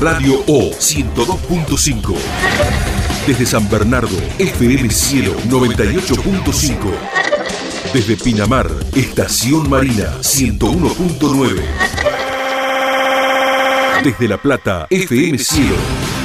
[0.00, 2.14] Radio O 102.5.
[3.26, 6.76] Desde San Bernardo, FM Cielo 98.5.
[7.92, 11.64] Desde Pinamar, Estación Marina 101.9.
[14.04, 15.74] Desde La Plata, FM Cielo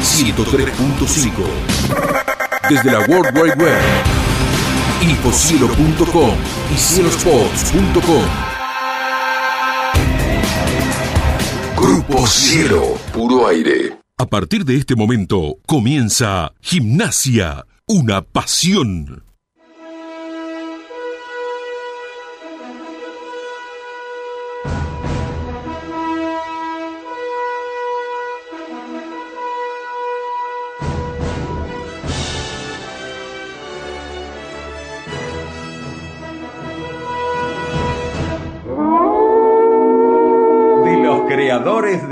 [0.04, 1.32] 103.5.
[2.70, 3.82] Desde la World Wide Web,
[5.02, 6.36] infocielo.com
[6.72, 8.53] y cielospots.com.
[11.84, 13.98] Grupo Cielo, puro aire.
[14.18, 19.23] A partir de este momento comienza Gimnasia, una pasión.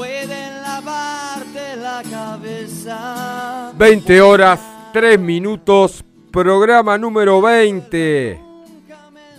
[0.00, 3.72] pueden lavarte la cabeza.
[3.76, 4.58] 20 horas,
[4.94, 8.40] 3 minutos, programa número 20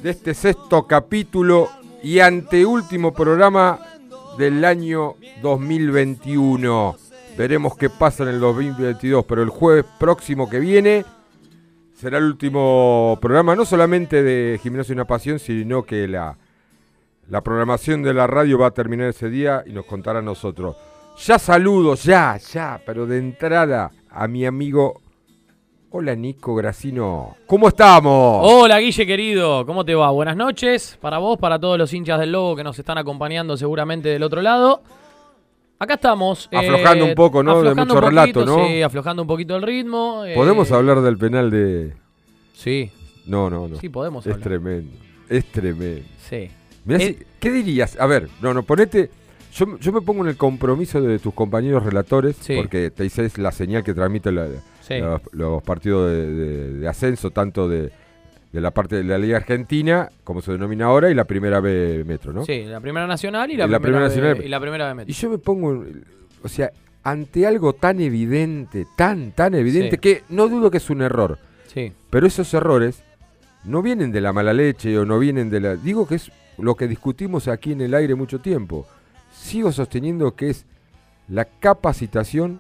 [0.04, 1.68] de este sexto capítulo
[2.04, 3.80] y anteúltimo programa
[4.38, 6.96] del año 2021.
[7.36, 11.06] Veremos qué pasa en el 2022, pero el jueves próximo que viene
[11.96, 16.38] será el último programa, no solamente de Gimnasio y una Pasión, sino que la,
[17.32, 20.76] la programación de la radio va a terminar ese día y nos contará a nosotros.
[21.26, 25.00] Ya saludo, ya, ya, pero de entrada a mi amigo.
[25.92, 28.42] Hola Nico Gracino, ¿cómo estamos?
[28.46, 30.10] Hola Guille querido, ¿cómo te va?
[30.12, 34.10] Buenas noches para vos, para todos los hinchas del Lobo que nos están acompañando seguramente
[34.10, 34.82] del otro lado.
[35.80, 36.50] Acá estamos.
[36.52, 37.62] eh, Aflojando un poco, ¿no?
[37.62, 38.66] De mucho relato, ¿no?
[38.68, 40.24] Sí, aflojando un poquito el ritmo.
[40.26, 41.94] eh, ¿Podemos hablar del penal de.?
[42.54, 42.92] Sí,
[43.26, 43.78] No, no, no.
[43.78, 44.48] sí podemos es hablar.
[44.48, 44.98] tremendo.
[45.30, 46.08] Es tremendo.
[46.30, 46.50] Sí.
[46.86, 47.98] Mirá Eh, si- ¿Qué dirías?
[48.00, 49.10] A ver, no, no, ponete.
[49.54, 52.56] Yo, yo me pongo en el compromiso de tus compañeros relatores, Sí.
[52.56, 54.48] porque te es la señal que transmite la-
[54.82, 54.98] Sí.
[55.00, 57.92] los, los partidos de, de- de ascenso, tanto de,
[58.52, 62.04] de la parte de la Liga Argentina, como se denomina ahora, y la primera B
[62.06, 62.46] Metro, ¿no?
[62.46, 64.42] Sí, la primera nacional y la, Y la primera, nacional.
[64.44, 65.12] y la primera de Metro.
[65.12, 65.84] Y yo me pongo,
[66.44, 66.72] o sea,
[67.04, 69.98] ante algo tan evidente, tan, tan evidente, Sí.
[70.00, 71.38] que no dudo que es un error,
[71.68, 73.04] Sí, pero esos errores
[73.64, 75.76] no vienen de la mala leche o no vienen de la...
[75.76, 78.86] Digo que es lo que discutimos aquí en el aire mucho tiempo.
[79.32, 80.66] Sigo sosteniendo que es
[81.28, 82.60] la capacitación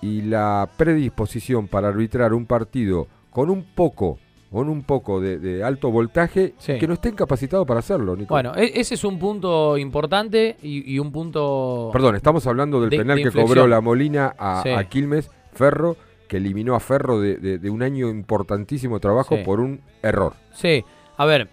[0.00, 4.18] y la predisposición para arbitrar un partido con un poco,
[4.50, 6.78] con un poco de, de alto voltaje Sí.
[6.78, 8.32] que no estén capacitados para hacerlo, Nico.
[8.34, 11.90] bueno, e- ese es un punto importante y, y un punto...
[11.92, 14.70] Perdón, estamos hablando del De- penal de que cobró la Molina a, Sí.
[14.70, 15.96] a Quilmes, Ferro,
[16.28, 19.42] que eliminó a Ferro de, un año importantísimo de trabajo Sí.
[19.44, 20.34] por un error.
[20.52, 20.84] Sí,
[21.16, 21.48] a ver,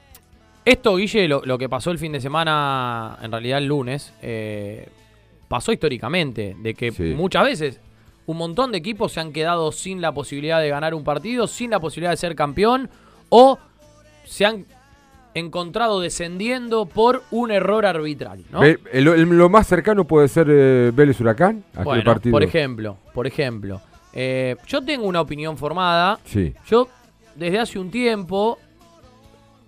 [0.65, 4.89] esto, Guille, lo, lo que pasó el fin de semana, en realidad el lunes, eh,
[5.47, 7.13] pasó históricamente, de que Sí.
[7.15, 7.79] muchas veces
[8.25, 11.69] un montón de equipos se han quedado sin la posibilidad de ganar un partido, sin
[11.69, 12.89] la posibilidad de ser campeón,
[13.29, 13.59] o
[14.25, 14.65] se han
[15.35, 18.61] encontrado descendiendo por un error arbitral, ¿no?
[18.61, 22.31] Ve- el- el- lo más cercano puede ser eh, Vélez Huracán, bueno, partido.
[22.31, 23.81] por ejemplo, por ejemplo,
[24.13, 26.87] eh, yo tengo una opinión formada, Sí, Yo,
[27.35, 28.57] desde hace un tiempo,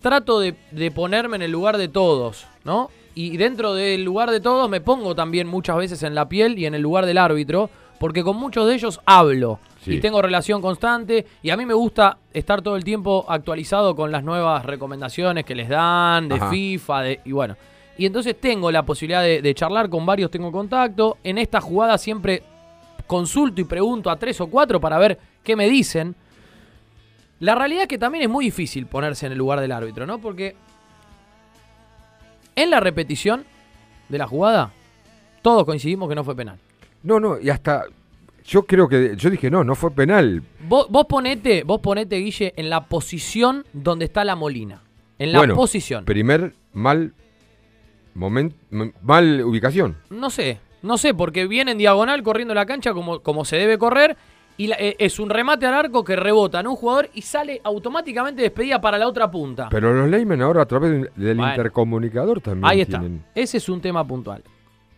[0.07, 2.89] trato de, de ponerme en el lugar de todos, ¿no?
[3.13, 6.65] Y dentro del lugar de todos me pongo también muchas veces en la piel y
[6.65, 7.69] en el lugar del árbitro,
[7.99, 9.95] porque con muchos de ellos hablo Sí.
[9.95, 14.11] y tengo relación constante y a mí me gusta estar todo el tiempo actualizado con
[14.11, 16.49] las nuevas recomendaciones que les dan de Ajá.
[16.49, 17.55] FIFA de, y bueno.
[17.97, 21.17] Y entonces tengo la posibilidad de, de charlar con varios, tengo contacto.
[21.23, 22.43] En esta jugada siempre
[23.07, 26.15] consulto y pregunto a tres o cuatro para ver qué me dicen.
[27.39, 30.19] La realidad es que también es muy difícil ponerse en el lugar del árbitro, ¿no?
[30.19, 30.55] Porque
[32.55, 33.45] en la repetición
[34.09, 34.71] de la jugada,
[35.41, 36.57] todos coincidimos que no fue penal.
[37.03, 37.85] No, no, y hasta
[38.45, 39.15] yo creo que.
[39.17, 40.41] Yo dije, no, no fue penal.
[40.67, 44.81] Vos, vos ponete, vos ponete, Guille, en la posición donde está la Molina.
[45.19, 46.05] En la Bueno, posición.
[46.05, 47.13] Primer mal
[48.13, 48.55] momento,
[49.01, 49.97] mal ubicación.
[50.09, 53.77] No sé, no sé, porque viene en diagonal corriendo la cancha como, como se debe
[53.77, 54.17] correr.
[54.59, 57.61] Y la- eh, es un remate al arco que rebota en un jugador y sale
[57.63, 59.67] automáticamente despedida para la otra punta.
[59.69, 61.47] Pero los Leyman ahora a través del- Bueno.
[61.49, 62.65] intercomunicador también.
[62.65, 62.99] Ahí está.
[62.99, 64.43] tienen- Ese es un tema puntual.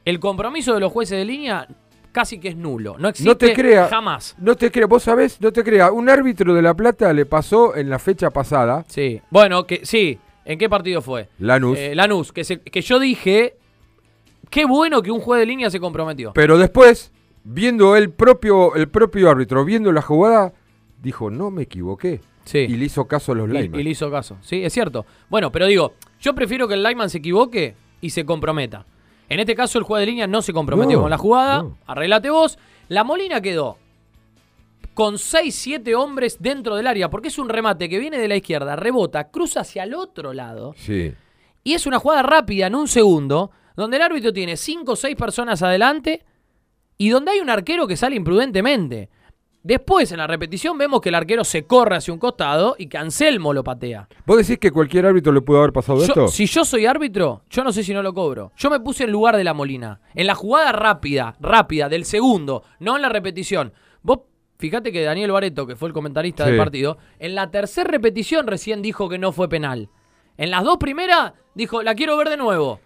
[0.06, 1.68] El compromiso de los jueces de línea
[2.12, 2.96] casi que es nulo.
[2.98, 4.36] No existe No te jamás.
[4.40, 5.92] No te creas, vos sabés, no te creas.
[5.92, 9.22] Un árbitro de La Plata le pasó en la fecha pasada, Sí.
[9.30, 10.18] Bueno, que sí.
[10.46, 11.28] ¿En qué partido fue?
[11.38, 13.56] Lanús, Eh, Lanús, que, se- que yo dije,
[14.50, 16.32] qué bueno que un juez de línea se comprometió.
[16.34, 17.12] pero después,
[17.52, 20.54] viendo el propio, el propio árbitro, viendo la jugada,
[21.02, 22.22] dijo, no me equivoqué.
[22.46, 22.60] Sí.
[22.60, 23.80] Y le hizo caso a los Y, Leyman.
[23.80, 24.38] y le hizo caso.
[24.42, 25.06] Sí, es cierto.
[25.30, 28.86] Bueno, pero digo, yo prefiero que el lineman se equivoque y se comprometa.
[29.28, 31.64] En este caso, el juez de línea no se comprometió No, con la jugada.
[31.64, 31.78] no.
[31.86, 32.58] Arreglate vos.
[32.88, 33.78] La Molina quedó
[34.96, 38.36] con 6, 7 hombres dentro del área, porque es un remate que viene de la
[38.36, 40.74] izquierda, rebota, cruza hacia el otro lado.
[40.78, 41.14] Sí.
[41.64, 45.16] Y es una jugada rápida en un segundo, donde el árbitro tiene 5 o 6
[45.16, 46.24] personas adelante
[47.00, 49.10] y donde hay un arquero que sale imprudentemente.
[49.64, 52.98] Después, en la repetición, vemos que el arquero se corre hacia un costado y que
[52.98, 54.08] Anselmo lo patea.
[54.26, 56.28] ¿Vos decís que cualquier árbitro le pudo haber pasado Yo- esto?
[56.30, 58.52] si yo soy árbitro, yo no sé si no lo cobro.
[58.56, 60.00] Yo me puse en lugar de la Molina.
[60.16, 63.74] En la jugada rápida, rápida, del segundo, no en la repetición.
[64.02, 64.20] Vos,
[64.58, 66.52] fíjate que Daniel Bareto, que fue el comentarista Sí.
[66.52, 69.90] del partido, en la tercera repetición recién dijo que no fue penal.
[70.38, 72.80] En las dos primeras dijo, la quiero ver de nuevo.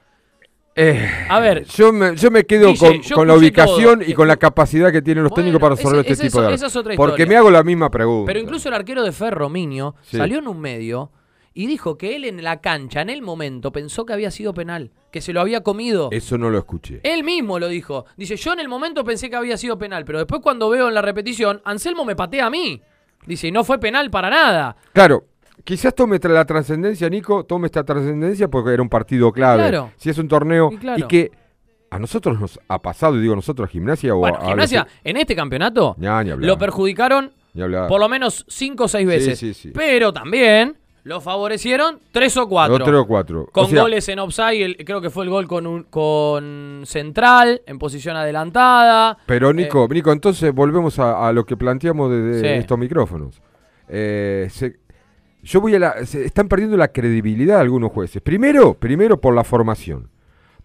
[0.76, 4.10] Eh, A ver, yo me, yo me quedo Guille, con, yo con la ubicación todo.
[4.10, 6.54] y con la capacidad que tienen los Bueno, técnicos para ese- resolver este tipo de
[6.56, 8.26] es otra Porque me hago la misma pregunta.
[8.28, 10.18] pero incluso el arquero de Ferro, Minio, Sí.
[10.18, 11.12] salió en un medio
[11.54, 14.90] y dijo que él en la cancha, en el momento, pensó que había sido penal,
[15.12, 16.10] que se lo había comido.
[16.12, 17.00] Eso no lo escuché.
[17.04, 18.06] Él mismo lo dijo.
[18.18, 20.96] Dice, yo en el momento pensé que había sido penal, pero después cuando veo en
[20.96, 22.82] la repetición, Anselmo me patea a mí.
[23.28, 24.76] Dice, y no fue penal para nada.
[24.92, 25.26] Claro,
[25.64, 29.70] quizás tome la trascendencia, Nico, tome esta trascendencia porque era un partido clave.
[29.70, 29.92] Claro.
[29.98, 31.00] Si es un torneo Y claro.
[31.00, 31.32] y que
[31.90, 35.18] a nosotros nos ha pasado, y digo nosotros, gimnasia o Bueno, a, a gimnasia, en
[35.18, 36.38] este campeonato, hablar.
[36.40, 37.32] lo perjudicaron
[37.88, 39.38] por lo menos cinco o seis veces.
[39.38, 39.72] Sí, sí, sí.
[39.76, 42.80] Pero también lo favorecieron tres o cuatro.
[42.80, 43.46] Dos, tres o cuatro.
[43.52, 46.82] Con O sea, goles en offside, el- creo que fue el gol con, un, con
[46.86, 49.18] Central, en posición adelantada.
[49.28, 53.40] Pero Nico, Nico, entonces volvemos a, a lo que planteamos desde estos micrófonos.
[53.88, 54.78] Eh, se-
[55.44, 58.22] yo voy a la, se están perdiendo la credibilidad algunos jueces.
[58.22, 60.10] Primero, primero por la formación,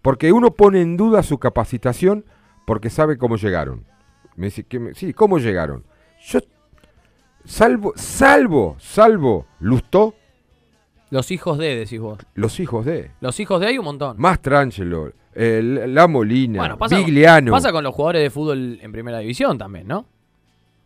[0.01, 2.25] porque uno pone en duda su capacitación
[2.65, 3.83] porque sabe cómo llegaron.
[4.35, 5.83] Me dice que me- sí, cómo llegaron.
[6.25, 6.39] Yo
[7.45, 10.15] salvo, salvo, salvo Lustó,
[11.09, 12.19] Los hijos de, decís vos.
[12.35, 14.15] los hijos de Los hijos de hay un montón.
[14.19, 19.87] Mastrangelo, eh, La Molina, Bueno, pasa con los jugadores de fútbol en primera división también,
[19.87, 20.05] ¿no?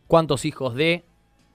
[0.08, 1.04] ¿Cuántos hijos de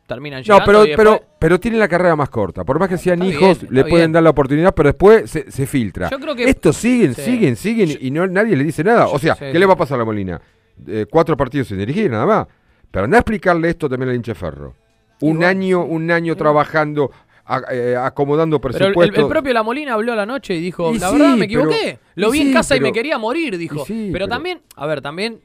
[0.09, 0.61] terminan llegando?
[0.61, 2.65] No, pero, después- pero, pero tienen la carrera más corta.
[2.65, 4.13] Por más que sean Está hijos, bien, le pueden bien.
[4.13, 6.09] dar la oportunidad, pero después se, se filtra.
[6.11, 7.23] Yo creo que- Estos siguen, Sí.
[7.23, 9.07] siguen, siguen y no nadie le dice nada.
[9.07, 9.59] O sea, ¿qué sí.
[9.59, 10.41] le va a pasar a la Molina?
[10.87, 12.47] Eh, cuatro partidos sin dirigir, nada más.
[12.91, 14.75] Pero anda a explicarle esto también al hinche Ferro.
[15.21, 17.11] Un año, un año trabajando,
[17.45, 20.99] a- eh, acomodando Pero el, propio La Molina habló a la noche y dijo, Y
[20.99, 21.99] la sí, verdad me pero- equivoqué.
[22.15, 23.85] Lo vi en casa y me quería morir, dijo.
[24.13, 25.41] pero- también, a ver, también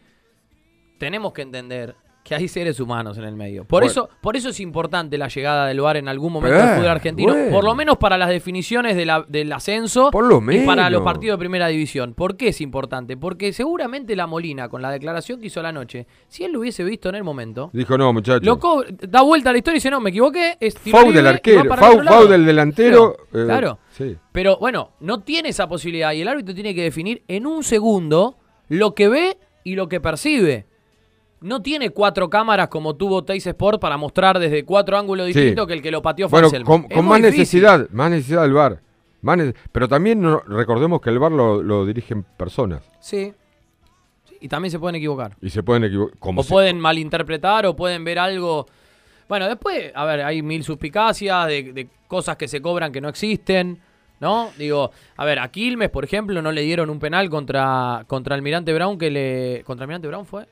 [0.99, 3.65] tenemos que entender que hay seres humanos en el medio.
[3.65, 3.91] Por Bueno.
[3.91, 6.89] eso, por eso es importante la llegada del VAR en algún momento Pero, del fútbol
[6.91, 7.51] argentino, bueno.
[7.51, 11.01] por lo menos para las definiciones de la- del ascenso Por lo y para los
[11.01, 11.03] menos.
[11.13, 12.13] partidos de primera división.
[12.13, 13.17] ¿Por qué es importante?
[13.17, 16.85] Porque seguramente la Molina, con la declaración que hizo la noche, si él lo hubiese
[16.85, 18.45] visto en el momento, Dijo, no, muchachos.
[18.45, 18.57] lo
[19.01, 21.77] da vuelta a la historia y dice, no, me equivoqué, es Fau del arquero, fau,
[21.77, 22.27] fau lado".
[22.27, 23.15] del delantero.
[23.31, 23.79] Claro, eh, claro.
[23.91, 24.15] Sí.
[24.31, 28.37] Pero bueno, no tiene esa posibilidad y el árbitro tiene que definir en un segundo
[28.69, 30.67] lo que ve y lo que percibe.
[31.43, 35.33] No tiene cuatro cámaras como tuvo Teis Sport para mostrar desde cuatro ángulos Sí.
[35.33, 37.61] distintos que el que lo pateó fue Bueno, con, con más difícil.
[37.63, 38.79] necesidad, más necesidad del VAR.
[39.21, 39.39] Más
[39.71, 43.33] pero también no- recordemos que el VAR lo, lo dirigen personas Sí.
[44.25, 45.35] Sí, Y también se pueden equivocar.
[45.41, 46.17] y se pueden equivocar.
[46.35, 48.65] O se- pueden malinterpretar o pueden ver algo.
[49.29, 53.09] Bueno, después, a ver, hay mil suspicacias de, de cosas que se cobran que no
[53.09, 53.79] existen,
[54.19, 54.49] ¿no?
[54.57, 58.73] Digo, a ver, a Quilmes, por ejemplo, no le dieron un penal contra, contra Almirante
[58.73, 59.63] Brown que le.
[59.65, 60.45] ¿Contra Almirante Brown fue?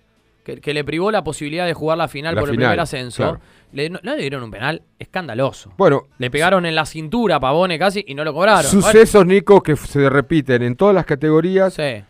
[0.43, 3.17] Que, que le privó la posibilidad de jugar la final La por el primer ascenso.
[3.23, 3.39] claro.
[3.73, 5.71] Le, no, le dieron un penal escandaloso.
[5.77, 8.63] Bueno, Le pegaron en la cintura a Pavone casi y no lo cobraron.
[8.69, 11.73] sucesos, Nico, que se repiten en todas las categorías.
[11.75, 12.03] Sí.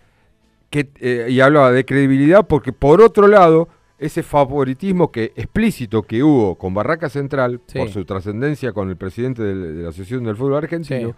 [0.69, 3.67] que, eh, y hablaba de credibilidad porque, por otro lado,
[3.99, 7.77] ese favoritismo que explícito que hubo con Barraca Central, Sí.
[7.77, 11.15] por su trascendencia con el presidente de la Asociación del Fútbol Argentino, Sí.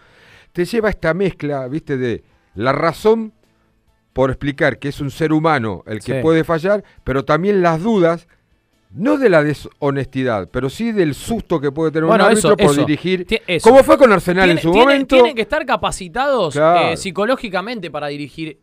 [0.54, 2.24] te lleva a esta mezcla, viste, de
[2.56, 3.32] la razón
[4.14, 6.22] por explicar que es un ser humano el que Sí.
[6.22, 8.28] puede fallar, pero también las dudas,
[8.92, 12.58] no de la deshonestidad, pero sí del susto que puede tener Bueno, un árbitro eso,
[12.58, 12.86] por eso.
[12.86, 13.26] dirigir.
[13.48, 13.68] Eso.
[13.70, 15.16] Como fue con Arsenal en su tiene- momento.
[15.16, 16.90] Tienen que estar capacitados Claro.
[16.90, 18.60] eh, psicológicamente para dirigir,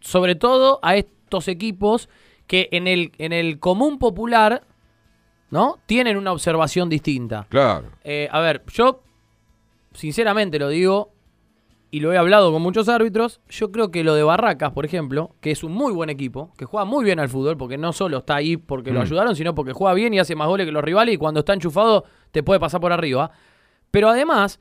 [0.00, 2.10] sobre todo a estos equipos
[2.46, 4.64] que en el, en el común popular,
[5.50, 5.78] ¿no?
[5.86, 7.46] Tienen una observación distinta.
[7.48, 7.86] Claro.
[8.04, 9.02] Eh, a ver, yo
[9.94, 11.12] sinceramente lo digo
[11.92, 13.40] y lo he hablado con muchos árbitros.
[13.48, 16.64] Yo creo que lo de Barracas, por ejemplo, que es un muy buen equipo, que
[16.64, 19.02] juega muy bien al fútbol, porque no solo está ahí porque lo Mm.
[19.02, 21.52] ayudaron, sino porque juega bien y hace más goles que los rivales y cuando está
[21.54, 23.30] enchufado te puede pasar por arriba.
[23.90, 24.60] Pero además,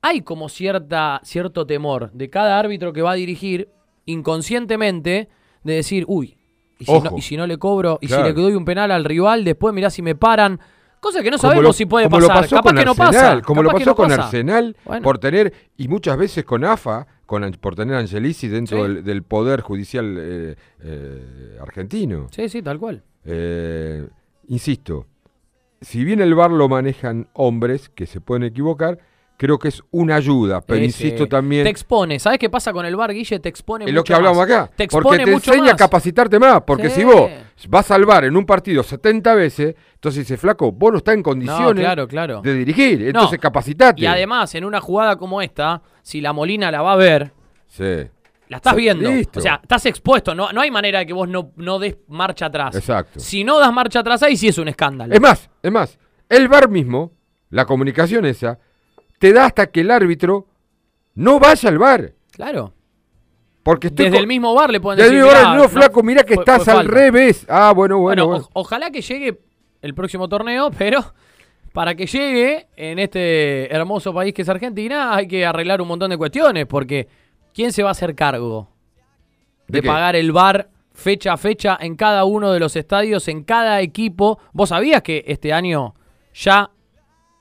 [0.00, 3.68] hay como cierta, cierto temor de cada árbitro que va a dirigir
[4.06, 5.28] inconscientemente
[5.62, 6.36] de decir, uy,
[6.78, 8.24] y si, no, y si no le cobro, y Claro.
[8.24, 10.60] si le doy un penal al rival, después mirá si me paran.
[11.04, 12.42] Cosa que no Como sabemos lo- si puede como lo pasar.
[12.44, 13.40] pasó Capaz con que no pasa.
[13.42, 14.24] Como lo capaz pasó no con pasa.
[14.24, 15.02] Arsenal, Bueno.
[15.02, 18.82] por tener, y muchas veces con AFA, con, por tener a Angelici dentro Sí.
[18.94, 22.28] del, del poder judicial eh, eh, argentino.
[22.30, 23.02] Sí, sí, tal cual.
[23.26, 24.06] Eh,
[24.48, 25.06] insisto,
[25.82, 28.98] si bien el VAR lo manejan hombres que se pueden equivocar,
[29.36, 32.18] creo que es una ayuda, pero Ese- insisto también Te expone.
[32.18, 33.40] ¿Sabes qué pasa con el bar, Guille?
[33.40, 34.46] Te expone es mucho lo que hablamos más.
[34.46, 37.00] acá, Te expone porque te mucho enseña a capacitarte más, porque Sí.
[37.00, 37.30] si vos
[37.68, 41.22] vas al VAR en un partido 70 veces, entonces dice flaco, vos no estás en
[41.22, 42.40] condiciones claro, claro.
[42.42, 44.02] de dirigir, entonces No, capacitate.
[44.02, 47.32] Y además, en una jugada como esta, si la Molina la va a ver,
[47.66, 48.08] Sí,
[48.48, 49.10] la estás viendo.
[49.10, 49.40] listo.
[49.40, 50.34] O sea, estás expuesto.
[50.34, 52.76] No, no hay manera de que vos no, no des marcha atrás.
[52.76, 53.18] Exacto.
[53.18, 55.12] Si no das marcha atrás, ahí sí es un escándalo.
[55.12, 57.12] Es más, es más, el VAR mismo,
[57.50, 58.58] la comunicación esa,
[59.18, 60.46] te da hasta que el árbitro
[61.14, 62.12] no vaya al VAR.
[62.32, 62.74] Claro.
[63.64, 65.26] Porque estoy Desde el mismo bar le pueden Desde decir.
[65.26, 66.92] el VAR, "Mirá, no, flaco, mirá que fue- estás fue al falta".
[66.92, 67.46] revés.
[67.48, 69.40] Ah, bueno, bueno, Bueno, ojalá que llegue
[69.82, 71.14] el próximo torneo, pero
[71.72, 76.10] para que llegue en este hermoso país que es Argentina hay que arreglar un montón
[76.10, 77.08] de cuestiones, porque
[77.52, 78.68] ¿quién se va a hacer cargo
[79.66, 83.80] ¿De pagar el bar fecha a fecha en cada uno de los estadios, en cada
[83.80, 84.38] equipo?
[84.52, 85.94] ¿Vos sabías que este año
[86.34, 86.70] ya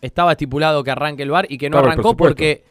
[0.01, 2.63] estaba estipulado que arranque el bar y que no arrancó porque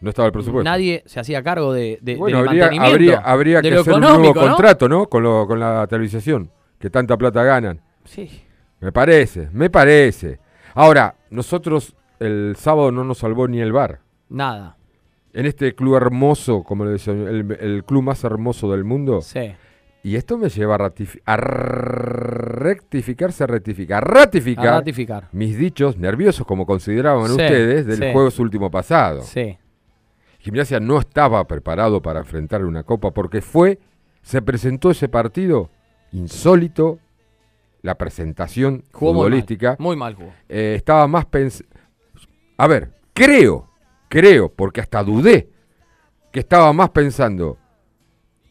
[0.00, 0.64] No estaba el presupuesto.
[0.70, 3.94] nadie se hacía cargo de, de- bueno, del habría, mantenimiento, habría, habría de que hacer
[3.94, 4.34] un nuevo ¿no?
[4.34, 5.06] contrato, ¿no?
[5.08, 7.80] Con, lo- con la televisación, que tanta plata ganan.
[8.04, 8.42] Sí.
[8.80, 10.38] Me parece, me parece.
[10.74, 13.98] Ahora, nosotros el sábado no nos salvó ni el bar.
[14.28, 14.76] Nada.
[15.32, 19.20] En este club hermoso, como le decía, el, el club más hermoso del mundo.
[19.20, 19.52] Sí.
[20.04, 20.92] Y esto me lleva a,
[21.26, 25.28] a rectificarse, a rectificar, a ratificar A ratificar.
[25.32, 28.12] mis dichos nerviosos, como consideraban Sí, ustedes, del sí.
[28.12, 29.22] jueves último pasado.
[29.22, 29.58] Sí.
[30.38, 33.78] Gimnasia no estaba preparado para enfrentar una copa porque fue,
[34.22, 35.70] se presentó ese partido
[36.12, 36.98] insólito,
[37.82, 39.24] la presentación Jugó muy mal.
[39.30, 39.76] futbolística.
[39.78, 40.32] Muy mal jugó.
[40.48, 41.64] eh, estaba más pens
[42.56, 43.68] A ver, creo,
[44.08, 45.48] creo, porque hasta dudé
[46.32, 47.58] que estaba más pensando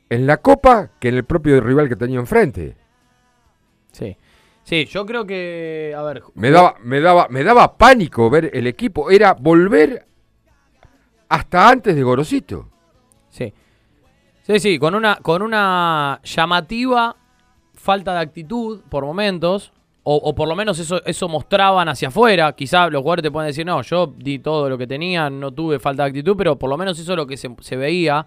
[0.10, 2.76] en la copa que en el propio rival que tenía enfrente.
[3.92, 4.18] Sí.
[4.64, 5.94] Sí, yo creo que.
[5.98, 6.24] A ver.
[6.36, 9.10] Me daba, me daba, me daba pánico ver el equipo.
[9.12, 10.06] Era volver
[11.30, 12.68] hasta antes de Gorosito.
[13.30, 13.54] Sí.
[14.44, 17.16] Sí, sí, con una, con una llamativa
[17.74, 19.72] falta de actitud por momentos.
[20.10, 22.54] O, o por lo menos eso, eso mostraban hacia afuera.
[22.54, 25.80] Quizá los jugadores te pueden decir, no, yo di todo lo que tenía, no tuve
[25.80, 28.26] falta de actitud, pero por lo menos eso es lo que se, se veía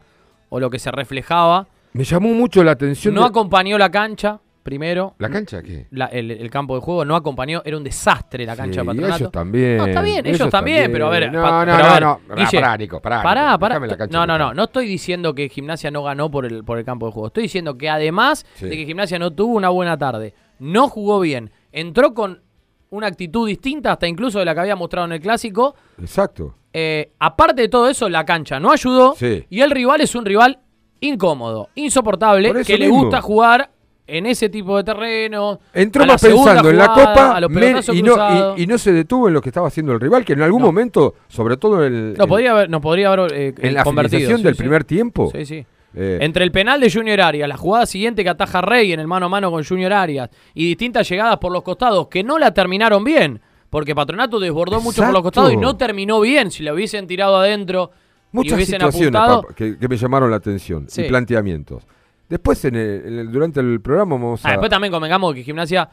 [0.51, 1.67] o lo que se reflejaba.
[1.95, 3.15] Me llamó mucho la atención.
[3.15, 5.15] No de- acompañó la cancha, primero.
[5.19, 5.87] ¿La cancha qué?
[5.91, 8.85] La- el, el campo de juego no acompañó, era un desastre la cancha Sí, de
[8.87, 9.17] patronato.
[9.17, 9.77] ellos también.
[9.79, 11.33] No, está bien, ellos, también, pero a ver.
[11.33, 12.21] No, pa- no, no, ver, no.
[12.37, 13.75] Guille, Pará, Nico, pará, Pará, Nico, pará.
[13.75, 14.55] déjame la cancha No, no, no.
[14.55, 17.27] No estoy diciendo que Gimnasia no ganó por el, por el campo de juego.
[17.29, 18.67] Estoy diciendo que además Sí.
[18.69, 22.43] de que Gimnasia no tuvo una buena tarde, no jugó bien, entró con
[22.91, 25.75] una actitud distinta, hasta incluso de la que había mostrado en el clásico.
[26.01, 26.57] Exacto.
[26.73, 29.15] Eh, aparte de todo eso, la cancha no ayudó.
[29.17, 29.45] Sí.
[29.49, 30.59] Y el rival es un rival
[31.01, 33.71] incómodo, insoportable, que le gusta jugar
[34.11, 35.61] en ese tipo de terreno.
[35.73, 39.29] Entró más pensando en la jugada, copa men- y, no, y, y no se detuvo
[39.29, 40.67] en lo que estaba haciendo el rival, que en algún No.
[40.67, 44.39] momento, sobre todo en, el- No, podría haber, nos podría haber eh, en la finalización
[44.39, 44.59] sí, del sí.
[44.59, 45.31] primer tiempo.
[45.35, 45.67] Sí, sí.
[45.95, 49.07] eh, Entre el penal de Junior Arias, la jugada siguiente que ataja Rey en el
[49.07, 52.53] mano a mano con Junior Arias y distintas llegadas por los costados que no la
[52.55, 53.41] terminaron bien,
[53.71, 56.51] porque Patronato desbordó mucho por los costados y no terminó bien.
[56.51, 57.91] Si la hubiesen tirado adentro
[58.33, 59.47] y muchas hubiesen situaciones apuntado.
[59.55, 61.03] que, que me llamaron la atención Sí.
[61.03, 61.85] y planteamientos.
[62.31, 64.53] Después, en el- en el- durante el programa, vamos Ah, a.
[64.53, 65.91] después también convengamos que Gimnasia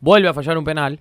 [0.00, 1.00] vuelve a fallar un penal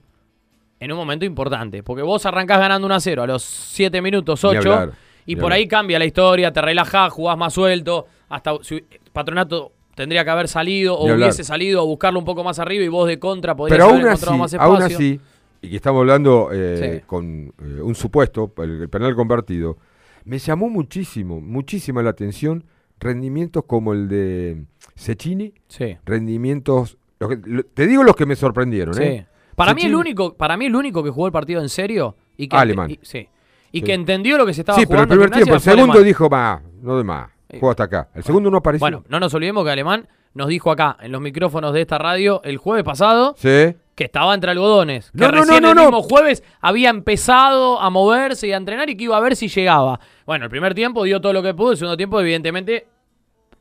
[0.79, 4.43] en un momento importante, porque vos arrancás ganando 1 a 0 a los 7 minutos,
[4.43, 4.91] Ni 8, hablar,
[5.25, 5.57] y ni por hablar.
[5.57, 10.47] ahí cambia la historia, te relajás, jugás más suelto, hasta si- Patronato tendría que haber
[10.47, 11.27] salido o Ni hablar.
[11.27, 13.95] hubiese salido a buscarlo un poco más arriba y vos de contra podrías Pero haber
[14.01, 14.73] aún así, encontrado más espacio.
[14.73, 15.19] aún así,
[15.61, 17.03] y que estamos hablando eh, Sí.
[17.05, 19.77] con eh, un supuesto, el, el penal convertido,
[20.23, 22.63] me llamó muchísimo, muchísima la atención
[23.01, 24.63] rendimientos como el de
[24.95, 25.97] Cecchini, Sí.
[26.05, 26.97] rendimientos...
[27.19, 29.03] los que- lo- te digo los que me sorprendieron, Sí.
[29.03, 29.27] ¿eh?
[29.55, 32.47] Para mí, el único, para mí el único que jugó el partido en serio y
[32.47, 32.89] que, Alemán.
[32.89, 33.27] y- sí.
[33.71, 33.83] y Sí.
[33.85, 35.15] que entendió lo que se estaba Sí, pero el jugando.
[35.25, 36.03] primer tiempo, el segundo Alemán.
[36.07, 37.57] dijo más, no de más, Sí.
[37.59, 38.09] juego hasta acá.
[38.15, 38.79] El segundo no apareció.
[38.83, 42.41] Bueno, no nos olvidemos que Alemán nos dijo acá, en los micrófonos de esta radio,
[42.43, 43.75] el jueves pasado, Sí.
[43.95, 45.11] que estaba entre algodones.
[45.11, 48.89] Que No, no, recién no, el mismo jueves había empezado a moverse y a entrenar
[48.89, 49.99] y que iba a ver si llegaba.
[50.25, 52.87] Bueno, el primer tiempo dio todo lo que pudo, el segundo tiempo, evidentemente,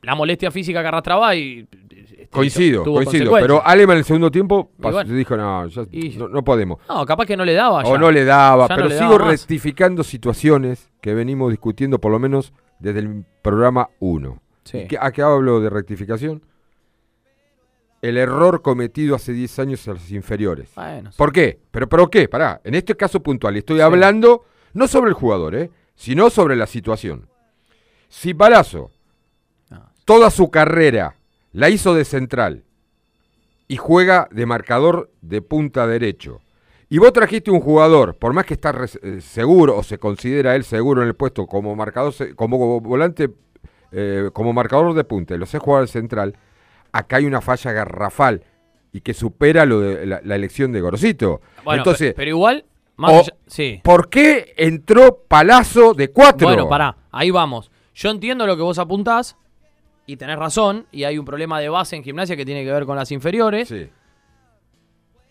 [0.01, 1.67] la molestia física que arrastraba y.
[1.89, 3.31] este, Coincido, coincido.
[3.33, 5.13] Pero Alemán en el segundo tiempo Y pasó- bueno.
[5.13, 6.79] dijo, no, ya- Y- no, no podemos.
[6.87, 7.83] No, capaz que no le daba.
[7.83, 12.11] O no le daba, no pero le sigo daba rectificando situaciones que venimos discutiendo por
[12.11, 14.41] lo menos desde el programa 1.
[14.63, 14.85] Sí.
[14.87, 16.41] ¿Qué- ¿A qué hablo de rectificación?
[18.01, 20.69] El error cometido hace 10 años a los inferiores.
[20.75, 21.17] Bueno, sí.
[21.17, 21.59] ¿Por qué?
[21.69, 22.27] ¿Pero por qué?
[22.27, 23.81] Pará, en este caso puntual, estoy Sí.
[23.83, 25.69] hablando no sobre el jugador, ¿eh?
[25.95, 27.27] sino sobre la situación.
[28.09, 28.89] Si Palazzo.
[30.05, 31.15] Toda su carrera
[31.53, 32.63] la hizo de central
[33.67, 36.41] y juega de marcador de punta derecho,
[36.89, 40.65] y vos trajiste un jugador, por más que está eh, seguro o se considera él
[40.65, 43.29] seguro en el puesto como marcador, como volante,
[43.93, 46.35] eh, como marcador de punta, y lo sé jugar al central,
[46.91, 48.43] acá hay una falla garrafal
[48.91, 51.39] y que supera lo de la, la elección de Gorosito.
[51.63, 52.65] Bueno, Entonces, pe- pero igual,
[52.97, 53.79] más o- sí.
[53.85, 56.45] ¿por qué entró Palazzo de cuatro?
[56.45, 57.71] Bueno, pará, ahí vamos.
[57.95, 59.37] Yo entiendo lo que vos apuntás
[60.11, 62.85] y tenés razón, y hay un problema de base en gimnasia que tiene que ver
[62.85, 63.87] con las inferiores, Sí.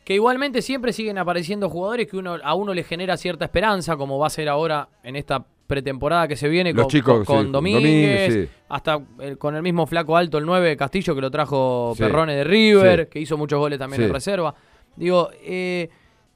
[0.04, 4.18] que igualmente siempre siguen apareciendo jugadores que uno, a uno le genera cierta esperanza, como
[4.18, 7.46] va a ser ahora en esta pretemporada que se viene Los con, chicos, con- con
[7.46, 8.54] sí, Domínguez, Domínguez, sí.
[8.70, 12.34] hasta el- con el mismo flaco alto, el 9 Castillo, que lo trajo Sí, Perrone
[12.34, 14.52] de River, que hizo muchos goles también en reserva.
[14.96, 15.88] Digo, eh,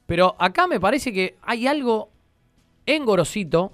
[0.05, 2.09] pero acá me parece que hay algo
[2.85, 3.73] en Gorosito,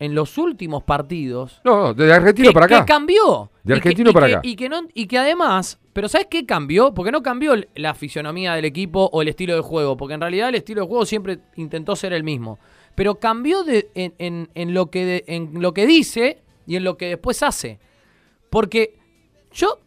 [0.00, 2.80] en los últimos partidos, No, desde Argentina que, para acá.
[2.84, 3.50] que cambió.
[3.64, 4.40] De Y que- argentino y para que- acá.
[4.44, 6.94] Y que, no, y que además, pero ¿sabes qué cambió?
[6.94, 10.50] Porque no cambió la fisionomía del equipo o el estilo de juego, porque en realidad
[10.50, 12.58] el estilo de juego siempre intentó ser el mismo.
[12.94, 16.84] Pero cambió de, en, en- en lo que de- en lo que dice y en
[16.84, 17.78] lo que después hace.
[18.50, 18.98] Porque
[19.52, 19.80] yo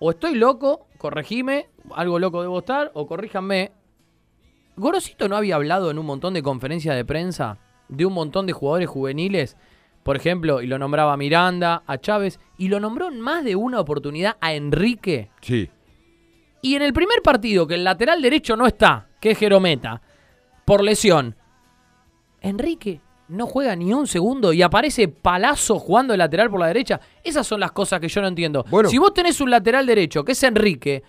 [0.00, 3.70] o estoy loco, corregime, algo loco debo estar, o corríjanme.
[4.76, 8.52] Gorosito no había hablado en un montón de conferencias de prensa de un montón de
[8.52, 9.56] jugadores juveniles,
[10.02, 13.56] por ejemplo, y lo nombraba a Miranda, a Chávez, y lo nombró en más de
[13.56, 15.30] una oportunidad a Enrique.
[15.40, 15.70] Sí.
[16.62, 20.02] Y en el primer partido, que el lateral derecho no está, que es Jerometa,
[20.64, 21.36] por lesión,
[22.40, 27.00] Enrique no juega ni un segundo y aparece Palazo jugando de lateral por la derecha.
[27.22, 28.64] Esas son las cosas que yo no entiendo.
[28.68, 28.88] Bueno.
[28.88, 31.02] Si vos tenés un lateral derecho, que es Enrique,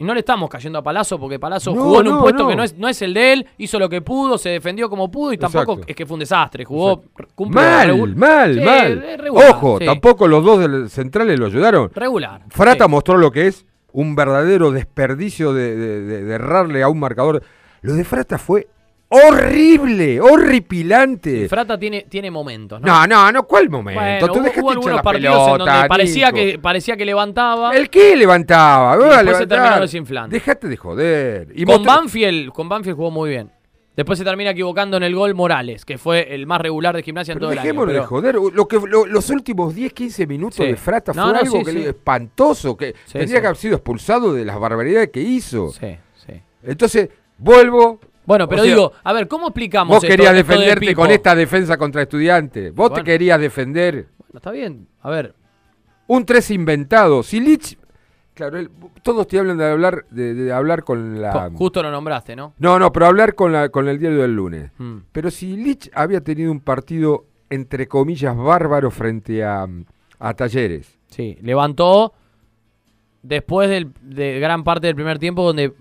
[0.00, 2.42] y no le estamos cayendo a Palazo porque Palazo No, jugó en un no, puesto
[2.44, 2.48] no.
[2.48, 5.10] que no es, no es el de él, hizo lo que pudo, se defendió como
[5.10, 5.90] pudo y tampoco Exacto.
[5.90, 6.64] es que fue un desastre.
[6.64, 7.04] Jugó,
[7.48, 9.16] Mal, mal, Sí, mal.
[9.18, 9.84] regular, Ojo, sí.
[9.86, 11.90] tampoco los dos del- centrales lo ayudaron.
[11.94, 12.42] Regular.
[12.48, 12.90] Frata sí.
[12.90, 17.42] mostró lo que es un verdadero desperdicio de, de- de- de errarle a un marcador.
[17.82, 18.68] Lo de Frata fue
[19.10, 21.48] horrible, horripilante.
[21.48, 22.86] Frata tiene, tiene momentos, ¿no?
[22.86, 24.00] No, no, no, ¿cuál momento?
[24.00, 27.74] Bueno, hubo, dejaste hubo algunos la partidos en parecía que, parecía que levantaba.
[27.76, 28.96] ¿El qué levantaba?
[28.96, 30.32] Y después se terminó desinflando.
[30.34, 31.48] Dejate de joder.
[31.54, 33.50] Y con mostró- Banfield, con Banfield jugó muy bien.
[33.96, 37.32] Después se termina equivocando en el gol Morales, que fue el más regular de gimnasia
[37.32, 37.64] en Pero todo el año.
[37.66, 38.34] dejémonos de pero- joder.
[38.54, 40.64] Lo que, lo- los últimos 10, 15 minutos Sí.
[40.66, 41.82] de Frata No, fue no, algo sí, que sí.
[41.86, 42.76] espantoso.
[42.76, 45.70] Que tendría que haber sido expulsado de las barbaridades que hizo.
[45.72, 46.32] Sí, sí.
[46.62, 48.00] Entonces, vuelvo.
[48.26, 51.10] Bueno, pero O sea, digo, a ver, ¿cómo explicamos Vos esto- querías esto defenderte con
[51.10, 52.74] esta defensa contra estudiantes.
[52.74, 54.86] Vos te querías defender Bueno, está bien.
[55.00, 55.34] A ver,
[56.06, 57.22] un 3 inventado.
[57.22, 57.78] Si Lich.
[58.34, 58.70] Claro, él-
[59.02, 61.50] todos te hablan de hablar, de, de hablar con la.
[61.54, 62.54] justo lo nombraste, ¿no?
[62.58, 64.70] No, no, pero hablar con, la, con el diario del lunes.
[64.78, 64.98] Mm.
[65.12, 69.66] Pero si Lich había tenido un partido, entre comillas, bárbaro frente a,
[70.20, 70.98] a Talleres.
[71.08, 72.14] Sí, levantó
[73.22, 75.74] después del- de gran parte del primer tiempo donde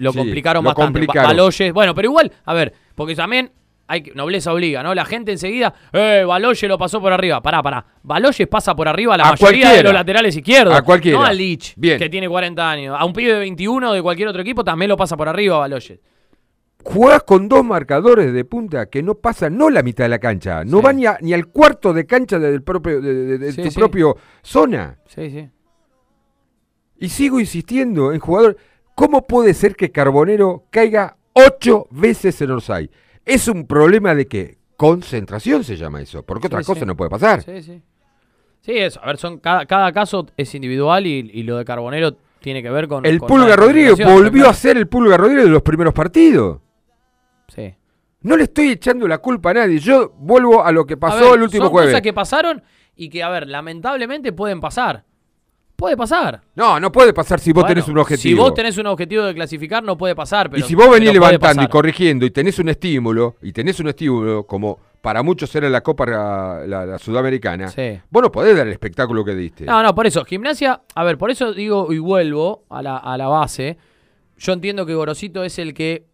[0.00, 0.82] lo Sí, complicaron lo bastante.
[1.00, 1.30] Ba- complicaron.
[1.36, 3.50] Baloyes, bueno, pero igual, a ver, porque también
[3.86, 4.94] hay que- nobleza obliga, ¿no?
[4.94, 7.40] La gente enseguida, eh, Baloyes lo pasó por arriba.
[7.42, 7.84] Pará, pará.
[8.02, 10.74] Baloyes pasa por arriba a la A mayoría de los laterales izquierdos.
[10.74, 11.18] A cualquiera.
[11.18, 11.98] No a Lich, Bien.
[11.98, 12.96] que tiene 40 años.
[12.98, 15.98] A un pibe de 21 de cualquier otro equipo también lo pasa por arriba Baloyes.
[16.82, 20.64] Jugás con dos marcadores de punta que no pasan no la mitad de la cancha,
[20.64, 20.82] no Sí.
[20.84, 23.70] van ni, a- ni al cuarto de cancha del propio, de, de- de Sí, tu
[23.70, 23.78] sí.
[23.78, 24.96] propio zona.
[25.06, 25.48] Sí, sí.
[26.98, 28.56] Y sigo insistiendo en jugador.
[29.00, 32.90] ¿Cómo puede ser que Carbonero caiga ocho veces en Orsay?
[33.24, 36.86] Es un problema de que concentración se llama eso, porque otra Sí, cosa sí.
[36.86, 37.42] no puede pasar.
[37.42, 37.80] Sí, sí.
[38.60, 39.00] Sí, eso.
[39.02, 42.68] A ver, son cada, cada caso es individual y, y lo de Carbonero tiene que
[42.68, 43.06] ver con.
[43.06, 44.50] El con Pulga Rodríguez volvió claro.
[44.50, 46.60] a ser el Pulga Rodríguez de los primeros partidos.
[47.48, 47.74] Sí.
[48.20, 49.78] No le estoy echando la culpa a nadie.
[49.78, 51.90] Yo vuelvo a lo que pasó ver, el último son jueves.
[51.92, 52.62] cosas que pasaron
[52.94, 55.04] y que, a ver, lamentablemente pueden pasar.
[55.80, 56.42] Puede pasar.
[56.54, 58.36] No, no puede pasar si vos Bueno, tenés un objetivo.
[58.36, 60.50] Si vos tenés un objetivo de clasificar, no puede pasar.
[60.50, 63.88] Pero, y si vos venís levantando y corrigiendo y tenés un estímulo, y tenés un
[63.88, 67.98] estímulo como para muchos era la Copa la, la- la Sudamericana, Sí.
[68.10, 69.64] vos no podés dar el espectáculo que diste.
[69.64, 73.16] No, no, por eso, gimnasia, a ver, por eso digo y vuelvo a la, a
[73.16, 73.78] la base.
[74.36, 76.04] Yo entiendo que Gorosito es el que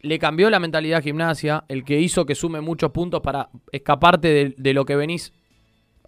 [0.00, 4.28] le cambió la mentalidad a gimnasia, el que hizo que sume muchos puntos para escaparte
[4.28, 5.32] de, de lo que venís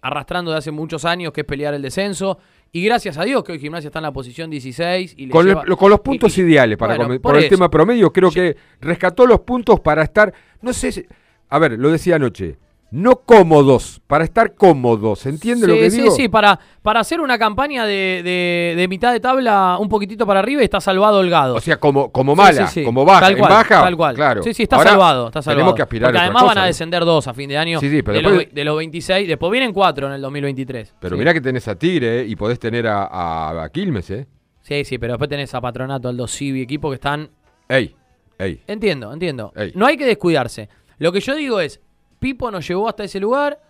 [0.01, 2.37] arrastrando de hace muchos años, que es pelear el descenso.
[2.71, 5.15] Y gracias a Dios que hoy gimnasia está en la posición 16.
[5.17, 8.29] Y Con, lleva- los puntos y- ideales para bueno, por por, el tema promedio, creo
[8.29, 11.05] que rescató los puntos para estar, no sé, si-
[11.49, 12.57] a ver, lo decía anoche,
[12.91, 16.11] no cómodos, para estar cómodos, ¿entiende lo Sí, que sí, digo?
[16.15, 20.39] sí, para, para hacer una campaña de, de- de mitad de tabla un poquitito para
[20.39, 21.55] arriba y está salvado Holgado.
[21.55, 22.83] O sea, como, como Sí, mala, sí, sí.
[22.85, 24.15] como baja, Tal en cual, baja, Tal cual.
[24.15, 24.41] claro.
[24.43, 25.57] Sí, sí, está Ahora salvado, está salvado.
[25.59, 27.79] Tenemos que aspirar Porque a además cosa, van a descender dos a fin de año.
[27.79, 29.27] Sí, sí, pero de, después- los, de los 26.
[29.27, 30.95] Después vienen cuatro en el 2023.
[30.99, 31.19] Pero sí.
[31.19, 32.25] mirá que tenés a Tigre, ¿eh?
[32.27, 34.27] y podés tener a, a, a Quilmes, ¿eh?
[34.61, 37.29] Sí, sí, pero después tenés a Patronato, Aldo Civi, equipo que están...
[37.67, 37.95] Ey,
[38.39, 38.61] ey.
[38.67, 39.51] Entiendo, entiendo.
[39.55, 39.71] Ey.
[39.75, 40.69] No hay que descuidarse.
[40.97, 41.79] Lo que yo digo es,
[42.19, 43.61] Pipo nos llevó hasta ese lugar,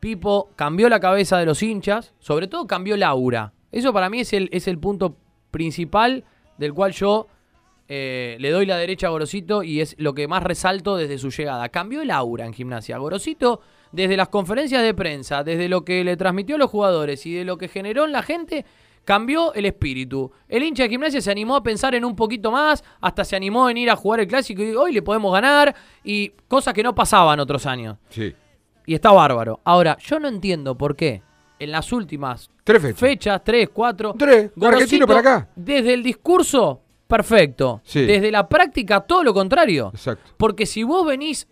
[0.00, 3.52] Pipo cambió la cabeza de los hinchas, sobre todo cambió la aura.
[3.70, 5.16] Eso para mí es el, es el punto
[5.50, 6.24] principal
[6.56, 7.26] del cual yo
[7.88, 11.30] eh, le doy la derecha a Gorosito y es lo que más resalto desde su
[11.30, 11.68] llegada.
[11.70, 12.98] Cambió el aura en gimnasia.
[12.98, 13.60] Gorosito,
[13.92, 17.44] desde las conferencias de prensa, desde lo que le transmitió a los jugadores y de
[17.44, 18.66] lo que generó en la gente,
[19.08, 20.30] cambió el espíritu.
[20.50, 23.70] El hincha de gimnasia se animó a pensar en un poquito más, hasta se animó
[23.70, 26.94] en ir a jugar el clásico y hoy le podemos ganar y cosas que no
[26.94, 27.96] pasaban otros años.
[28.10, 28.34] Sí.
[28.84, 29.60] Y está bárbaro.
[29.64, 31.22] Ahora, yo no entiendo por qué
[31.58, 33.00] en las últimas Tres fechas.
[33.00, 35.48] fechas, tres, cuatro, Tres, Gorosito, para acá.
[35.56, 37.80] Desde el discurso, perfecto.
[37.84, 38.04] Sí.
[38.04, 39.90] Desde la práctica, todo lo contrario.
[39.94, 40.32] Exacto.
[40.36, 41.48] Porque si vos venís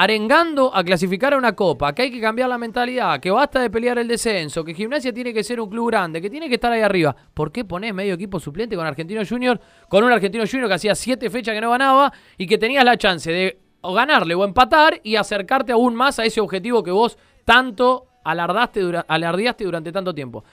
[0.00, 3.68] arengando a clasificar a una copa, que hay que cambiar la mentalidad, que basta de
[3.68, 6.70] pelear el descenso, que Gimnasia tiene que ser un club grande, que tiene que estar
[6.70, 10.68] ahí arriba, ¿por qué ponés medio equipo suplente con Argentino Junior, con un Argentino Junior
[10.68, 14.36] que hacía siete fechas que no ganaba y que tenías la chance de o ganarle
[14.36, 19.64] o empatar y acercarte aún más a ese objetivo que vos tanto alardaste dura- alardeaste
[19.64, 20.44] durante tanto tiempo?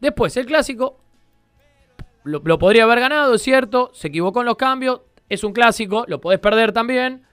[0.00, 0.98] Después, el clásico,
[2.24, 6.04] lo, lo podría haber ganado, es cierto, se equivocó en los cambios, es un clásico,
[6.08, 7.27] lo podés perder también,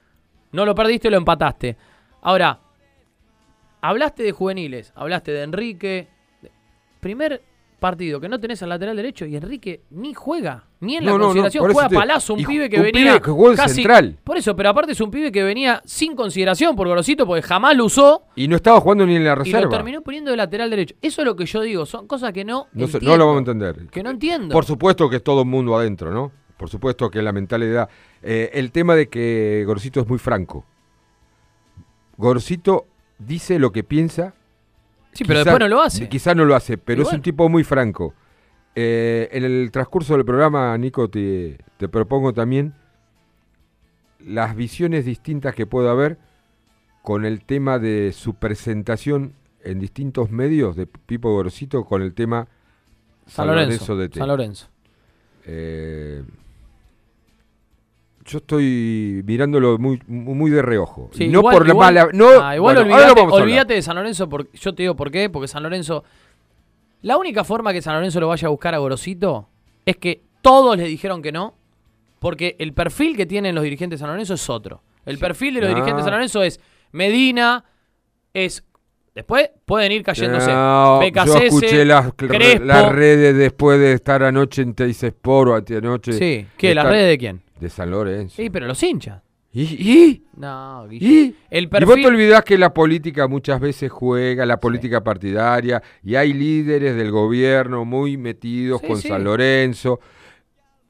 [0.56, 1.76] no lo perdiste, lo empataste.
[2.22, 2.58] Ahora,
[3.80, 6.08] hablaste de juveniles, hablaste de Enrique,
[7.00, 7.42] primer
[7.78, 11.18] partido que no tenés al lateral derecho y Enrique ni juega, ni en la No,
[11.18, 13.74] no, no, consideración, juega Palazzo, un y pibe que un venía pibe que jugó casi
[13.74, 14.18] central.
[14.24, 17.76] Por eso, pero aparte es un pibe que venía sin consideración por Gorosito porque jamás
[17.76, 19.68] lo usó Y no estaba jugando ni en la y lo reserva.
[19.68, 20.94] terminó poniendo de lateral derecho.
[21.02, 23.26] Eso es lo que yo digo, son cosas que no No, sé, entiendo, no lo
[23.26, 23.86] vamos a entender.
[23.90, 24.52] Que no entiendo.
[24.54, 26.32] Por supuesto que es todo el mundo adentro, ¿no?
[26.56, 27.88] Por supuesto que la mentalidad.
[28.22, 30.64] Eh, el tema de que Gorosito es muy franco.
[32.16, 32.86] Gorosito
[33.18, 34.34] dice lo que piensa.
[35.12, 36.08] sí, pero después no lo hace.
[36.08, 38.14] Quizá no lo hace, pero es un tipo muy franco.
[38.74, 42.74] Eh, en el transcurso del programa, Nico, te, te propongo también
[44.20, 46.18] las visiones distintas que pueda haber
[47.02, 52.48] con el tema de su presentación en distintos medios de Pipo Gorosito con el tema
[53.26, 53.96] San Lorenzo.
[53.96, 54.18] de T.
[54.18, 54.68] San Lorenzo.
[55.44, 56.24] Eh,
[58.26, 61.10] yo estoy mirándolo muy, muy de reojo.
[61.14, 62.08] Sí, no igual- por la igual- mala.
[62.12, 64.28] No, Ah, igual bueno, de San Lorenzo.
[64.28, 65.30] Porque, yo te digo por qué.
[65.30, 66.04] Porque San Lorenzo.
[67.02, 69.48] La única forma que San Lorenzo lo vaya a buscar a Gorosito
[69.84, 71.54] es que todos le dijeron que no.
[72.18, 74.82] Porque el perfil que tienen los dirigentes de San Lorenzo es otro.
[75.04, 75.74] El perfil de los Ah.
[75.74, 76.58] dirigentes de San Lorenzo es
[76.92, 77.64] Medina,
[78.34, 78.64] es.
[79.14, 80.52] Después pueden ir cayéndose.
[80.52, 82.64] No, yo escuché las, Crespo.
[82.64, 86.12] las redes después de estar anoche en Teis Sport o anteanoche.
[86.12, 86.74] Sí, ¿qué?
[86.74, 87.42] ¿Las redes de quién?
[87.60, 88.36] De San Lorenzo.
[88.36, 89.22] Sí, pero los hinchas.
[89.52, 89.62] ¿Y?
[89.62, 90.24] ¿Y?
[90.36, 90.86] No.
[90.90, 91.34] ¿Y?
[91.48, 92.06] El Y vos te perfil.
[92.06, 97.86] olvidás que la política muchas veces juega, la política partidaria, y hay líderes del gobierno
[97.86, 99.08] muy metidos Sí, con sí.
[99.08, 99.98] San Lorenzo.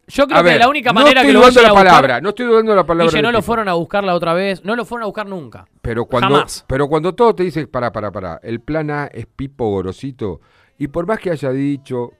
[0.08, 1.68] Yo creo A que ver, la única no manera estoy que lo dudando vayan la
[1.68, 3.10] a buscar- palabra, no estoy dudando la palabra.
[3.10, 3.46] Guille, no lo tipo.
[3.46, 4.64] fueron a buscar la otra vez.
[4.64, 5.66] No lo fueron a buscar nunca.
[5.82, 6.64] Pero cuando, Jamás.
[6.68, 10.40] pero cuando todo te dice, para, para, para, el plan A es Pipo Gorosito,
[10.78, 12.12] y por más que haya dicho,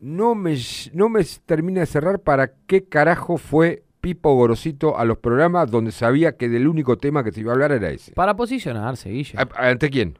[0.00, 0.56] no me,
[0.92, 5.90] no me termina de cerrar para qué carajo fue Pipo Gorosito a los programas donde
[5.92, 8.12] sabía que del único tema que se iba a hablar era ese.
[8.12, 9.38] Para posicionarse, Guille.
[9.38, 10.18] ¿A- ¿Ante quién?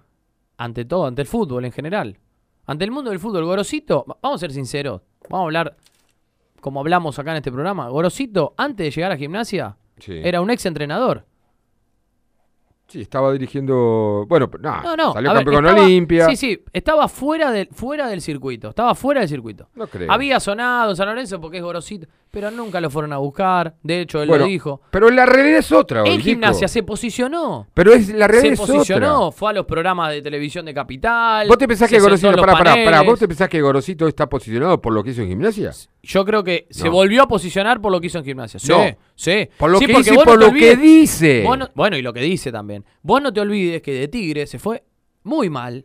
[0.57, 2.19] Ante todo, ante el fútbol en general.
[2.67, 3.45] Ante el mundo del fútbol.
[3.45, 5.03] Gorosito, va- vamos a ser sinceros.
[5.29, 5.77] Vamos a hablar
[6.61, 7.89] como hablamos acá en este programa.
[7.91, 10.15] Gorosito, antes de llegar a gimnasia, Sí.
[10.25, 11.27] era un ex entrenador.
[12.95, 14.25] Sí, estaba dirigiendo.
[14.29, 15.13] Bueno, no, No, no.
[15.15, 16.27] salió a ver, campeón con Olimpia.
[16.27, 18.69] Sí, sí, estaba fuera del, fuera del circuito.
[18.69, 19.69] Estaba fuera del circuito.
[19.75, 20.13] No creo.
[20.13, 23.75] Había sonado en San Lorenzo porque es Gorosito, pero nunca lo fueron a buscar.
[23.83, 24.81] De hecho, él Bueno, lo dijo.
[24.93, 26.05] Pero la realidad es otra.
[26.05, 27.67] En gimnasia se posicionó.
[27.75, 29.37] Pero es, la realidad Se es posicionó, otra.
[29.39, 31.49] fue a los programas de televisión de Capital.
[31.49, 32.29] ¿Vos te pensás que Gorosito.
[32.29, 32.85] en los Pará, pará, pará.
[32.85, 33.07] paneles.
[33.07, 35.73] ¿Vos te pensás que Gorosito está posicionado por lo que hizo en gimnasia?
[36.05, 38.61] Yo creo que se volvió a posicionar por lo que hizo en gimnasia.
[38.61, 38.85] Sí, No.
[39.17, 39.49] sí.
[39.59, 41.43] Por lo Sí, que y por lo que dice.
[41.45, 42.84] vos no- bueno, y lo que dice también.
[43.03, 44.85] Vos no te olvides que de Tigre se fue
[45.23, 45.85] muy mal.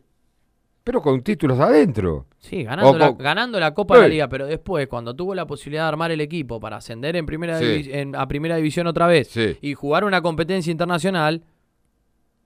[0.84, 2.26] Pero con títulos adentro.
[2.40, 4.08] Sí, ganando, la, con- ganando la Copa de la.
[4.08, 7.60] Liga, pero después, cuando tuvo la posibilidad de armar el equipo para ascender en primera
[7.60, 7.66] Sí.
[7.66, 9.58] divi- en- a primera división otra vez Sí.
[9.62, 11.44] y jugar una competencia internacional,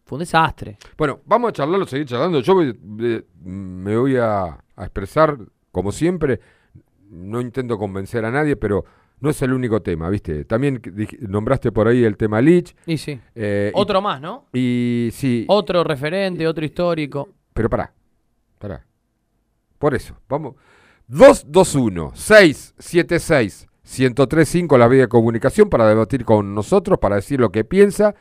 [0.04, 0.78] fue un desastre.
[0.98, 2.42] Bueno, vamos a charlarlo, seguir charlando.
[2.42, 5.38] Yo eh, me voy a, a expresar,
[5.72, 6.40] como siempre.
[7.10, 8.84] No intento convencer a nadie, pero
[9.24, 10.44] no es el único tema, ¿viste?
[10.44, 10.82] También
[11.22, 12.76] nombraste por ahí el tema Lich.
[12.86, 13.18] Y sí.
[13.34, 14.48] eh, y- Otro más, ¿no?
[14.54, 17.30] Y, sí, Otro referente, otro histórico.
[17.54, 17.94] pero pará,
[18.60, 18.86] pará.
[19.80, 20.56] Por eso, vamos.
[23.86, 28.16] 221-676-1035, la vía de comunicación para debatir con nosotros, para decir lo que piensa.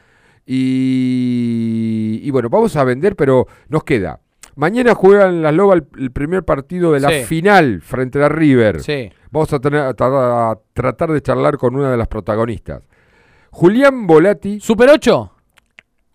[0.46, 4.20] Y, y bueno, vamos a vender, pero nos queda.
[4.56, 7.24] Mañana juegan las Lobas el, el primer partido de la Sí.
[7.24, 8.80] final frente a River.
[8.82, 9.10] Sí.
[9.32, 12.82] Vamos a, tener, a tra- a tratar de charlar con una de las protagonistas.
[13.50, 15.32] Julián Volati ¿Super 8?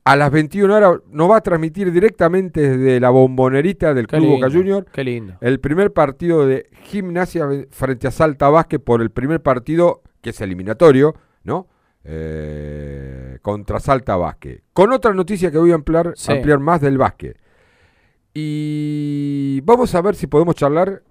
[0.05, 4.21] a las 21 horas nos va a transmitir directamente desde la bombonerita del Qué Club
[4.29, 4.37] lindo.
[4.47, 5.33] Boca Junior Qué lindo.
[5.41, 10.39] el primer partido de gimnasia frente a Salta Vázquez por el primer partido que es
[10.39, 11.67] eliminatorio, ¿no?
[12.05, 14.61] Eh, contra Salta Vázquez.
[14.71, 16.31] Con otra noticia que voy a ampliar, Sí.
[16.31, 17.37] ampliar más del básquet.
[18.33, 21.01] Y vamos a ver si podemos charlar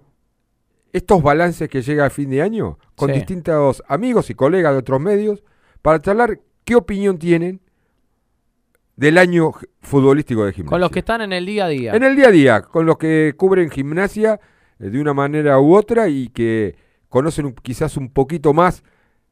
[0.97, 3.15] estos balances que llega a fin de año con Sí.
[3.15, 5.43] distintos amigos y colegas de otros medios
[5.81, 7.61] para charlar qué opinión tienen
[8.95, 10.69] del año futbolístico de gimnasia.
[10.71, 11.93] Con los que están en el día a día.
[11.95, 14.39] En el día a día, con los que cubren gimnasia
[14.79, 16.75] eh, de una manera u otra y que
[17.09, 18.83] conocen quizás un poquito más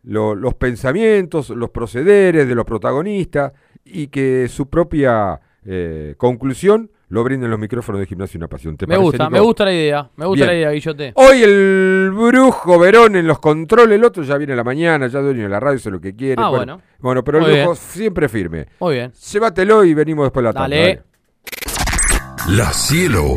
[0.03, 7.23] lo- los pensamientos, los procederes de los protagonistas y que su propia eh, conclusión lo
[7.23, 8.75] brinden los micrófonos de gimnasia una pasión.
[8.77, 9.31] ¿Te me parece, gusta, Nico?
[9.31, 10.09] me gusta la idea.
[10.15, 10.47] Me gusta Bien.
[10.47, 11.11] la idea, Guillote.
[11.15, 15.19] Hoy el brujo Verón en los controles, el otro ya viene a la mañana, ya
[15.19, 16.41] dueño de la radio, sé lo que quiere.
[16.41, 16.81] Ah, bueno, bueno.
[16.99, 17.83] Bueno, pero Muy el brujo bien.
[17.83, 18.65] siempre firme.
[18.79, 19.11] Muy bien.
[19.11, 20.75] Llévatelo y venimos después de la tarde.
[20.77, 22.57] Dale.
[22.57, 23.35] La cielo.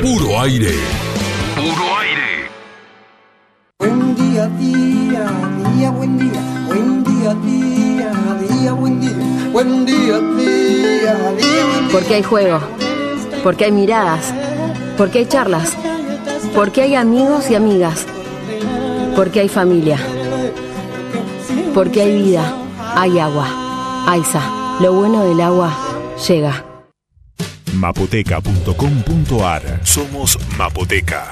[0.00, 0.72] Puro aire.
[1.54, 2.48] Puro aire.
[3.78, 5.26] Buen día, día,
[5.76, 6.42] día, buen día.
[6.66, 8.12] Buen día, día,
[8.48, 9.48] día, buen día.
[9.52, 11.75] Buen día, día, día, buen día.
[11.96, 12.60] Porque hay juego,
[13.42, 14.30] porque hay miradas,
[14.98, 15.72] porque hay charlas,
[16.54, 18.04] porque hay amigos y amigas,
[19.14, 19.98] porque hay familia,
[21.72, 22.54] porque hay vida,
[22.94, 23.48] hay agua.
[24.08, 24.42] AISA,
[24.78, 25.72] lo bueno del agua
[26.28, 26.65] llega.
[27.76, 31.30] Mapoteca.com.ar Somos Mapoteca.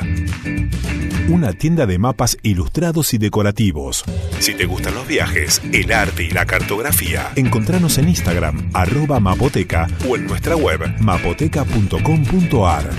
[1.28, 4.04] Una tienda de mapas ilustrados y decorativos.
[4.40, 9.88] Si te gustan los viajes, el arte y la cartografía, encontranos en Instagram, arroba mapoteca
[10.09, 12.90] o en nuestra web, mapoteca.com.ar.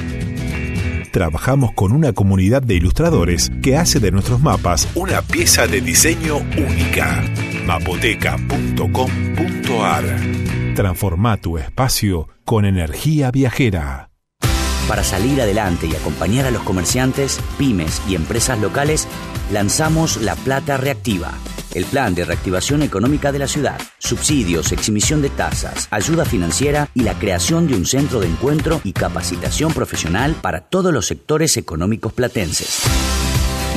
[1.11, 6.37] Trabajamos con una comunidad de ilustradores que hace de nuestros mapas una pieza de diseño
[6.57, 7.23] única.
[7.65, 14.09] mapoteca.com.ar Transforma tu espacio con energía viajera.
[14.89, 19.07] Para salir adelante y acompañar a los comerciantes, pymes y empresas locales,
[19.53, 21.31] lanzamos La Plata Reactiva,
[21.73, 27.03] el plan de reactivación económica de la ciudad, subsidios, exhibición de tasas, ayuda financiera y
[27.03, 32.11] la creación de un centro de encuentro y capacitación profesional para todos los sectores económicos
[32.11, 32.81] platenses.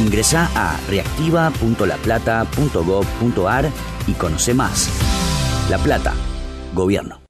[0.00, 3.70] Ingresa a reactiva.laplata.gov.ar
[4.08, 4.90] y conoce más.
[5.70, 6.12] La Plata,
[6.78, 7.27] Gobierno.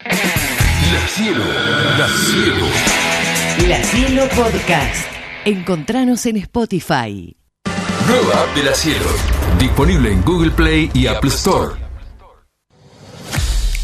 [0.03, 1.45] La Cielo,
[1.99, 2.65] La Cielo.
[3.69, 5.07] La Cielo Podcast.
[5.45, 7.37] Encontranos en Spotify.
[8.07, 9.05] Nueva app de La Cielo.
[9.59, 11.75] Disponible en Google Play y Apple Store.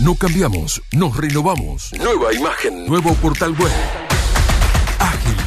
[0.00, 1.92] No cambiamos, nos renovamos.
[1.98, 2.86] Nueva imagen.
[2.86, 3.70] Nuevo portal web.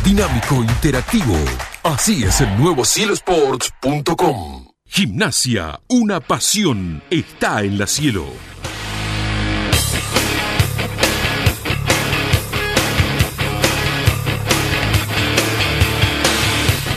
[0.07, 1.35] Dinámico, interactivo.
[1.83, 4.67] Así es el nuevo cielosports.com.
[4.85, 8.23] Gimnasia, una pasión, está en La Cielo.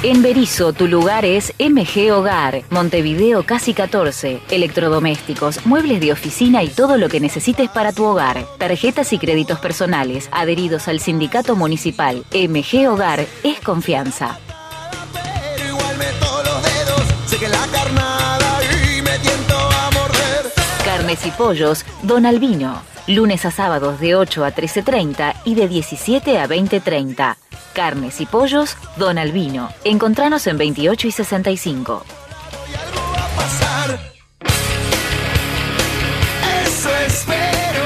[0.02, 6.68] En Berizo, tu lugar es MG Hogar, Montevideo Casi 14, electrodomésticos, muebles de oficina y
[6.68, 8.46] todo lo que necesites para tu hogar.
[8.56, 12.24] Tarjetas y créditos personales, adheridos al sindicato municipal.
[12.32, 14.38] MG Hogar es confianza.
[21.10, 22.82] Carnes y pollos, Don Albino.
[23.08, 27.36] Lunes a sábados de 8 a 13.30 y de 17 a 20.30.
[27.74, 29.70] Carnes y pollos, Don Albino.
[29.82, 32.04] Encontranos en 28 y 65.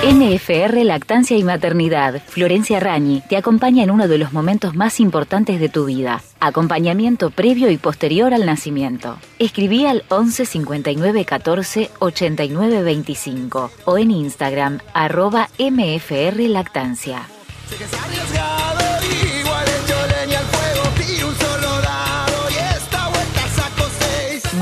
[0.06, 5.58] NFR Lactancia y Maternidad, Florencia Rañi, te acompaña en uno de los momentos más importantes
[5.58, 6.22] de tu vida.
[6.40, 9.16] Acompañamiento previo y posterior al nacimiento.
[9.38, 17.22] Escribí al 11 59 14 89 25 o en Instagram arroba MFR Lactancia.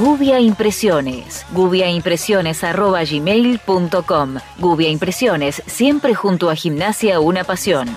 [0.03, 1.47] Gubia Impresiones.
[1.53, 7.89] gubiaimpresiones.gmail.com Gubia Impresiones, siempre junto a Gimnasia Una Pasión.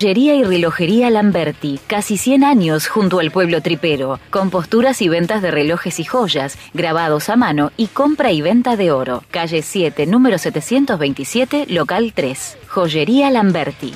[0.00, 5.42] Joyería y relojería Lamberti, casi 100 años junto al pueblo tripero, con posturas y ventas
[5.42, 9.22] de relojes y joyas, grabados a mano y compra y venta de oro.
[9.30, 12.58] Calle 7, número 727, local 3.
[12.66, 13.94] Joyería Lamberti.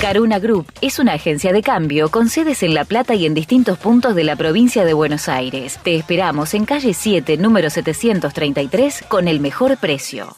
[0.00, 3.76] Caruna Group es una agencia de cambio con sedes en La Plata y en distintos
[3.76, 5.78] puntos de la provincia de Buenos Aires.
[5.82, 10.34] Te esperamos en calle 7, número 733, con el mejor precio.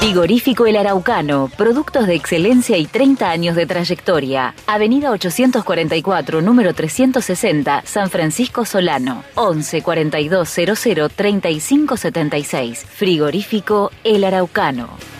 [0.00, 4.54] Frigorífico El Araucano, productos de excelencia y 30 años de trayectoria.
[4.66, 9.22] Avenida 844, número 360, San Francisco Solano.
[9.36, 12.84] 11 42 00 35 76.
[12.84, 15.17] Frigorífico El Araucano.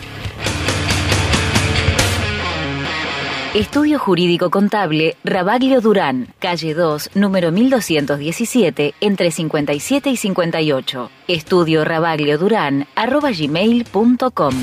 [3.55, 11.11] Estudio Jurídico Contable Rabaglio Durán, calle 2, número 1217, entre 57 y 58.
[11.29, 14.55] Estudio Rabaglio Durán, arroba gmail.com.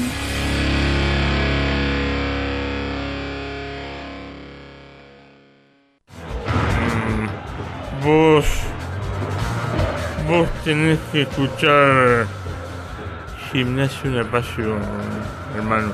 [8.03, 8.45] Vos.
[10.27, 12.27] Vos tenés que escuchar.
[13.51, 14.79] Gimnasio una pasión,
[15.55, 15.91] hermano.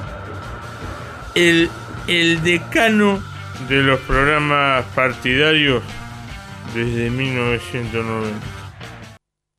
[1.35, 1.69] El,
[2.07, 3.21] el decano
[3.69, 5.83] de los programas partidarios
[6.73, 8.37] desde 1990.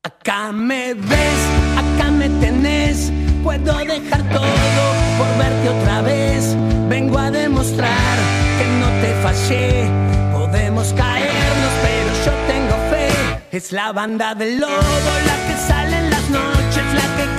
[0.03, 1.39] Acá me ves,
[1.77, 3.11] acá me tenés,
[3.43, 4.85] puedo dejar todo
[5.17, 6.55] por verte otra vez.
[6.89, 8.17] Vengo a demostrar
[8.57, 9.89] que no te fallé,
[10.33, 13.57] podemos caernos, pero yo tengo fe.
[13.57, 17.32] Es la banda del lobo, la que sale en las noches, la que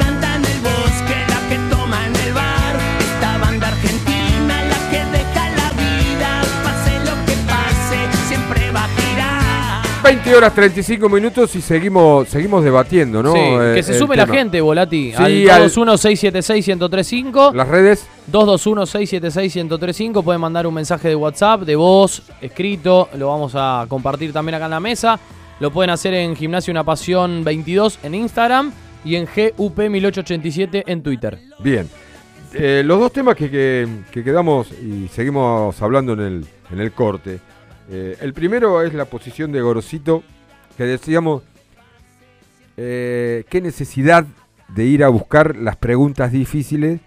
[10.05, 13.33] 20 horas 35 minutos y seguimos seguimos debatiendo, ¿no?
[13.33, 14.37] Sí, Eh, que se el sume la tema.
[14.39, 15.13] gente, Volati.
[15.17, 17.53] Sí, al- 221-676-1035.
[17.55, 18.07] Las redes.
[18.31, 20.23] 221-676-1035.
[20.23, 23.09] Pueden mandar un mensaje de WhatsApp, de voz, escrito.
[23.17, 25.19] Lo vamos a compartir también acá en la mesa.
[25.61, 28.73] Lo pueden hacer en Gimnasio Una Pasión 22 en Instagram
[29.05, 31.39] y en GUP1887 en Twitter.
[31.61, 31.89] Bien.
[32.53, 36.93] Eh, los dos temas que, que- que quedamos y seguimos hablando en el, en el
[36.93, 37.41] corte.
[37.91, 40.23] Eh, el primero es la posición de Gorosito,
[40.77, 41.43] que decíamos
[42.77, 44.25] eh, qué necesidad
[44.69, 47.01] de ir a buscar las preguntas difíciles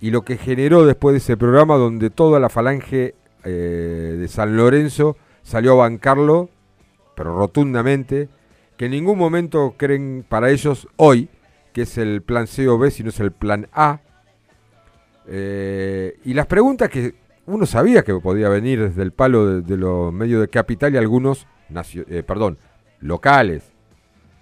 [0.00, 3.14] y lo que generó después de ese programa donde toda la falange
[3.44, 6.48] eh, de San Lorenzo salió a bancarlo,
[7.16, 8.28] pero rotundamente,
[8.76, 11.28] que en ningún momento creen para ellos hoy
[11.72, 14.00] que es el plan C o B, sino es el plan A.
[15.26, 17.14] Y las preguntas que
[17.46, 20.96] uno sabía que podía venir desde el palo de, de los medios de capital y
[20.96, 22.58] algunos, nacio- eh, perdón,
[23.00, 23.72] locales,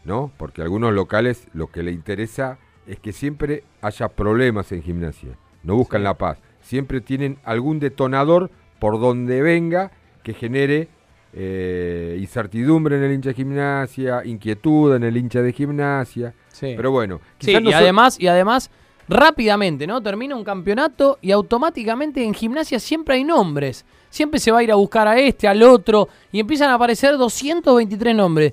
[0.04, 0.32] ¿no?
[0.36, 5.38] Porque a algunos locales lo que le interesa es que siempre haya problemas en gimnasia,
[5.62, 9.92] no buscan la paz, siempre tienen algún detonador por donde venga
[10.22, 10.88] que genere
[11.32, 16.34] eh, incertidumbre en el hincha de gimnasia, inquietud en el hincha de gimnasia.
[16.48, 16.74] Sí.
[16.76, 18.70] Pero bueno, Sí, y no so- además, y además,
[19.08, 20.00] rápidamente, ¿no?
[20.02, 23.84] Termina un campeonato y automáticamente en gimnasia siempre hay nombres.
[24.08, 27.16] Siempre se va a ir a buscar a este, al otro, y empiezan a aparecer
[27.16, 28.52] 223 nombres.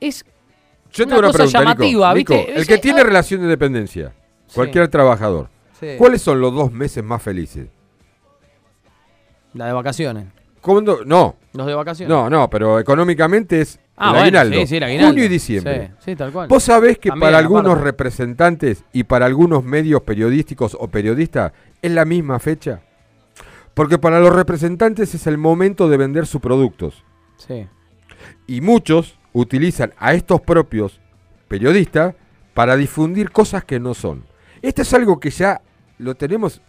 [0.00, 0.24] Es
[0.92, 2.58] Yo una tengo una cosa pregunta, llamativa, Nico, ¿viste?
[2.58, 4.12] el que tiene ah, relación de dependencia,
[4.46, 4.54] Sí.
[4.54, 5.88] cualquier trabajador, Sí.
[5.98, 7.68] ¿cuáles son los dos meses más felices?
[9.52, 10.26] La de vacaciones.
[10.60, 11.04] ¿Cuándo?
[11.04, 11.36] No.
[11.52, 12.08] Los de vacaciones.
[12.08, 14.56] No, no, pero económicamente es Ah, el bueno, aguinaldo.
[14.60, 15.08] sí, sí, el aguinaldo.
[15.10, 15.90] Junio y diciembre.
[15.98, 16.48] Sí, sí, tal cual.
[16.48, 17.84] Vos sabés que También, para algunos aparte.
[17.84, 22.80] representantes y para algunos medios periodísticos o periodistas es la misma fecha.
[23.74, 27.04] Porque para los representantes es el momento de vender sus productos.
[27.36, 27.66] Sí.
[28.46, 31.00] Y muchos utilizan a estos propios
[31.48, 32.14] periodistas
[32.54, 34.24] para difundir cosas que no son.
[34.62, 35.60] Esto es algo que ya
[35.98, 36.60] lo tenemos.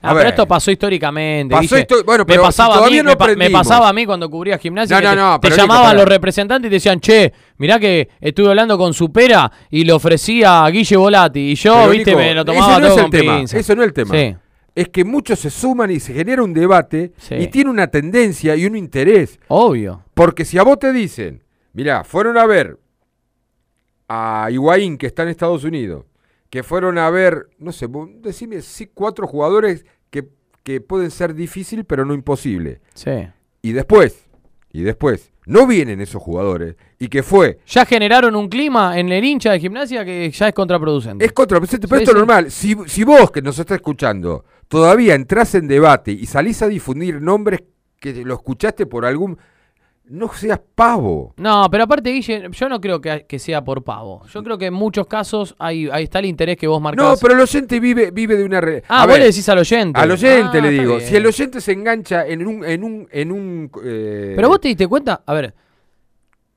[0.00, 1.52] Ah, a pero ver, esto pasó históricamente.
[1.54, 1.74] Pasó
[2.06, 3.60] bueno, me pero pasaba, si a mí, todavía no me, pa- me aprendimos.
[3.66, 5.00] pasaba a mí cuando cubría gimnasia.
[5.00, 8.48] No, no, te, no, te llamaban los representantes y te decían, che, mirá que estuve
[8.48, 11.40] hablando con Supera y le ofrecía a Guille Volati.
[11.50, 13.40] Y yo, Pero, viste, me lo tomaba no todo es con tema.
[13.40, 14.14] Eso no es el tema.
[14.14, 14.36] Sí.
[14.76, 17.34] Es que muchos se suman y se genera un debate Sí.
[17.34, 19.40] y tiene una tendencia y un interés.
[19.48, 20.04] Obvio.
[20.14, 21.42] Porque si a vos te dicen,
[21.72, 22.78] mirá, fueron a ver
[24.08, 26.04] a Higuaín que está en Estados Unidos,
[26.50, 27.86] que fueron a ver, no sé,
[28.20, 30.28] decime sí, cuatro jugadores que,
[30.62, 32.80] que pueden ser difícil pero no imposible.
[32.94, 33.28] Sí.
[33.62, 34.28] Y después,
[34.72, 39.24] y después, no vienen esos jugadores y que fue Ya generaron un clima en el
[39.24, 41.24] hincha de gimnasia que ya es contraproducente.
[41.24, 42.18] Es contraproducente, pero Sí, esto es sí.
[42.18, 42.50] normal.
[42.50, 47.20] Si, si vos que nos está escuchando todavía entras en debate y salís a difundir
[47.22, 47.62] nombres
[47.98, 49.38] que lo escuchaste por algún...
[50.10, 51.34] No seas pavo.
[51.36, 54.22] No, pero aparte, Guille, yo no creo que, que sea por pavo.
[54.32, 57.04] Yo creo que en muchos casos ahí, ahí está el interés que vos marcás.
[57.04, 58.60] No, pero el oyente vive, vive de una...
[58.60, 60.00] re- Ah, A vos ver, le decís al oyente.
[60.00, 60.98] Al oyente Ah, le digo.
[61.00, 62.64] Si el oyente se engancha en un...
[62.64, 65.54] En un, en un eh, Pero vos te diste cuenta, a ver,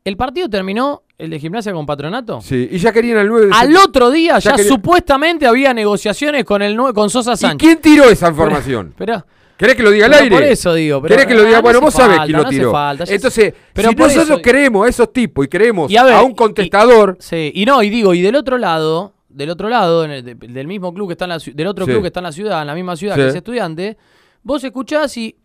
[0.04, 2.42] el partido terminó, el de gimnasia con patronato.
[2.42, 6.62] Sí, y ya querían al 9 de Al otro día ya, supuestamente había negociaciones con
[6.62, 7.58] el con Sosa ¿Y Sánchez.
[7.60, 8.94] quién tiró esa información?
[8.98, 9.26] Pero,
[9.62, 10.36] ¿Querés que lo diga al Pero aire?
[10.36, 11.58] por eso digo, pero- ¿Querés que lo diga?
[11.58, 12.72] ah, no bueno, hace vos sabés quién no lo tiró.
[12.72, 16.14] falta, Entonces, Pero si nosotros eso- creemos a esos tipos y creemos Y a ver,
[16.16, 17.16] a un y- contestador...
[17.20, 21.08] sí, y no, y digo, y del otro lado, del otro lado, del mismo club
[21.08, 21.92] que está en la ciudad, del otro Sí.
[21.92, 23.22] club que está en la ciudad, en la misma ciudad Sí.
[23.22, 23.98] que es estudiante,
[24.44, 25.36] vos escuchás y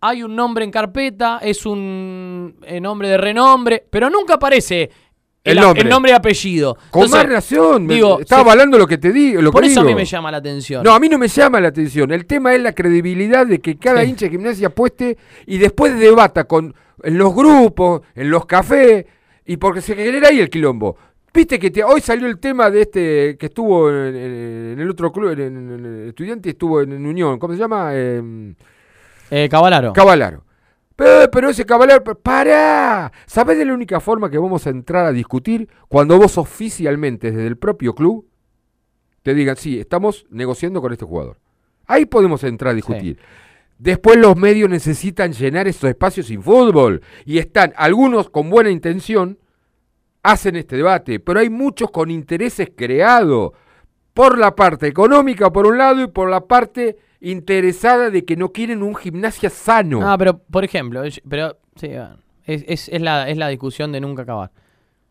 [0.00, 4.90] hay un nombre en carpeta, es un eh, nombre de renombre, pero nunca aparece
[5.52, 5.82] El nombre.
[5.82, 6.74] el nombre y apellido.
[6.90, 9.40] Con Entonces, más razón, me- digo, estaba se- avalando lo que te digo.
[9.42, 10.82] Lo Por que eso a mí me llama la atención.
[10.84, 12.10] No, a mí no me llama la atención.
[12.12, 15.16] El tema es la credibilidad de que cada hincha de gimnasia apueste
[15.46, 19.04] y después debata con en los grupos, en los cafés,
[19.44, 20.96] y porque se genera ahí el quilombo.
[21.32, 25.32] Viste que te- hoy salió el tema de este que estuvo en, el otro club,
[25.32, 27.90] en, en- en el estudiante estuvo en, en Unión, ¿cómo se llama?
[27.92, 28.54] Eh,
[29.30, 29.92] Eh, Cavalaro.
[29.92, 30.42] Cavalaro.
[30.96, 33.12] Pero, pero ese Cavalaro, pa- ¡pará!
[33.26, 35.68] ¿Sabés de la única forma que vamos a entrar a discutir?
[35.88, 38.26] Cuando vos oficialmente, desde el propio club,
[39.22, 41.38] te digan, sí, estamos negociando con este jugador.
[41.86, 43.18] Ahí podemos entrar a discutir.
[43.78, 47.02] Después los medios necesitan llenar estos espacios sin fútbol.
[47.26, 49.38] Y están, algunos con buena intención,
[50.22, 53.52] hacen este debate, pero hay muchos con intereses creados
[54.14, 58.50] por la parte económica por un lado y por la parte interesada de que no
[58.52, 60.00] quieren un gimnasia sano.
[60.08, 61.90] Ah, pero por ejemplo, es- pero sí,
[62.44, 64.50] es, es- es la, es la discusión de nunca acabar.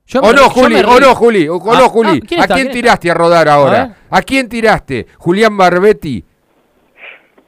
[0.08, 2.20] Yo o me- no, Juli, o no, Juli, o, o Ah, no, Juli.
[2.22, 3.95] ah, ¿quién ¿A quién ¿Quién tiraste a rodar A ahora?
[4.10, 5.08] ¿A, quién tiraste?
[5.18, 6.24] ¿Julián Barbetti?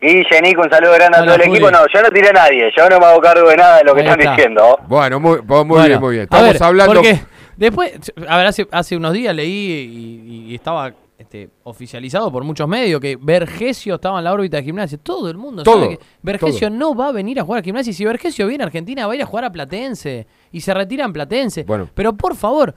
[0.02, 1.54] Guille, Nico, un saludo grande a todo el Juli.
[1.56, 1.72] equipo.
[1.72, 3.94] No, yo no tiré a nadie, yo no me hago cargo de nada de lo
[3.96, 4.32] que Ahí están está.
[4.36, 4.80] diciendo.
[4.88, 6.22] Bueno, muy, muy Bueno, bien, muy bien.
[6.22, 6.94] a Estamos ver, hablando.
[6.94, 7.20] Porque
[7.56, 7.94] después,
[8.28, 13.02] a ver, hace, hace unos días leí y, y estaba este, oficializado por muchos medios
[13.02, 14.98] que Vergesio estaba en la órbita de gimnasia.
[14.98, 16.78] Todo el mundo Todo, sabe que Vergesio todo.
[16.78, 17.90] no va a venir a jugar a gimnasia.
[17.92, 20.28] Y si Vergesio viene a Argentina, va a ir a jugar a Platense.
[20.52, 21.64] Y se retira en Platense.
[21.64, 21.90] Bueno.
[21.94, 22.76] Pero por favor,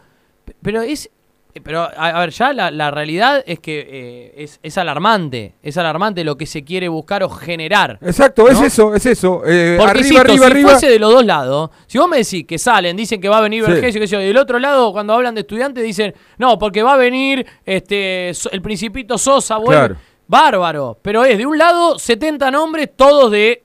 [0.62, 1.10] pero es
[1.62, 5.54] Pero, a, a ver, ya la, la realidad es que eh, es, es alarmante.
[5.62, 7.98] Es alarmante lo que se quiere buscar o generar.
[8.02, 9.42] Exacto, es eso, es eso.
[9.46, 10.70] Eh, Porque, arriba, insisto, arriba, si arriba.
[10.70, 13.42] fuese de los dos lados, si vos me decís que salen, dicen que va a
[13.42, 13.70] venir Sí.
[13.72, 16.82] Vergesio, que sé yo, y del otro lado, cuando hablan de estudiantes, dicen, no, porque
[16.82, 19.96] va a venir este el Principito Sosa, bueno, Claro.
[20.26, 20.98] bárbaro.
[21.02, 23.64] Pero es de un lado 70 nombres, todos de,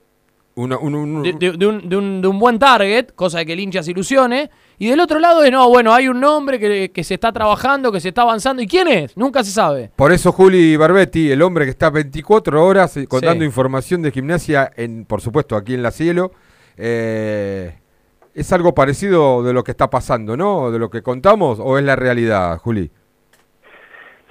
[0.56, 3.46] Una- un- un- de, de- de un, de un- de un buen target, cosa de
[3.46, 4.50] que el hincha se ilusione.
[4.78, 7.90] Y del otro lado es, no, bueno, hay un nombre que, que se está trabajando,
[7.90, 8.60] que se está avanzando.
[8.62, 9.16] ¿Y quién es?
[9.16, 9.90] Nunca se sabe.
[9.96, 13.46] Por eso Juli Barbetti, el hombre que está 24 horas eh, contando Sí.
[13.46, 16.32] información de gimnasia, en, por supuesto, aquí en La Cielo,
[16.76, 17.78] eh,
[18.34, 20.70] es algo parecido de lo que está pasando, ¿no?
[20.70, 22.90] De lo que contamos, o es la realidad, Juli.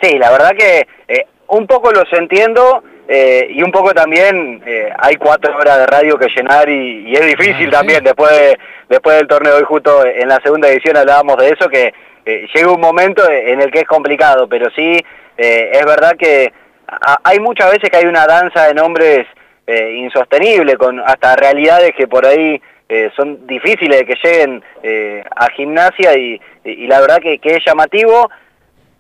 [0.01, 4.89] Sí, la verdad que eh, un poco los entiendo eh, y un poco también eh,
[4.97, 8.03] hay cuatro horas de radio que llenar y, y es difícil también.
[8.03, 8.57] Después de-
[8.89, 11.93] después del torneo hoy justo en la segunda edición hablábamos de eso que
[12.25, 14.99] eh, llega un momento en el que es complicado pero sí
[15.37, 16.53] eh, es verdad que
[16.87, 19.25] a- hay muchas veces que hay una danza de nombres
[19.65, 25.23] eh, insostenible con hasta realidades que por ahí eh, son difíciles de que lleguen eh,
[25.35, 28.29] a gimnasia y, y- y la verdad que, que es llamativo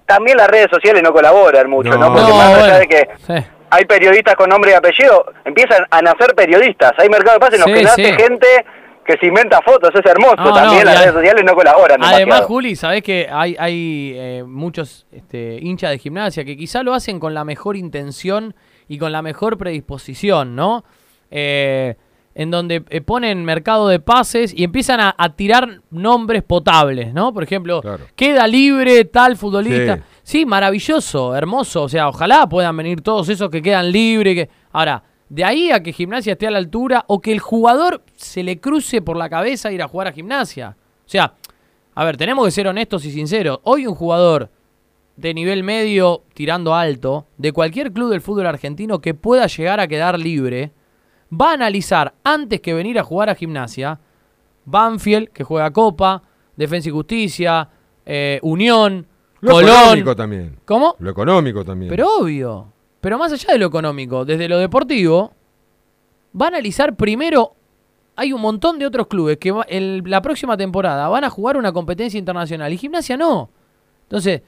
[0.05, 1.97] también las redes sociales no colaboran mucho, ¿no?
[1.97, 2.13] No.
[2.13, 3.33] Porque No, más allá bueno, de que sí.
[3.69, 6.93] hay periodistas con nombre y apellido, empiezan a nacer periodistas.
[6.97, 8.23] Hay mercado de paz en los Sí, que nace sí.
[8.23, 8.47] gente
[9.05, 10.35] que se inventa fotos, es hermoso.
[10.37, 12.47] No, también las redes sociales no colaboran Además, demasiado.
[12.47, 17.19] Juli, sabés que hay, hay eh, muchos este, hinchas de gimnasia que quizá lo hacen
[17.19, 18.55] con la mejor intención
[18.87, 20.83] y con la mejor predisposición, ¿no?
[21.29, 21.95] Eh,
[22.35, 27.33] en donde eh, ponen mercado de pases y empiezan a, a tirar nombres potables, ¿no?
[27.33, 27.81] Por ejemplo,
[28.15, 30.01] queda libre tal futbolista.
[30.21, 30.45] Sí.
[30.45, 31.83] maravilloso, hermoso.
[31.83, 34.35] O sea, ojalá puedan venir todos esos que quedan libres.
[34.35, 34.49] Que...
[34.73, 38.43] Ahora, de ahí a que gimnasia esté a la altura o que el jugador se
[38.43, 40.75] le cruce por la cabeza ir a jugar a gimnasia.
[41.05, 41.35] O sea,
[41.93, 43.59] a ver, tenemos que ser honestos y sinceros.
[43.63, 44.49] Hoy un jugador
[45.15, 49.87] de nivel medio tirando alto de cualquier club del fútbol argentino que pueda llegar a
[49.87, 50.73] quedar libre
[51.31, 53.99] va a analizar antes que venir a jugar a gimnasia
[54.65, 56.21] Banfield, que juega Copa,
[56.55, 57.69] Defensa y Justicia,
[58.05, 59.05] eh, Unión,
[59.41, 59.69] Lo Colón.
[59.69, 60.57] económico también.
[60.65, 60.95] ¿Cómo?
[60.99, 61.89] Lo económico también.
[61.89, 62.71] Pero obvio.
[63.01, 65.33] Pero más allá de lo económico, desde lo deportivo,
[66.39, 67.53] va a analizar primero.
[68.15, 71.57] Hay un montón de otros clubes que va- en la próxima temporada van a jugar
[71.57, 73.49] una competencia internacional y gimnasia no.
[74.03, 74.41] Entonces,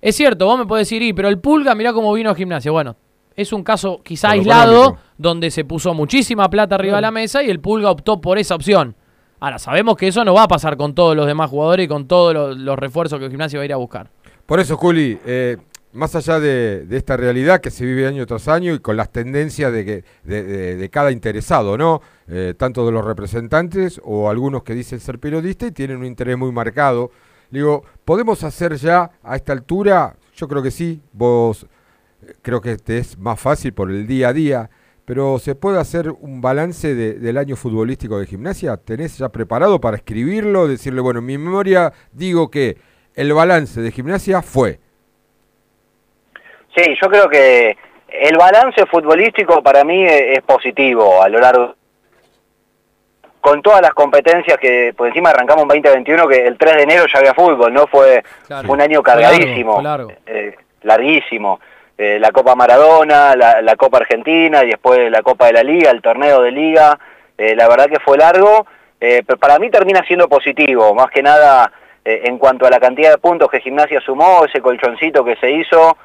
[0.00, 2.70] es cierto, vos me podés decir, "Y, pero el Pulga, mirá cómo vino a gimnasia.
[2.70, 2.96] Bueno,
[3.38, 7.48] es un caso quizá aislado donde se puso muchísima plata arriba de la mesa y
[7.50, 8.94] el Pulga optó por esa opción.
[9.40, 12.06] Ahora, sabemos que eso no va a pasar con todos los demás jugadores y con
[12.08, 14.10] todos los, los refuerzos que Gimnasia va a ir a buscar.
[14.44, 15.56] Por eso, Juli, eh,
[15.92, 19.10] más allá de, de esta realidad que se vive año tras año y con las
[19.12, 22.02] tendencias de, que, de, de- de cada interesado, ¿no?
[22.26, 26.36] Eh, tanto de los representantes o algunos que dicen ser periodistas y tienen un interés
[26.36, 27.10] muy marcado.
[27.50, 30.16] Digo, ¿podemos hacer ya a esta altura?
[30.34, 31.64] Yo creo que sí, vos
[32.42, 34.70] creo que te es más fácil por el día a día,
[35.04, 38.76] pero ¿se puede hacer un balance de- del año futbolístico de gimnasia?
[38.76, 40.68] ¿Tenés ya preparado para escribirlo?
[40.68, 42.76] Decirle, bueno, en mi memoria digo que
[43.14, 44.78] el balance de gimnasia fue.
[46.76, 47.76] Sí, yo creo que
[48.08, 51.74] el balance futbolístico para mí e- es positivo a lo largo
[53.40, 57.04] con todas las competencias que por encima arrancamos en 2021 que el 3 de enero
[57.12, 57.86] ya había fútbol, ¿no?
[57.86, 58.66] Fue Claro.
[58.66, 60.12] fue un año Fue largo, cargadísimo, fue largo.
[60.26, 61.60] eh, larguísimo.
[62.00, 66.00] Eh, la Copa Maradona, la, Copa Argentina y después la Copa de la Liga, el
[66.00, 66.96] torneo de Liga,
[67.36, 68.66] eh, la verdad que fue largo,
[69.00, 71.72] eh, pero para mí termina siendo positivo, más que nada
[72.04, 75.50] eh, en cuanto a la cantidad de puntos que Gimnasia sumó, ese colchoncito que se
[75.50, 75.96] hizo,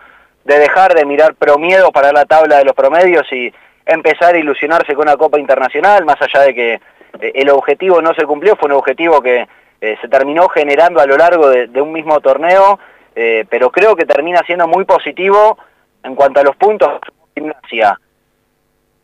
[0.44, 3.54] de dejar de mirar promiedo para la tabla de los promedios y
[3.86, 6.82] empezar a ilusionarse con una Copa Internacional, más allá de que
[7.20, 9.48] el objetivo no se cumplió, fue un objetivo que
[9.80, 12.80] se terminó generando a lo largo de, un mismo torneo,
[13.14, 15.58] pero creo que termina siendo muy positivo
[16.04, 18.00] en cuanto a los puntos de gimnasia.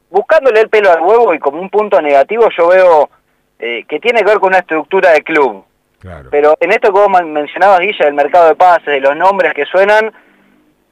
[0.09, 3.09] Buscándole el pelo al huevo y como un punto negativo yo veo
[3.59, 5.63] eh, que tiene que ver con una estructura de club.
[6.31, 9.65] Pero en esto que vos mencionabas, Guilla, del mercado de pases, de los nombres que
[9.65, 10.13] suenan,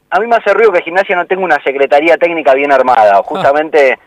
[0.10, 3.22] a mí me hace ruido que Gimnasia no tenga una secretaría técnica bien armada.
[3.24, 3.97] Justamente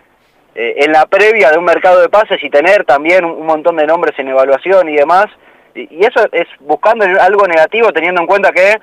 [0.54, 3.76] eh, en la previa de un mercado de pases y tener también un, un montón
[3.76, 5.26] de nombres en evaluación y demás.
[5.74, 8.78] Y, y eso es buscando algo negativo teniendo en cuenta que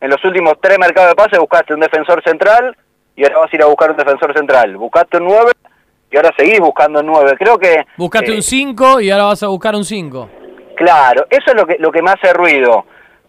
[0.00, 2.76] en los últimos tres mercados de pases buscaste un defensor central
[3.16, 4.76] y ahora vas a ir a buscar un defensor central.
[4.76, 5.52] Buscaste un 9
[6.10, 7.36] y ahora seguís buscando un 9.
[7.38, 7.84] Creo que...
[7.96, 10.30] Buscaste eh, un 5 y ahora vas a buscar un 5.
[10.76, 12.86] Claro, eso es lo que, lo que me hace ruido.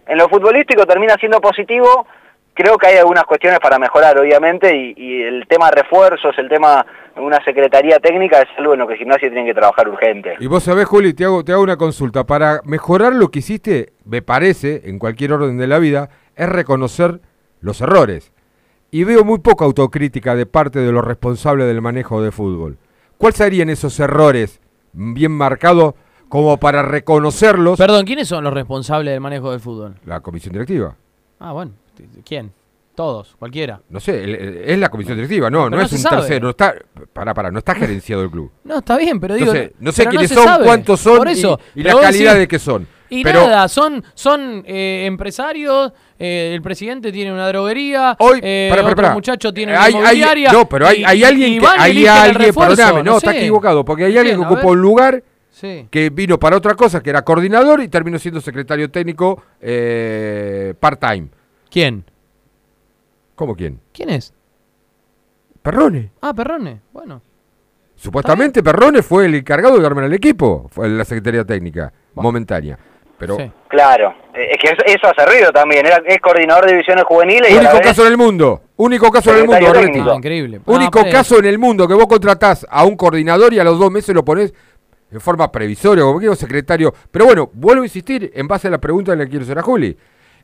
[0.08, 2.06] En lo futbolístico termina siendo positivo,
[2.54, 6.86] creo que hay algunas cuestiones para mejorar, obviamente, y, y el tema refuerzos, el tema
[7.16, 10.36] de una secretaría técnica es algo en lo que Gimnasia tiene que trabajar urgente.
[10.40, 12.26] Y vos sabés, Juli, te hago, te hago una consulta.
[12.26, 16.10] Para mejorar lo que hiciste, me parece, en cualquier orden de la vida,
[16.40, 17.22] es reconocer
[17.60, 18.32] los errores.
[18.92, 22.78] Y veo muy poca autocrítica de parte de los responsables del manejo de fútbol.
[23.18, 24.62] ¿Cuáles serían esos errores
[24.94, 25.94] bien marcados
[26.30, 27.78] como para reconocerlos?
[27.78, 29.96] Perdón, ¿quiénes son los responsables del manejo del fútbol?
[30.06, 30.96] La comisión directiva.
[31.40, 31.74] Ah, bueno.
[32.26, 32.54] ¿Quién?
[32.96, 33.82] Todos, cualquiera.
[33.90, 36.18] No sé, es la comisión directiva, no, no, no es un sabe.
[36.18, 36.76] tercero, no está,
[37.14, 38.52] para, para, no está gerenciado el club.
[38.64, 39.52] No, está bien, pero digo.
[39.52, 40.66] Entonces, no sé quiénes son, sabe.
[40.66, 42.88] cuántos son Por eso, y, la calidad de que son.
[43.10, 48.70] Y pero nada, son, son eh, empresarios, eh, el presidente tiene una droguería, Hoy, eh,
[48.72, 49.14] otro pará.
[49.14, 50.52] muchacho tiene una hay, hay- inmobiliaria.
[50.52, 53.40] no, pero hay, y- hay alguien que hay alguien, perdóname, no, está sé.
[53.40, 55.88] equivocado, porque hay alguien que ocupó un lugar Sí.
[55.90, 61.30] que vino para otra cosa, que era coordinador y terminó siendo secretario técnico eh, part-time.
[61.70, 62.06] ¿Quién?
[63.36, 63.80] ¿Cómo quién?
[63.92, 64.34] ¿Quién es?
[65.62, 66.12] Perrone.
[66.22, 66.82] Ah, Perrone.
[66.94, 67.22] Bueno.
[67.96, 72.78] Supuestamente Perrone fue el encargado de armar el equipo, fue la secretaría técnica, momentánea.
[73.20, 77.04] Pero Claro, eh, es que eso, eso hace ruido también, era, es coordinador de divisiones
[77.04, 80.12] juveniles y la único vez- caso en el mundo, único caso en el mundo, técnico.
[80.12, 80.62] Ah, increíble.
[80.66, 83.78] Único No, caso en el mundo que vos contratás a un coordinador y a los
[83.78, 84.54] dos meses lo pones
[85.12, 86.94] en forma previsoria, como quiero secretario.
[87.12, 89.64] Pero bueno, vuelvo a insistir en base a la pregunta que le quiero hacer a
[89.64, 89.98] Juli.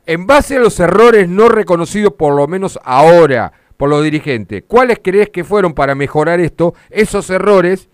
[0.04, 5.00] En base a los errores no reconocidos, por lo menos ahora, por los dirigentes, ¿cuáles
[5.02, 6.74] crees que fueron para mejorar esto?
[6.90, 7.88] Esos errores,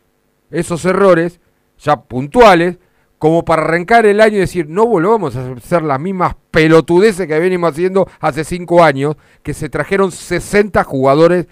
[0.50, 1.40] esos errores
[1.78, 2.78] ya puntuales,
[3.22, 7.38] como para arrancar el año y decir, no volvamos a hacer las mismas pelotudeces que
[7.38, 9.14] venimos haciendo hace cinco años,
[9.44, 11.46] que se trajeron 60 jugadores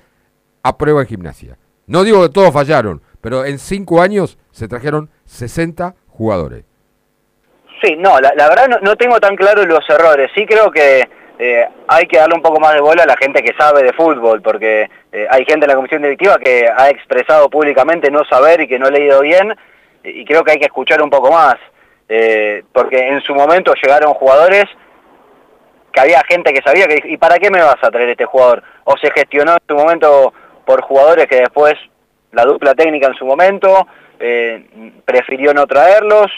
[0.64, 1.59] a prueba en gimnasia.
[1.87, 6.64] No digo que todos fallaron, pero en cinco años se trajeron 60 jugadores.
[7.81, 10.29] Sí, no, la, verdad no, no tengo tan claro los errores.
[10.35, 11.09] Sí creo que
[11.39, 13.93] eh, hay que darle un poco más de bola a la gente que sabe de
[13.93, 18.62] fútbol, porque eh, hay gente en la comisión directiva que ha expresado públicamente no saber
[18.62, 19.55] y que no ha leído bien,
[20.05, 21.57] y creo que hay que escuchar un poco más,
[22.09, 24.65] eh, porque en su momento llegaron jugadores
[25.93, 28.25] que había gente que sabía que dijo, ¿y para qué me vas a traer este
[28.25, 28.63] jugador?
[28.85, 30.33] O se gestionó en su momento
[30.65, 31.75] por jugadores que después
[32.33, 33.87] la dupla técnica en su momento
[34.21, 34.65] eh,
[35.05, 36.31] prefirió no traerlos.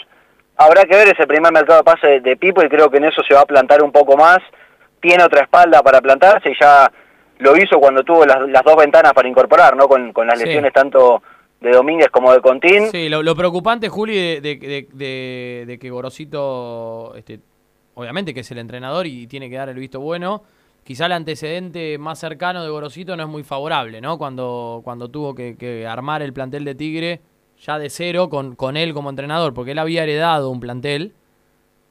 [0.57, 3.05] Habrá que ver ese primer mercado de pase de, de Pipo y creo que en
[3.05, 4.39] eso se va a plantar un poco más.
[4.99, 6.91] Tiene otra espalda para plantarse y ya
[7.39, 9.87] lo hizo cuando tuvo las, las dos ventanas para incorporar, ¿no?
[9.87, 10.45] Con, con las Sí.
[10.45, 11.21] lesiones tanto
[11.63, 12.89] de Domínguez como de Contín.
[12.91, 17.39] Sí, lo, preocupante, Juli, de, de- de- que Gorosito, este,
[17.95, 20.43] obviamente que es el entrenador y tiene que dar el visto bueno,
[20.83, 24.17] quizá el antecedente más cercano de Gorosito no es muy favorable, ¿no?
[24.17, 27.21] Cuando, cuando tuvo que, que armar el plantel de Tigre
[27.61, 31.13] ya de cero con, con él como entrenador, porque él había heredado un plantel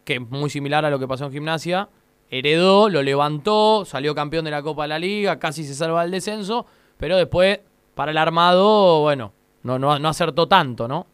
[0.05, 1.89] que es muy similar a lo que pasó en gimnasia,
[2.31, 6.11] heredó, lo levantó, salió campeón de la Copa de la Liga, casi se salva del
[6.11, 6.67] descenso,
[6.99, 7.61] pero después,
[7.95, 9.33] para el armado, bueno,
[9.65, 11.07] no, no, no acertó tanto, ¿no?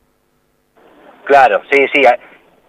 [1.24, 2.02] Claro, sí, sí.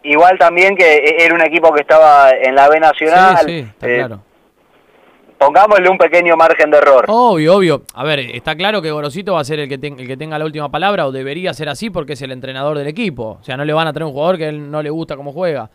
[0.04, 3.38] Igual también que e- era un equipo que estaba en la B Nacional.
[3.46, 4.22] Sí, sí, está eh, claro.
[5.38, 7.06] Pongámosle un pequeño margen de error.
[7.08, 7.82] Obvio, obvio.
[7.94, 10.38] A ver, está claro que Gorosito va a ser el que, ten- el que tenga
[10.38, 13.38] la última palabra o debería ser así porque es el entrenador del equipo.
[13.40, 15.32] O sea, no le van a traer un jugador que él no le gusta cómo
[15.32, 15.70] juega.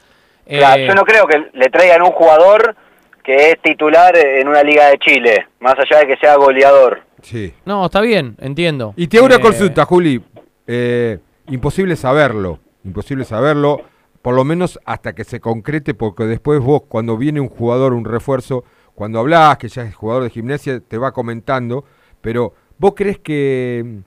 [0.46, 2.76] Claro, Eh, yo no creo que le traigan un jugador
[3.22, 7.00] que es titular en una liga de Chile, más allá de que sea goleador.
[7.24, 7.52] Sí.
[7.64, 8.92] No, está bien, entiendo.
[8.96, 10.22] Y te hago una Eh, consulta, Juli.
[10.66, 11.18] Eh,
[11.48, 13.80] imposible saberlo, imposible saberlo,
[14.22, 18.04] por lo menos hasta que se concrete, porque después vos, cuando viene un jugador, un
[18.04, 18.64] refuerzo,
[18.94, 21.84] cuando hablas, que ya es jugador de gimnasia, te va comentando,
[22.20, 24.00] pero ¿vos crees que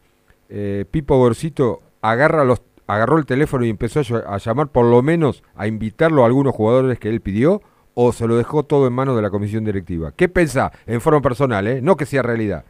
[0.49, 5.43] eh, Pipo Gorcito agarra los, agarró el teléfono y empezó a llamar por lo menos
[5.55, 7.61] a invitarlo a algunos jugadores que él pidió?
[7.99, 10.11] ¿O se lo dejó todo en manos de la comisión directiva?
[10.15, 11.82] ¿Qué pensás en forma personal, eh?
[11.82, 12.63] no que sea realidad?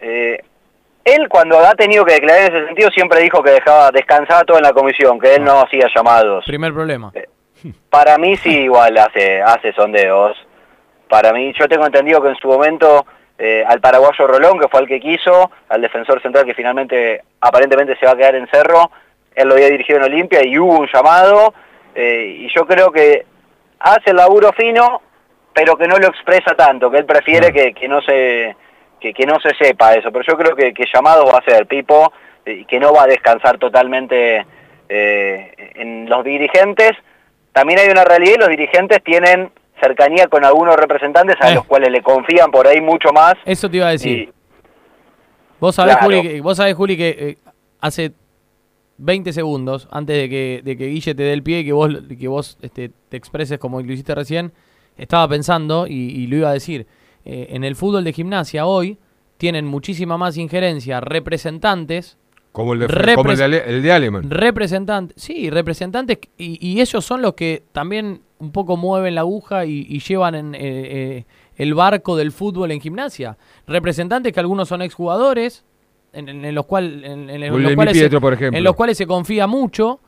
[0.00, 0.40] Eh,
[1.04, 4.58] él cuando ha tenido que declarar en ese sentido siempre dijo que dejaba descansaba todo
[4.58, 6.44] en la comisión, que él no hacía llamados.
[6.44, 7.12] Primer problema.
[7.88, 10.36] Para mí sí igual hace, hace sondeos.
[11.08, 13.06] Para mí, yo tengo entendido que en su momento
[13.38, 17.96] eh, al paraguayo Rolón, que fue el que quiso, al defensor central que finalmente aparentemente
[17.96, 18.90] se va a quedar en Cerro,
[19.34, 21.54] él lo había dirigido en Olimpia y hubo un llamado,
[21.94, 23.26] eh, y yo creo que
[23.78, 25.02] hace el laburo fino,
[25.52, 28.56] pero que no lo expresa tanto, que él prefiere que, que no se
[29.00, 31.66] que, que no se sepa eso, pero yo creo que, que llamado va a ser
[31.66, 32.12] Pipo,
[32.46, 34.46] y que no va a descansar totalmente
[34.88, 36.92] eh, en los dirigentes.
[37.52, 41.54] También hay una realidad y los dirigentes tienen cercanía con algunos representantes a Eh.
[41.56, 43.34] los cuales le confían por ahí mucho más.
[43.44, 44.18] Eso te iba a decir.
[44.18, 44.32] Y-
[45.58, 46.06] Vos sabés, Claro.
[46.06, 47.36] Juli, que, vos sabés, Juli, que eh,
[47.80, 48.12] hace
[48.98, 51.90] 20 segundos, antes de que, de que Guille te dé el pie y que vos,
[52.18, 54.52] que vos este, te expreses como lo hiciste recién,
[54.98, 56.86] estaba pensando, y, y lo iba a decir,
[57.26, 58.96] eh, en el fútbol de gimnasia hoy
[59.36, 62.16] tienen muchísima más injerencia representantes
[62.52, 64.30] Como el de, como el de, Ale- el de Aleman.
[64.30, 69.64] representantes, sí, representantes y, y ellos son los que también un poco mueven la aguja
[69.66, 71.24] y, y llevan en, eh, eh,
[71.56, 73.36] el barco del fútbol en gimnasia.
[73.66, 75.64] Representantes que algunos son exjugadores,
[76.12, 78.56] en, en- en los, cual, en, en los cuales se- Pietro, por ejemplo.
[78.58, 80.00] en los cuales se confía mucho.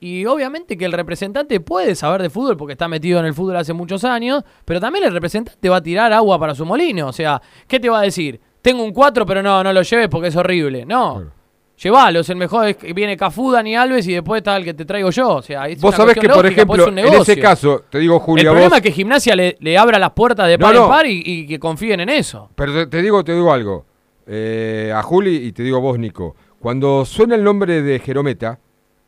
[0.00, 3.56] Y obviamente que el representante puede saber de fútbol porque está metido en el fútbol
[3.56, 7.08] hace muchos años, pero también el representante va a tirar agua para su molino.
[7.08, 8.40] O sea, ¿qué te va a decir?
[8.62, 10.84] Tengo un 4, pero no, no lo lleves porque es horrible.
[10.86, 11.36] No.
[11.82, 14.74] Llévalo, es el mejor es que viene Cafú, Dani Alves y después está el que
[14.74, 15.28] te traigo yo.
[15.36, 18.18] O sea, es Vos sabés que, por lógica, pues ejemplo, en ese caso, te digo,
[18.18, 20.74] Julia, el vos- problema es que Gimnasia le, le abra las puertas de No, par
[20.74, 20.84] no.
[20.84, 22.50] en par y, y que confíen en eso.
[22.56, 23.86] Pero te, te digo, te digo algo.
[24.26, 26.34] Eh, a Juli y te digo vos, Nico.
[26.60, 28.58] Cuando suena el nombre de Jerometa,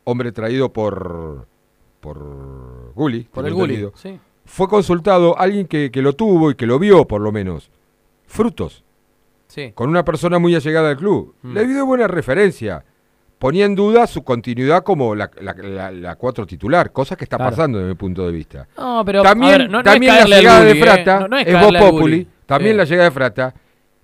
[0.03, 1.47] hombre traído por
[1.99, 4.19] por Guli, Por el entendido, sí.
[4.45, 7.69] fue consultado alguien que, que lo tuvo y que lo vio, por lo menos.
[8.25, 8.83] Frutos.
[9.47, 9.71] Sí.
[9.75, 11.35] Con una persona muy allegada al club.
[11.43, 11.53] Mm.
[11.53, 12.83] Le dio buena referencia.
[13.37, 17.37] Ponía en duda su continuidad como la, la, la- la cuatro titular, cosa que está
[17.37, 17.51] Claro.
[17.51, 18.67] pasando desde mi punto de vista.
[18.77, 21.37] No, pero, también a ver, no- no es también la llegada de Frata no- no
[21.37, 23.53] es es Populi, también la llegada de Frata,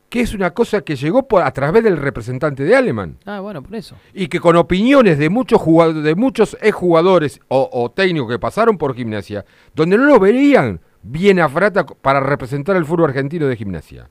[0.09, 3.61] que es una cosa que llegó por, a través del representante de Aleman Ah, bueno,
[3.61, 3.95] por eso.
[4.13, 8.77] y que con opiniones de muchos jugadores, de muchos exjugadores o, o técnicos que pasaron
[8.77, 9.43] por gimnasia,
[9.75, 14.09] donde no lo verían bien a Frata para representar el fútbol argentino de gimnasia.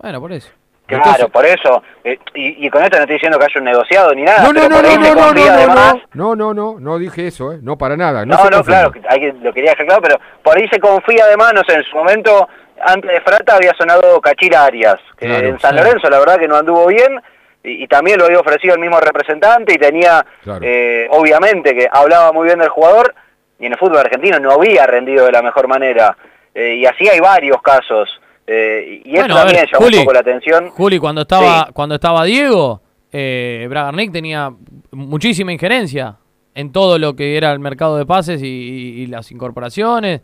[0.00, 0.50] Bueno, por eso.
[0.86, 1.82] Claro, por eso.
[2.02, 4.42] eh, y, y con esto no estoy diciendo que haya un negociado ni nada.
[4.42, 7.52] No, no, no, no, no, no, no, además- no, no, no, no, no dije eso,
[7.52, 7.60] ¿eh?
[7.62, 8.26] no para nada.
[8.26, 11.24] No, No, no, claro, hay que- lo quería dejar claro, pero por ahí se confía
[11.26, 12.48] además, no sé, en su momento,
[12.84, 15.82] antes de Frata había sonado Cachira Arias, que Claro, en San sí.
[15.82, 17.20] Lorenzo la verdad que no anduvo bien,
[17.62, 20.60] y, y también lo había ofrecido el mismo representante, y tenía, Claro.
[20.64, 23.14] eh, obviamente, que hablaba muy bien del jugador,
[23.58, 26.16] y en el fútbol argentino no había rendido de la mejor manera,
[26.52, 28.08] Eh, y así hay varios casos,
[28.44, 30.70] eh, y eso Bueno, también ver, llamó Juli, un poco la atención.
[30.70, 32.80] Juli, cuando estaba, cuando estaba Diego,
[33.12, 34.50] eh, Bragarnik tenía
[34.90, 36.16] muchísima injerencia
[36.54, 40.22] en todo lo que era el mercado de pases y, y- y las incorporaciones.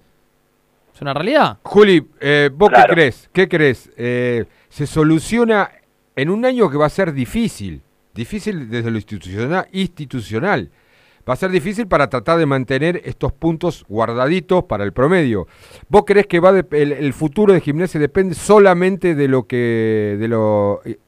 [0.97, 1.59] Es una realidad.
[1.63, 2.87] Juli, eh, ¿vos Claro.
[2.89, 3.31] qué crees?
[3.33, 3.91] ¿Qué crees?
[3.99, 5.71] Eh, ¿Se soluciona
[6.17, 7.83] en un año que va a ser difícil?
[8.15, 10.71] Difícil desde lo institucional, institucional.
[11.29, 15.47] Va a ser difícil para tratar de mantener estos puntos guardaditos para el promedio.
[15.91, 20.17] ¿Vos crees que va de- el, el futuro de gimnasia depende solamente de lo que
[20.19, 20.99] de lo eh,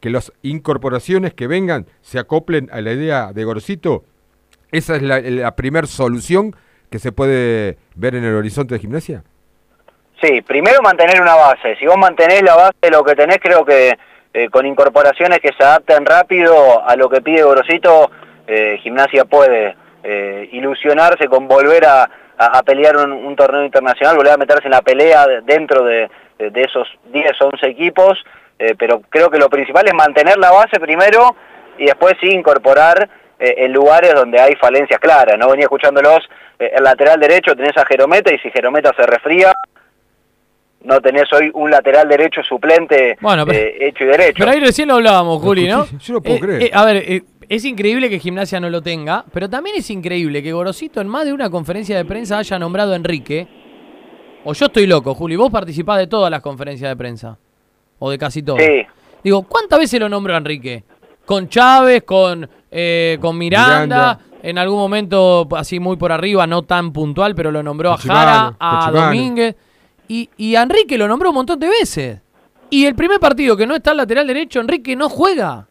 [0.00, 4.04] que las incorporaciones que vengan se acoplen a la idea de Gorcito?
[4.72, 6.56] ¿Esa es la, la primer solución
[6.88, 9.22] que se puede ver en el horizonte de gimnasia?
[10.22, 11.76] Sí, primero mantener una base.
[11.76, 13.98] Si vos mantenés la base de lo que tenés, creo que
[14.32, 18.10] eh, con incorporaciones que se adapten rápido a lo que pide Gorosito,
[18.46, 22.08] eh, Gimnasia puede eh, ilusionarse con volver a,
[22.66, 27.40] pelear un, torneo internacional, volver a meterse en la pelea de- dentro de, esos 10,
[27.40, 28.18] 11 equipos,
[28.76, 31.36] pero creo que lo principal es mantener la base primero
[31.78, 33.08] y después sí incorporar
[33.38, 35.38] en lugares donde hay falencias claras.
[35.38, 39.52] No venía escuchándolos, el lateral derecho tenés a Jerometa y si Jerometa se resfría,
[40.84, 44.34] no tenés hoy un lateral derecho suplente Bueno, pero- eh, hecho y derecho.
[44.38, 45.86] Pero ahí recién lo hablábamos, Juli, ¿no?
[45.98, 46.62] Yo no puedo Eh, creer.
[46.62, 50.42] eh, a ver, eh, es increíble que Gimnasia no lo tenga, pero también es increíble
[50.42, 53.46] que Gorosito en más de una conferencia de prensa haya nombrado a Enrique.
[54.44, 57.38] O yo estoy loco, Juli, vos participás de todas las conferencias de prensa.
[57.98, 58.62] O de casi todas.
[58.62, 58.82] Sí.
[59.22, 60.84] Digo, ¿cuántas veces lo nombró a Enrique?
[61.24, 64.20] Con Chávez, con, eh, con Miranda, Miranda.
[64.42, 68.54] en algún momento así muy por arriba, no tan puntual, pero lo nombró a Jara,
[68.58, 68.90] a.
[68.92, 69.54] Domínguez.
[70.08, 72.20] Y, y a Enrique lo nombró un montón de veces.
[72.70, 75.66] Y el primer partido que no está al lateral derecho, Enrique no juega.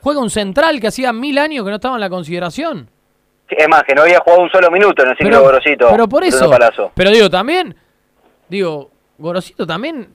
[0.00, 2.88] Juega un central que hacía mil años que no estaba en la consideración.
[3.48, 5.88] Es más, que no había jugado un solo minuto en el ciclo Pero- Gorosito.
[5.90, 6.50] Pero por eso.
[6.94, 7.74] Pero digo, también,
[8.48, 10.08] digo, Gorosito también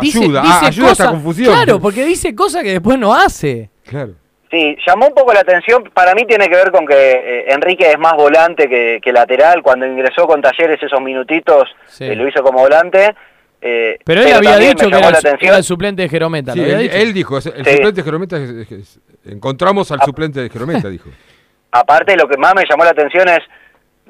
[0.00, 1.54] dice, Ayuda, dice ah, ayuda a esta cosas- confusión.
[1.54, 3.70] Claro, porque dice cosas que después no hace.
[3.84, 4.14] Claro.
[4.50, 7.88] Sí, llamó un poco la atención, para mí tiene que ver con que eh, Enrique
[7.88, 12.04] es más volante que, que lateral, cuando ingresó con Talleres esos minutitos Sí.
[12.04, 13.14] eh, lo hizo como volante.
[13.62, 15.48] eh, Pero él había dicho que llamó era, la el- atención.
[15.50, 16.52] era el suplente de Jerometa.
[16.54, 17.50] Sí, ¿lo había él, dijo, el Sí.
[17.50, 21.10] suplente de Jerometa, es- es- es- encontramos al suplente de Jerometa, dijo.
[21.70, 23.38] Aparte, lo que más me llamó la atención es,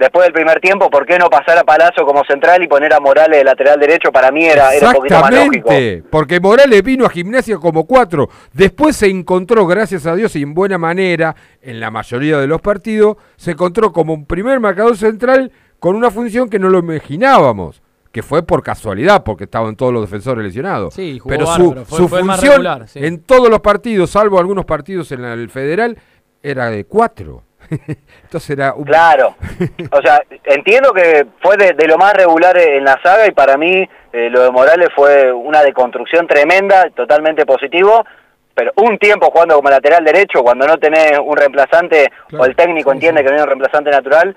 [0.01, 2.99] después del primer tiempo, ¿por qué no pasar a Palazzo como central y poner a
[2.99, 4.11] Morales de lateral derecho?
[4.11, 5.71] Para mí era, era un poquito más lógico.
[6.11, 10.55] Porque Morales vino a gimnasia como cuatro, después se encontró, gracias a Dios y en
[10.55, 15.53] buena manera, en la mayoría de los partidos, se encontró como un primer marcador central
[15.79, 17.83] con una función que no lo imaginábamos,
[18.13, 20.95] que fue por casualidad, porque estaban todos los defensores lesionados.
[20.95, 23.05] Sí, jugó Pero bárbaro, su, fue- su fue función regular, sí.
[23.05, 25.97] en todos los partidos, salvo algunos partidos en el federal,
[26.43, 27.45] era de cuatro.
[28.23, 28.85] Entonces era un...
[28.85, 29.37] Claro.
[29.93, 33.57] O sea, entiendo que fue de, de lo más regular en la saga y para
[33.57, 38.05] mí eh, lo de Morales fue una deconstrucción tremenda, totalmente positivo,
[38.55, 42.93] pero un tiempo jugando como lateral derecho, cuando no tenés un reemplazante o el técnico
[42.93, 44.37] entiende que no hay un reemplazante natural,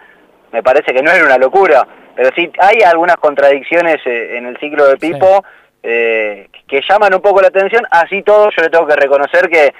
[0.52, 1.86] me parece que no era una locura.
[2.16, 5.44] Pero sí hay algunas contradicciones eh, en el ciclo de Pipo
[5.82, 7.84] eh, que llaman un poco la atención.
[7.90, 9.74] Así todo, yo le tengo que reconocer que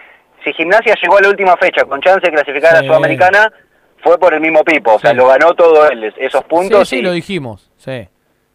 [0.44, 3.52] si Gimnasia llegó a la última fecha con chance de clasificar a la Sudamericana,
[3.98, 4.96] fue por el mismo Pipo.
[4.96, 6.88] O sea, lo ganó todo él, esos puntos.
[6.88, 7.72] Sí, sí, lo dijimos.
[7.78, 8.08] Sí,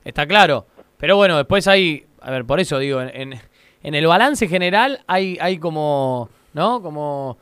[0.05, 0.67] está claro.
[0.99, 3.41] Pero bueno, después hay, a ver, por eso digo, en,
[3.83, 6.83] en el balance general hay, hay como, ¿no?
[6.83, 7.39] Como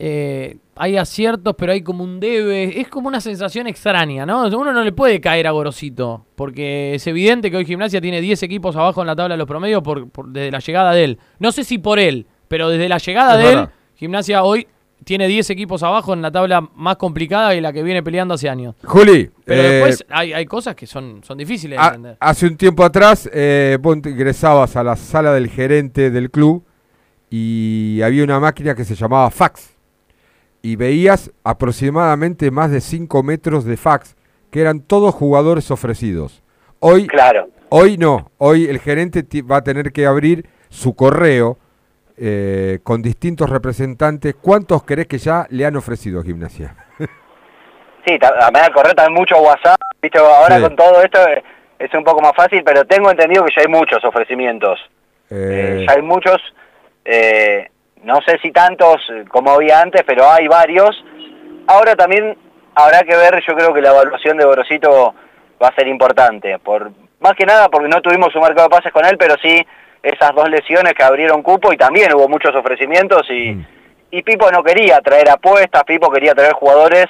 [0.00, 2.80] eh, hay aciertos, pero hay como un debe.
[2.80, 4.46] Es como una sensación extraña, ¿no?
[4.46, 8.44] Uno no le puede caer a Gorosito, porque es evidente que hoy Gimnasia tiene 10
[8.44, 11.18] equipos abajo en la tabla de los promedios por, desde la llegada de él.
[11.40, 14.66] No sé si por él, pero desde la llegada de él, Gimnasia hoy
[15.04, 18.48] tiene 10 equipos abajo en la tabla más complicada y la que viene peleando hace
[18.48, 18.74] años.
[18.84, 19.30] Juli.
[19.44, 22.16] Pero después eh, hay, hay, cosas que son, son difíciles de entender.
[22.20, 26.64] Hace un tiempo atrás, eh, vos ingresabas a la sala del gerente del club
[27.30, 29.70] y había una máquina que se llamaba fax
[30.62, 34.16] y veías aproximadamente más de 5 metros de fax,
[34.50, 36.42] que eran todos jugadores ofrecidos.
[36.80, 37.48] Hoy, claro.
[37.68, 41.58] hoy no, hoy el gerente va a tener que abrir su correo
[42.20, 44.34] eh, con distintos representantes.
[44.40, 46.74] ¿Cuántos crees que ya le han ofrecido a Gimnasia?
[48.06, 50.18] sí, a el correo también mucho WhatsApp, ¿viste?
[50.18, 51.42] ahora con todo esto eh,
[51.78, 54.78] es un poco más fácil, pero tengo entendido que ya hay muchos ofrecimientos.
[55.30, 56.40] Eh, ya hay muchos
[58.02, 60.90] no sé si tantos eh, como había antes, pero hay varios.
[61.66, 62.36] Ahora también
[62.74, 65.14] habrá que ver, yo creo que la evaluación de Borosito
[65.62, 68.92] va a ser importante, por más que nada porque no tuvimos un mercado de pases
[68.92, 69.66] con él, pero sí
[70.02, 73.66] esas dos lesiones que abrieron cupo y también hubo muchos ofrecimientos y, mm.
[74.12, 77.06] y Pipo no quería traer apuestas, Pipo quería traer jugadores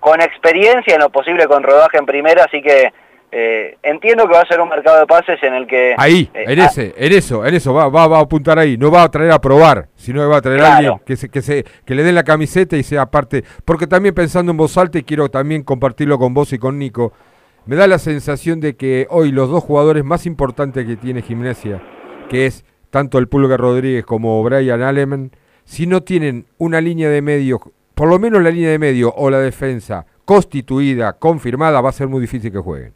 [0.00, 2.92] con experiencia en lo posible con rodaje en primera, así que
[3.36, 5.96] eh, entiendo que va a ser un mercado de pases en el que...
[5.98, 8.76] Ahí, eh, en ese, en eso, en eso, va, va, va, a apuntar ahí.
[8.76, 11.28] No va a traer a probar, sino que va a traer a alguien que, se,
[11.28, 13.42] que, se, que le den la camiseta y sea parte.
[13.64, 17.12] Porque también pensando en voz alta, y quiero también compartirlo con vos y con Nico,
[17.66, 21.82] me da la sensación de que hoy los dos jugadores más importantes que tiene Gimnasia,
[22.28, 25.30] que es tanto el Pulga Rodríguez como Brian Aleman,
[25.64, 27.60] si no tienen una línea de medio,
[27.94, 32.08] por lo menos la línea de medio o la defensa constituida, confirmada, va a ser
[32.08, 32.92] muy difícil que jueguen.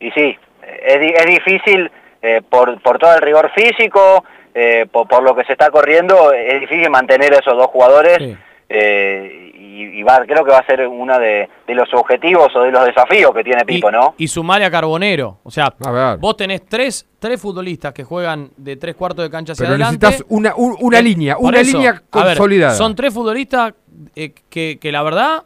[0.00, 0.36] Y sí,
[0.82, 1.90] es, es difícil
[2.22, 6.60] eh, por, por todo el rigor físico, eh, por, lo que se está corriendo, es
[6.60, 8.38] difícil mantener esos dos jugadores.
[8.68, 9.43] Eh,
[9.74, 13.32] y, va, creo que va a ser uno de, los objetivos o de los desafíos
[13.34, 14.14] que tiene Pipo, ¿no?
[14.18, 15.38] Y sumarle a Carbonero.
[15.42, 15.74] O sea,
[16.20, 20.06] vos tenés tres, tres futbolistas que juegan de tres cuartos de cancha hacia Pero adelante.
[20.06, 22.74] necesitas una, una línea, una línea consolidada.
[22.74, 23.74] son tres futbolistas
[24.14, 25.44] que, que, la verdad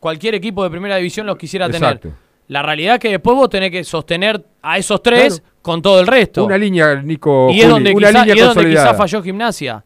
[0.00, 2.00] cualquier equipo de primera división los quisiera tener.
[2.48, 6.06] La realidad es que después vos tenés que sostener a esos tres con todo el
[6.08, 6.44] resto.
[6.44, 7.48] Una línea, Nico.
[7.50, 9.84] Y es donde, quizás falló Gimnasia.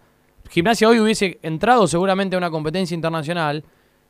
[0.49, 3.64] Gimnasia hoy hubiese entrado seguramente a una competencia internacional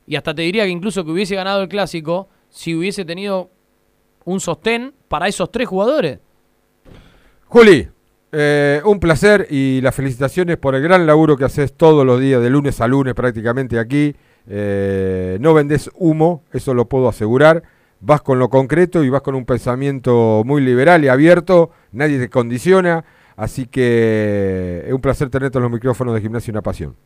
[0.06, 3.50] y hasta te diría que incluso que hubiese ganado el clásico si hubiese tenido
[4.24, 6.18] un sostén para esos tres jugadores.
[7.46, 7.88] Juli,
[8.32, 12.42] eh, un placer y las felicitaciones por el gran laburo que haces todos los días,
[12.42, 14.14] de lunes a lunes prácticamente aquí.
[14.46, 17.62] Eh, no vendés humo, eso lo puedo asegurar
[18.04, 22.28] vas con lo concreto y vas con un pensamiento muy liberal y abierto, nadie te
[22.28, 23.04] condiciona,
[23.36, 26.96] así que es un placer tenerte en los micrófonos de Gimnasia Una Pasión.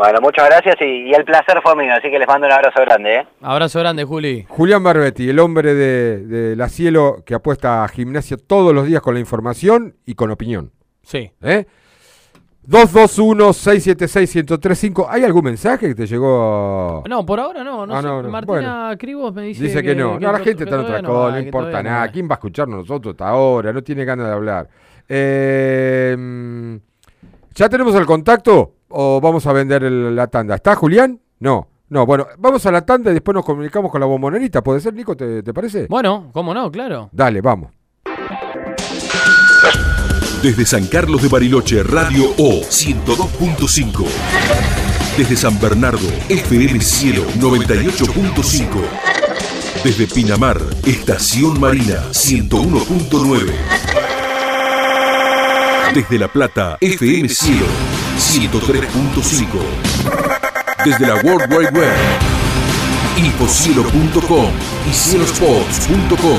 [0.00, 3.16] Bueno, muchas gracias y, el placer fue mío, así que les mando un abrazo grande.
[3.16, 3.26] ¿eh?
[3.42, 4.46] Abrazo grande, Juli.
[4.48, 9.02] Julián Barbetti, el hombre de, de, La Cielo que apuesta a gimnasia todos los días
[9.02, 10.72] con la información y con opinión.
[11.02, 11.30] Sí.
[11.42, 11.66] ¿Eh?
[12.66, 15.06] 221-676-1035.
[15.10, 17.04] ¿Hay algún mensaje que te llegó?
[17.06, 17.84] No, por ahora no.
[17.84, 20.18] no, ah, Martina Cribos me dice, dice que, no.
[20.18, 22.08] no, la gente está en otra cosa, no, importa nada.
[22.08, 23.70] ¿Quién va a escucharnos nosotros hasta ahora?
[23.70, 24.66] No tiene ganas de hablar.
[25.06, 26.16] Eh,
[27.54, 30.56] ¿Ya tenemos el contacto o vamos a vender la tanda?
[30.56, 31.20] ¿Está Julián?
[31.38, 31.68] No.
[31.88, 34.62] No, bueno, vamos a la tanda y después nos comunicamos con la bombonerita.
[34.62, 35.16] ¿Puede ser, Nico?
[35.16, 35.86] ¿Te, te parece?
[35.88, 37.08] Bueno, cómo no, claro.
[37.12, 37.72] Dale, vamos.
[40.42, 44.06] Desde San Carlos de Bariloche, Radio O 102.5.
[45.18, 48.68] Desde San Bernardo, FM Cielo 98.5.
[49.84, 53.52] Desde Pinamar, Estación Marina 101.9.
[55.94, 57.66] Desde La Plata, FM Cielo
[58.16, 59.58] 103.5.
[60.84, 61.96] Desde la World Wide Web,
[63.16, 64.50] infocielo.com
[64.88, 66.38] y cielospots.com.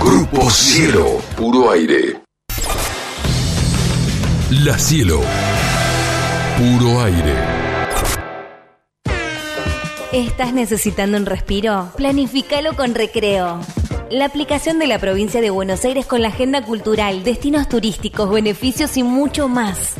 [0.00, 2.20] Grupo Cielo, puro aire.
[4.50, 5.20] La Cielo,
[6.58, 7.34] puro aire.
[10.12, 11.90] ¿Estás necesitando un respiro?
[11.96, 13.60] Planifícalo con recreo.
[14.10, 18.96] La aplicación de la provincia de Buenos Aires con la agenda cultural, destinos turísticos, beneficios
[18.96, 19.96] y mucho más.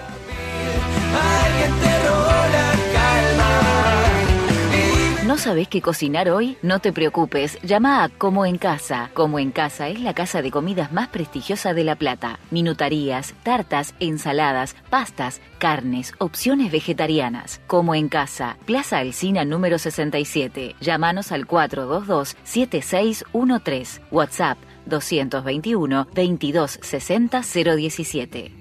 [5.34, 6.56] ¿No sabés qué cocinar hoy?
[6.62, 9.10] No te preocupes, llama a Como en Casa.
[9.14, 12.38] Como en Casa es la casa de comidas más prestigiosa de La Plata.
[12.52, 17.60] Minutarías, tartas, ensaladas, pastas, carnes, opciones vegetarianas.
[17.66, 20.76] Como en Casa, Plaza Alcina número 67.
[20.80, 24.02] Llámanos al 422-7613.
[24.12, 28.52] WhatsApp 221 2260 017.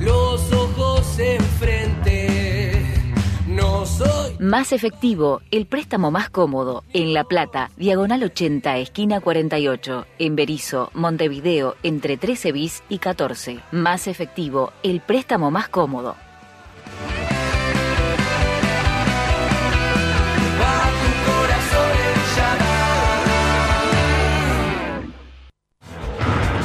[0.00, 2.27] Los ojos enfrente,
[3.58, 4.36] no soy.
[4.38, 6.84] Más efectivo, el préstamo más cómodo.
[6.92, 10.06] En La Plata, diagonal 80, esquina 48.
[10.18, 13.60] En Berizo, Montevideo, entre 13 bis y 14.
[13.72, 16.16] Más efectivo, el préstamo más cómodo.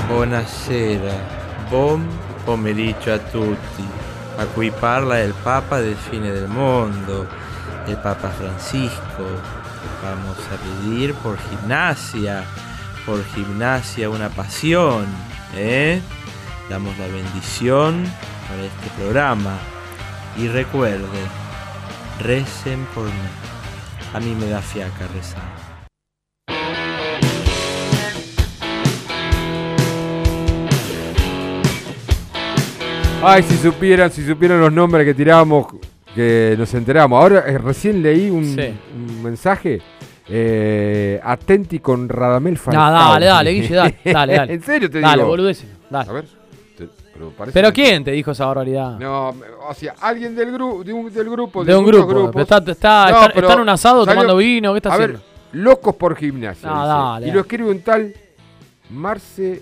[0.09, 1.15] Buonasera,
[1.71, 2.07] buon
[2.45, 4.02] pomeriggio a tutti.
[4.37, 7.27] A cui parla il Papa del fine del mundo,
[7.87, 9.23] el Papa Francisco.
[10.01, 12.43] Vamos a pedir por gimnasia,
[13.05, 15.05] por gimnasia una pasión,
[15.55, 16.01] ¿eh?
[16.69, 18.03] Damos la bendición
[18.47, 19.57] para este programa.
[20.35, 21.27] Y recuerden,
[22.19, 23.29] recen por mí.
[24.13, 25.52] A mí me da fiaca rezar.
[33.25, 35.67] Ay, si supieran, si supieran los nombres que tiramos,
[36.15, 37.21] que nos enteramos.
[37.21, 38.73] Ahora eh, recién leí un, Sí.
[38.95, 39.81] un mensaje.
[40.29, 42.91] Eh, atenti con Radamel No, Falcao.
[42.91, 44.53] dale, dale, Guille, dale, dale, dale.
[44.53, 45.27] en serio te Dale, digo.
[45.27, 46.09] boludeces, dale.
[46.09, 46.25] A ver.
[46.77, 48.97] te- pero, parece ¿Pero que- quién te dijo esa barbaridad?
[48.99, 49.29] No,
[49.67, 51.65] o sea, alguien del, gru de un, del grupo.
[51.65, 52.41] De un muchos grupo, grupos.
[52.41, 52.71] está- está-
[53.09, 55.19] está- está en un asado tomando vino, ¿qué está a haciendo?
[55.19, 56.69] Ver, locos por gimnasia.
[56.69, 56.87] No, dice.
[56.87, 57.33] dale, y dale.
[57.33, 58.13] lo escribe un tal
[58.91, 59.61] Marce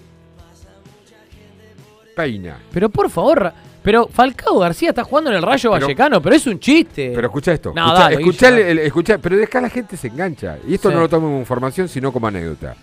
[2.16, 2.57] Peina.
[2.72, 3.51] Pero por favor,
[3.84, 7.12] pero Falcao García está jugando en el Rayo Pero- Vallecano, pero es un chiste.
[7.16, 7.74] Pero escucha esto.
[7.76, 10.57] No, escucha, dale, escuchá Guille, el- el- escuchá, pero de acá la gente se engancha.
[10.68, 10.95] Y esto Sí.
[10.95, 12.76] no lo tomo como información, sino como anécdota.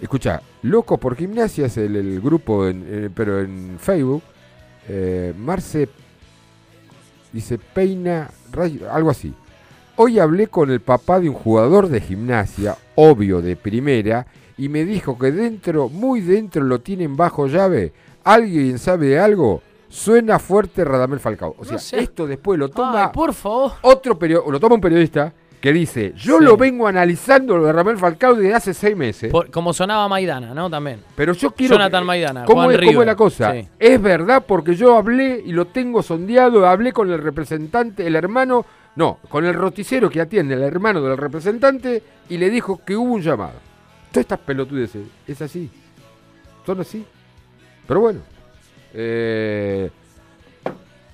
[0.00, 4.22] Escucha, Locos por Gimnasia es el, el grupo, en- eh, pero en Facebook.
[4.86, 5.88] eh, Marce
[7.32, 9.32] dice Peina, Rayo- algo así.
[9.96, 14.26] Hoy hablé con el papá de un jugador de gimnasia, obvio de primera,
[14.58, 17.92] y me dijo que dentro, muy dentro lo tienen bajo llave.
[18.24, 19.62] ¿Alguien sabe de algo?
[19.88, 21.54] Suena fuerte Radamel Falcao.
[21.58, 22.00] O sea, sé.
[22.00, 23.72] esto después lo toma Ay, por favor.
[23.82, 26.44] otro periodista, lo toma un periodista que dice, yo Sí.
[26.44, 29.30] lo vengo analizando lo de Radamel Falcao desde hace seis meses.
[29.30, 30.68] Por- como sonaba Maidana, ¿no?
[30.68, 31.00] También.
[31.16, 31.76] Pero yo quiero.
[31.76, 32.44] Jonathan Maidana.
[32.44, 33.52] ¿Cómo, Juan es, cómo es la cosa?
[33.52, 33.68] Sí.
[33.78, 38.66] Es verdad porque yo hablé y lo tengo sondeado, hablé con el representante, el hermano,
[38.96, 43.12] no, con el roticero que atiende, el hermano del representante, y le dijo que hubo
[43.12, 43.54] un llamado.
[44.10, 44.90] Todas estas pelotudes
[45.26, 45.70] es así.
[46.66, 47.04] Son así.
[47.86, 48.20] Pero bueno.
[48.94, 49.90] eh,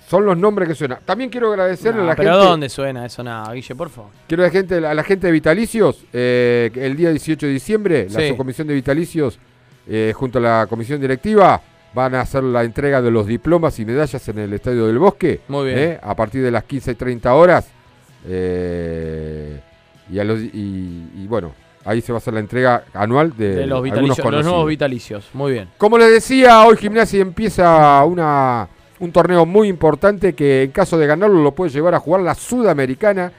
[0.08, 0.98] son los nombres que suenan.
[1.04, 2.46] También quiero agradecerle No, a la pero gente.
[2.46, 3.22] ¿dónde suena eso?
[3.22, 4.10] Nada, Guille, por favor.
[4.26, 8.08] Quiero a la gente, a la gente de Vitalicios, eh, el día 18 de diciembre,
[8.10, 9.38] la subcomisión de Vitalicios,
[9.86, 11.60] eh, junto a la comisión directiva,
[11.94, 15.40] van a hacer la entrega de los diplomas y medallas en el Estadio del Bosque.
[15.46, 15.78] Muy bien.
[15.78, 17.68] eh, a partir de las 15 y 30 horas.
[18.26, 19.60] eh,
[20.12, 21.52] y, a los, y, y bueno,
[21.90, 25.28] ahí se va a hacer la entrega anual de, De los vitalicios, nuevos vitalicios.
[25.32, 25.68] Muy bien.
[25.76, 28.68] Como les decía, hoy Gimnasia empieza una,
[29.00, 32.34] un torneo muy importante que en caso de ganarlo lo puede llevar a jugar la
[32.34, 33.32] Sudamericana.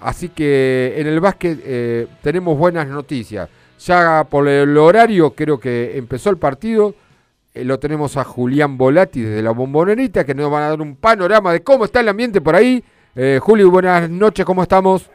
[0.00, 3.48] Así que en el básquet eh, tenemos buenas noticias.
[3.84, 6.94] Ya por el horario creo que empezó el partido.
[7.52, 10.94] Eh, lo tenemos a Julián Volati desde la Bombonerita que nos van a dar un
[10.94, 12.84] panorama de cómo está el ambiente por ahí.
[13.16, 15.10] Eh, Juli, buenas noches, ¿cómo estamos?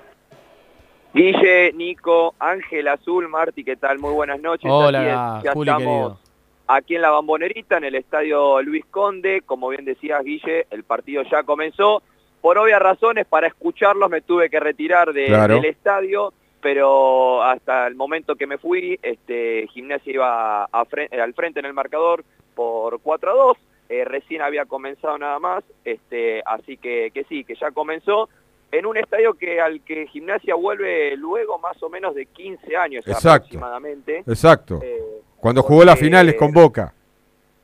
[1.13, 3.99] Guille, Nico, Ángel Azul, Marti, ¿qué tal?
[3.99, 4.69] Muy buenas noches.
[4.71, 6.19] Hola, es, ya Juli, estamos querido.
[6.67, 9.41] aquí en la Bambonerita, en el estadio Luis Conde.
[9.45, 12.01] Como bien decías, Guille, el partido ya comenzó.
[12.39, 15.55] Por obvias razones, para escucharlos me tuve que retirar de- Claro.
[15.55, 21.59] del estadio, pero hasta el momento que me fui, este, Gimnasia iba a al frente
[21.59, 22.23] en el marcador
[22.55, 23.57] por 4 a 2.
[23.89, 28.29] Eh, recién había comenzado nada más, este, así que, que sí, que ya comenzó
[28.71, 33.05] en un estadio que al que Gimnasia vuelve luego más o menos de 15 años
[33.07, 33.29] Exacto.
[33.29, 34.19] aproximadamente.
[34.19, 34.79] Exacto.
[34.81, 34.99] Eh,
[35.37, 36.93] Cuando jugó las finales con Boca.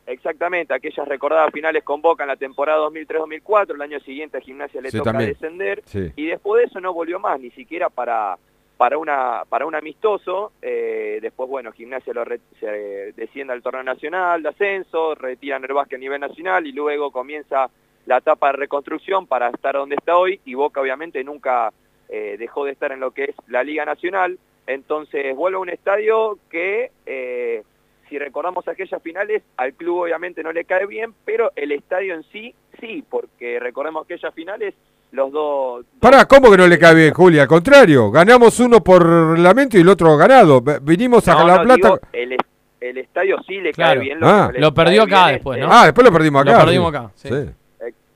[0.05, 4.79] Exactamente, aquellas recordadas finales con Boca en la temporada 2003-2004, el año siguiente a Gimnasia
[4.81, 5.31] le Sí, toca también.
[5.31, 6.11] descender Sí.
[6.15, 8.37] y después de eso no volvió más, ni siquiera para
[8.77, 10.51] para una para un amistoso.
[10.61, 15.73] eh, después, bueno, Gimnasia lo re- se desciende al torneo nacional de ascenso, retiran el
[15.73, 17.69] básquet a nivel nacional y luego comienza
[18.07, 21.71] la etapa de reconstrucción para estar donde está hoy y Boca obviamente nunca
[22.09, 24.39] eh, dejó de estar en lo que es la Liga Nacional.
[24.65, 27.63] Entonces vuelve a un estadio que, eh,
[28.09, 32.23] si recordamos aquellas finales, al club obviamente no le cae bien, pero el estadio en
[32.31, 34.73] sí, sí, porque recordemos aquellas finales,
[35.11, 35.85] los dos...
[36.01, 37.39] Pará, ¿cómo que no le cae bien, Juli?
[37.39, 40.61] Al contrario, ganamos uno por reglamento y el otro ganado.
[40.81, 41.75] Vinimos a No, La no, Plata.
[41.75, 42.37] digo, el,
[42.81, 43.99] el estadio sí le Claro.
[43.99, 44.19] cae bien.
[44.21, 44.45] Ah.
[44.47, 45.71] no le Lo perdió acá después, es- ¿no?
[45.73, 46.51] Ah, después lo perdimos acá.
[46.53, 47.29] Lo perdimos acá, sí.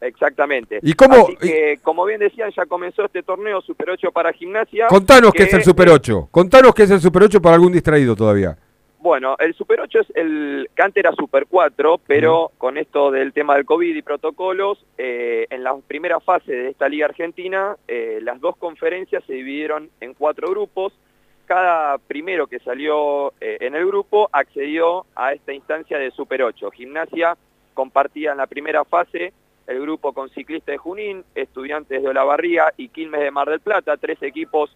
[0.01, 0.79] Exactamente.
[0.81, 4.87] ¿Y cómo- Así que, como bien decían, ya comenzó este torneo Super 8 para gimnasia.
[4.87, 6.27] Contanos qué es el Super eh, 8.
[6.31, 8.57] Contanos qué es el Super 8 para algún distraído todavía.
[8.99, 13.33] Bueno, el Super 8 es el que antes era Super 4, pero con esto del
[13.33, 18.19] tema del COVID y protocolos, eh, en la primera fase de esta Liga Argentina, eh,
[18.21, 20.93] las dos conferencias se dividieron en cuatro grupos.
[21.45, 26.69] Cada primero que salió eh, en el grupo accedió a esta instancia de Super 8.
[26.71, 27.35] Gimnasia
[27.73, 29.33] compartía en la primera fase
[29.71, 33.97] el grupo con Ciclistas de Junín, Estudiantes de Olavarría y Quilmes de Mar del Plata,
[33.97, 34.75] tres equipos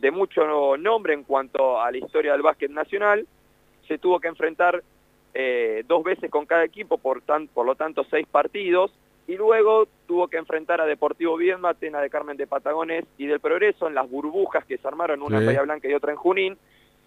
[0.00, 3.26] de mucho nombre en cuanto a la historia del básquet nacional.
[3.88, 4.82] Se tuvo que enfrentar
[5.34, 8.92] eh, dos veces con cada equipo, por, tan, por lo tanto seis partidos,
[9.26, 13.40] y luego tuvo que enfrentar a Deportivo Viedma, Tena de Carmen de Patagones y del
[13.40, 15.46] Progreso en las burbujas que se armaron, una en Sí.
[15.46, 16.56] Bahía Blanca y otra en Junín,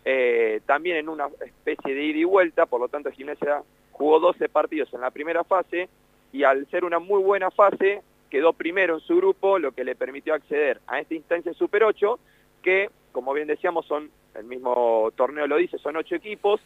[0.06, 3.62] eh, también en una especie de ida y vuelta, por lo tanto Gimnasia
[3.92, 5.90] jugó 12 partidos en la primera fase,
[6.32, 9.96] y al ser una muy buena fase, quedó primero en su grupo, lo que le
[9.96, 12.20] permitió acceder a esta instancia Super 8,
[12.62, 16.62] que, como bien decíamos, son, el mismo torneo lo dice, son ocho equipos,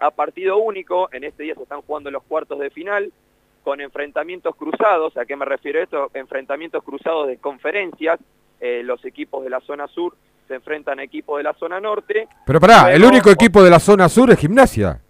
[0.00, 3.12] a partido único, en este día se están jugando los cuartos de final,
[3.64, 6.10] con enfrentamientos cruzados, ¿a qué me refiero esto?
[6.14, 8.20] Enfrentamientos cruzados de conferencias,
[8.60, 10.14] eh, los equipos de la zona sur
[10.46, 12.28] se enfrentan a equipos de la zona norte.
[12.46, 15.00] Pero pará, el único equipo de la zona sur es Gimnasia.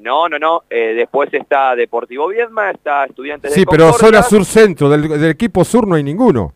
[0.00, 4.22] No, no, no, eh, después está Deportivo Viedma, está Estudiantes Sí, de pero Concordia, zona
[4.22, 6.52] sur-centro, del, del equipo sur no hay ninguno.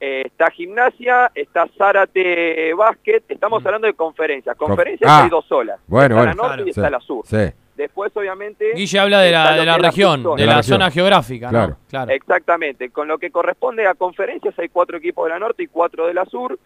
[0.00, 5.78] eh, está Gimnasia, está Zárate Básquet, estamos hablando de conferencias, conferencias Ah, hay dos solas,
[5.86, 6.42] bueno, está bueno.
[6.42, 6.66] la norte Claro.
[6.66, 7.26] y está Sí, la sur.
[7.26, 7.54] sí.
[7.76, 8.72] Después, obviamente...
[8.74, 11.50] Guille habla de la, de la región, de la, zona geográfica, ¿no?
[11.52, 11.76] Claro.
[11.88, 12.10] Claro.
[12.10, 12.90] Exactamente.
[12.90, 16.12] Con lo que corresponde a conferencias, hay cuatro equipos de la norte y cuatro de
[16.12, 16.58] la sur.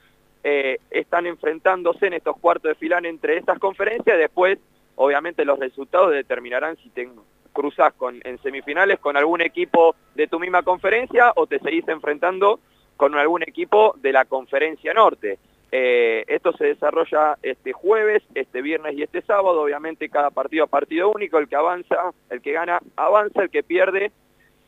[0.43, 4.19] Eh, están enfrentándose en estos cuartos de final entre estas conferencias.
[4.19, 4.59] Después,
[4.97, 7.09] obviamente, los resultados determinarán si te
[7.53, 12.61] cruzas con, en semifinales con algún equipo de tu misma conferencia o te seguís enfrentando
[12.97, 15.39] con algún equipo de la conferencia norte.
[15.73, 20.69] Eh, esto se desarrolla este jueves, este viernes y este sábado, obviamente cada partido a
[20.69, 24.13] partido único, el que avanza, el que gana avanza, el que pierde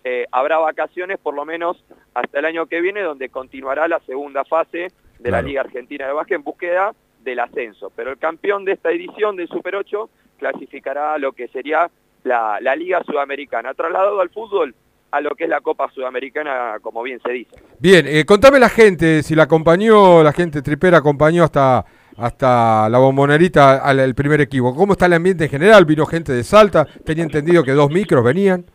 [0.08, 4.44] eh, habrá vacaciones por lo menos hasta el año que viene, donde continuará la segunda
[4.44, 5.42] fase de la.
[5.42, 6.94] Liga Argentina de Básquet en búsqueda
[7.26, 7.92] del ascenso.
[7.94, 10.08] Pero el campeón de esta edición del Super 8
[10.38, 11.90] clasificará a lo que sería
[12.24, 14.74] la, la Liga Sudamericana, trasladado al fútbol
[15.10, 17.56] a lo que es la Copa Sudamericana, como bien se dice.
[17.78, 21.84] Bien, eh, contame la gente, si la acompañó, la gente tripera acompañó hasta,
[22.16, 24.74] hasta la bombonerita al el primer equipo.
[24.74, 25.84] ¿Cómo está el ambiente en general?
[25.84, 26.86] ¿Vino gente de Salta?
[27.04, 28.66] Tenía entendido que dos micros venían.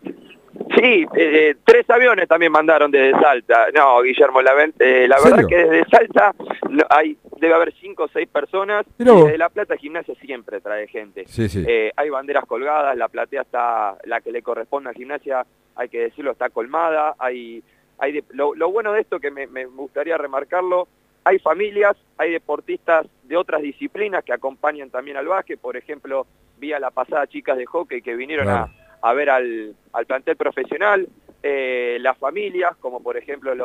[0.82, 3.68] Sí, eh, tres aviones también mandaron desde Salta.
[3.74, 6.34] No, Guillermo, la, eh, la ¿En verdad que desde Salta
[6.70, 8.86] no- hay debe haber cinco o seis personas.
[8.98, 9.26] Vos.
[9.26, 11.26] desde La Plata Gimnasia siempre trae gente.
[11.28, 11.64] Sí, sí.
[11.68, 15.46] Eh, hay banderas colgadas, la platea está, la que le corresponde a Gimnasia,
[15.76, 17.16] hay que decirlo, está colmada.
[17.20, 17.64] Hay,
[18.00, 20.88] hay de- lo, lo bueno de esto que me, me gustaría remarcarlo
[21.24, 26.26] hay familias, hay deportistas de otras disciplinas que acompañan también al básquet, por ejemplo,
[26.58, 28.68] vi a la pasada chicas de hockey que vinieron a,
[29.02, 31.08] a, ver al, al plantel profesional,
[31.44, 33.56] eh, las familias, como por ejemplo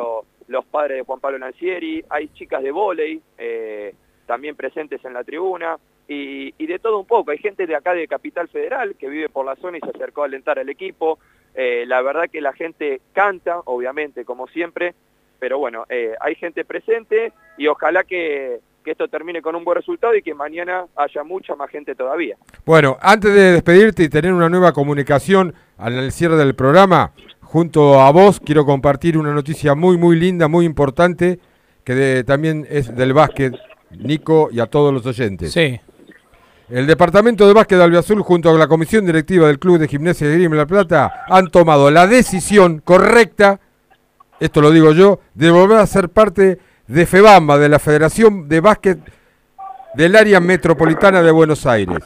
[0.49, 3.95] los padres de Juan Pablo Lancieri, hay chicas de vóley eh,
[4.27, 7.33] también presentes en la tribuna, y, y, de todo un poco.
[7.33, 10.23] Hay gente de acá de Capital Federal que vive por la zona y se acercó
[10.23, 11.19] a alentar al equipo.
[11.55, 14.95] Eh, la verdad que la gente canta, obviamente, como siempre,
[15.41, 15.85] pero bueno,
[16.21, 20.33] hay gente presente y ojalá que, que esto termine con un buen resultado y que
[20.33, 22.37] mañana haya mucha más gente todavía.
[22.65, 27.11] Bueno, antes de despedirte y tener una nueva comunicación al cierre del programa,
[27.43, 31.41] junto a vos quiero compartir una noticia muy, muy linda, muy importante,
[31.83, 33.55] que de- también es del básquet,
[33.91, 35.53] Nico, y a todos los oyentes.
[35.53, 35.81] Sí.
[36.71, 40.29] El Departamento de Básquet de Albiazul junto a la Comisión Directiva del Club de Gimnasia
[40.29, 43.59] de Grima La Plata han tomado la decisión correcta,
[44.39, 46.59] esto lo digo yo, de volver a ser parte
[46.89, 48.99] de FEBAMBA, de la Federación de Básquet
[49.95, 51.99] del Área Metropolitana de Buenos Aires.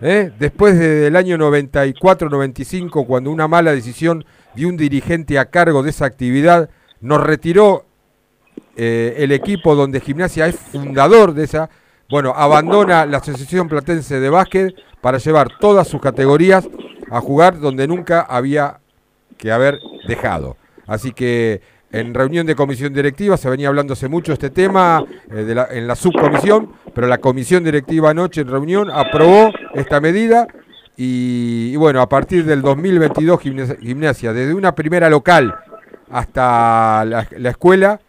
[0.00, 0.30] ¿eh?
[0.38, 4.24] Después del año 94-95, cuando una mala decisión
[4.54, 6.70] de un dirigente a cargo de esa actividad
[7.00, 7.84] nos retiró
[8.76, 11.70] eh, el equipo donde Gimnasia es fundador de esa,
[12.08, 16.68] bueno, abandona la Asociación Platense de Básquet para llevar todas sus categorías
[17.10, 18.80] a jugar donde nunca había
[19.36, 20.56] que haber dejado.
[20.86, 21.60] Así que
[21.90, 26.72] en reunión de comisión directiva se venía hablándose mucho este tema eh, en la subcomisión,
[26.94, 30.46] pero la comisión directiva anoche en reunión aprobó esta medida
[30.96, 35.54] y, bueno, a partir del 2022 Gimnasia, Gimnasia, desde una primera local
[36.10, 38.00] hasta la, la escuela,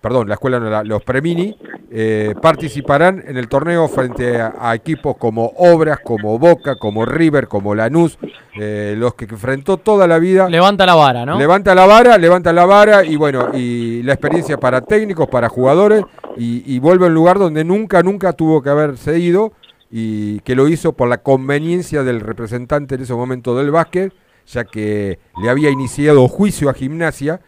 [0.00, 1.56] perdón, la escuela no, la- los premini,
[1.90, 7.46] eh, participarán en el torneo frente a, a equipos como Obras, como Boca, como River,
[7.46, 8.18] como Lanús,
[8.60, 10.48] eh, los que enfrentó toda la vida.
[10.48, 11.38] Levanta la vara, ¿no?
[11.38, 16.02] Levanta la vara, levanta la vara y bueno, y la experiencia para técnicos, para jugadores
[16.36, 19.52] y, y vuelve a un lugar donde nunca, nunca tuvo que haberse ido
[19.90, 24.12] y que lo hizo por la conveniencia del representante en ese momento del básquet,
[24.46, 27.40] ya que le había iniciado juicio a gimnasia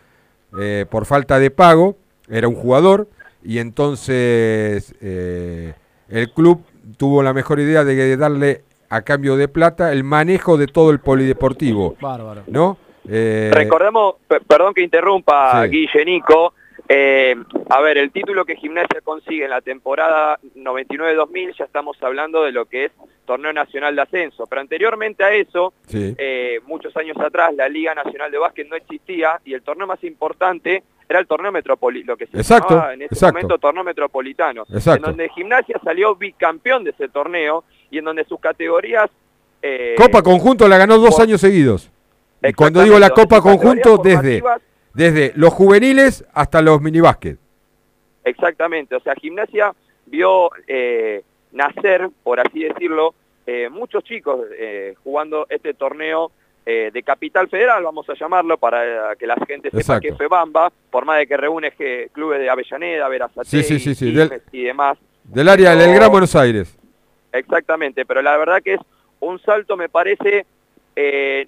[0.58, 1.96] eh, por falta de pago,
[2.28, 3.08] era un jugador
[3.48, 5.72] y entonces eh,
[6.10, 6.62] el club
[6.98, 8.60] tuvo la mejor idea de darle
[8.90, 11.96] a cambio de plata el manejo de todo el polideportivo.
[11.98, 12.42] Bárbaro.
[12.46, 12.76] ¿No?
[13.08, 15.70] Eh, Recordemos, pe- perdón que interrumpa, Sí.
[15.70, 16.52] Guille Nico,
[16.90, 17.36] eh,
[17.70, 22.52] a ver, el título que Gimnasia consigue en la temporada 99-2000, ya estamos hablando de
[22.52, 22.92] lo que es
[23.26, 26.14] Torneo Nacional de Ascenso, pero anteriormente a eso, Sí.
[26.18, 30.02] eh, muchos años atrás, la Liga Nacional de Básquet no existía y el torneo más
[30.04, 33.34] importante era el torneo metropolitano, lo que se Exacto, llamaba en ese exacto.
[33.34, 34.96] momento torneo metropolitano, Exacto.
[34.96, 39.08] en donde Gimnasia salió bicampeón de ese torneo y en donde sus categorías...
[39.62, 41.90] eh, Copa Conjunto la ganó dos por- años seguidos.
[42.42, 44.42] Y cuando digo la Copa Conjunto, desde,
[44.94, 47.38] desde los juveniles hasta los minibásquet.
[48.24, 49.74] Exactamente, o sea, Gimnasia
[50.06, 51.22] vio eh,
[51.52, 53.14] nacer, por así decirlo,
[53.46, 56.30] eh, muchos chicos eh, jugando este torneo
[56.70, 60.02] eh, de Capital Federal, vamos a llamarlo, para que la gente sepa Exacto.
[60.02, 63.94] que FEBAMBA, por más de que reúne que- clubes de Avellaneda, Verazate Sí, sí, sí,
[63.94, 64.98] sí, del- y demás.
[65.24, 66.76] Del área del Gran Buenos Aires.
[67.32, 68.80] Exactamente, pero la verdad que es
[69.20, 70.44] un salto, me parece,
[70.94, 71.46] eh,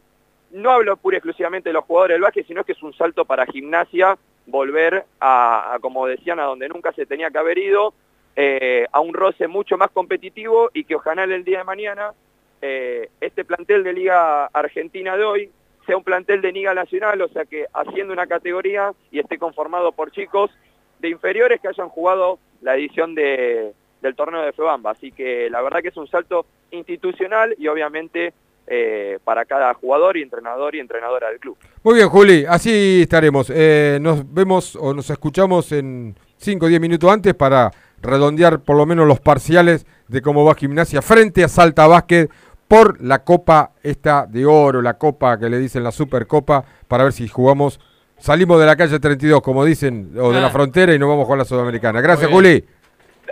[0.53, 3.25] no hablo pura y exclusivamente de los jugadores del básquet, sino que es un salto
[3.27, 4.17] para gimnasia
[4.47, 7.93] volver a, a, como decían, a donde nunca se tenía que haber ido,
[8.37, 12.13] eh, a un roce mucho más competitivo y que ojalá el día de mañana
[12.63, 15.51] eh, este plantel de Liga Argentina de hoy
[15.87, 19.93] sea un plantel de Liga Nacional, o sea que haciendo una categoría y esté conformado
[19.93, 20.51] por chicos
[20.99, 23.73] de inferiores que hayan jugado la edición de,
[24.03, 24.91] del torneo de FEBAMBA.
[24.91, 28.33] Así que la verdad que es un salto institucional y obviamente
[28.67, 31.57] eh, para cada jugador y entrenador y entrenadora del club.
[31.83, 33.51] Muy bien, Juli, así estaremos.
[33.53, 37.71] Eh, nos vemos o nos escuchamos en 5 o 10 minutos antes para
[38.01, 42.31] redondear por lo menos los parciales de cómo va gimnasia frente a Salta Básquet
[42.71, 47.13] por la Copa esta de oro, la Copa que le dicen la Supercopa, para ver
[47.13, 47.81] si jugamos,
[48.17, 50.51] salimos de la calle 32, como dicen, o de la Ah.
[50.51, 52.01] frontera y nos vamos a jugar la Sudamericana.
[52.01, 52.31] Gracias.
[52.31, 52.65] Juli.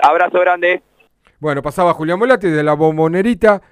[0.03, 0.83] Abrazo grande.
[1.39, 3.63] Bueno, pasaba Julián Molati de la bombonerita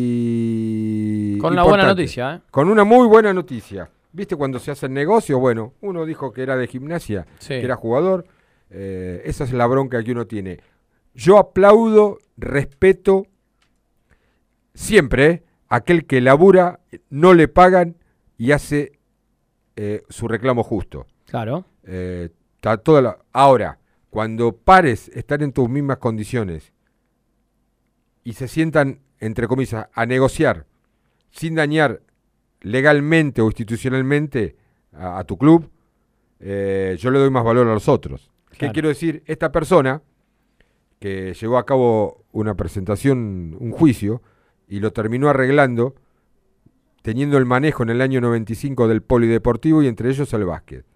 [0.00, 1.38] y...
[1.38, 2.40] Con una buena noticia, ¿eh?
[2.52, 3.90] Con una muy buena noticia.
[4.12, 5.40] ¿Viste cuando se hace el negocio?
[5.40, 7.48] Bueno, uno dijo que era de gimnasia, Sí.
[7.54, 8.24] que era jugador.
[8.72, 10.60] eh, esa es la bronca que uno tiene.
[11.14, 13.26] Yo aplaudo, respeto
[14.74, 15.44] siempre ¿eh?
[15.68, 16.80] aquel que labura,
[17.10, 17.96] no le pagan
[18.36, 18.98] y hace
[19.76, 21.06] eh, su reclamo justo.
[21.26, 21.64] Claro.
[21.84, 23.78] Eh, está toda la- Ahora,
[24.10, 26.72] cuando pares estar en tus mismas condiciones
[28.24, 30.66] y se sientan, entre comillas, a negociar
[31.30, 32.02] sin dañar
[32.60, 34.56] legalmente o institucionalmente
[34.92, 35.70] a, a tu club,
[36.40, 38.30] eh, yo le doy más valor a los otros.
[38.58, 39.22] ¿Qué quiero decir?
[39.26, 40.02] Esta persona
[40.98, 44.20] que llevó a cabo una presentación, un juicio,
[44.70, 45.96] y lo terminó arreglando,
[47.02, 50.86] teniendo el manejo en el año 95 del polideportivo y entre ellos el básquet.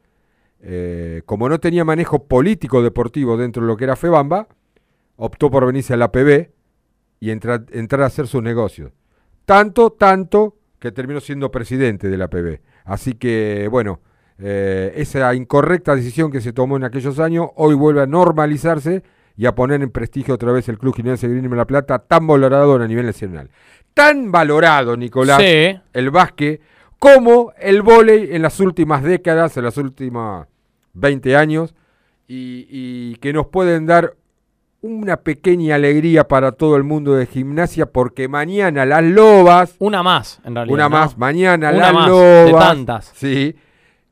[0.60, 4.46] Eh, como no tenía manejo político deportivo dentro de lo que era FEBAMBA,
[5.16, 6.50] optó por venirse a la PB
[7.18, 7.64] y entrar,
[8.00, 8.92] a hacer sus negocios.
[9.44, 12.60] Tanto, tanto que terminó siendo presidente de la PB.
[12.84, 14.00] Así que, bueno,
[14.38, 19.02] eh, esa incorrecta decisión que se tomó en aquellos años hoy vuelve a normalizarse
[19.36, 22.26] y a poner en prestigio otra vez el Club Gimnasia Green de La Plata, tan
[22.26, 23.50] valorado a nivel nacional.
[23.92, 25.78] Tan valorado, Nicolás, Sí.
[25.92, 26.60] el básquet,
[26.98, 30.46] como el vóley en las últimas décadas, en las últimas
[30.94, 31.74] 20 años,
[32.26, 34.14] y, y que nos pueden dar
[34.80, 39.76] una pequeña alegría para todo el mundo de gimnasia, porque mañana las lobas...
[39.78, 40.74] Una más, en realidad.
[40.74, 40.90] Una ¿no?
[40.90, 42.46] más, mañana Una las más, lobas...
[42.46, 43.12] de tantas.
[43.14, 43.56] Sí,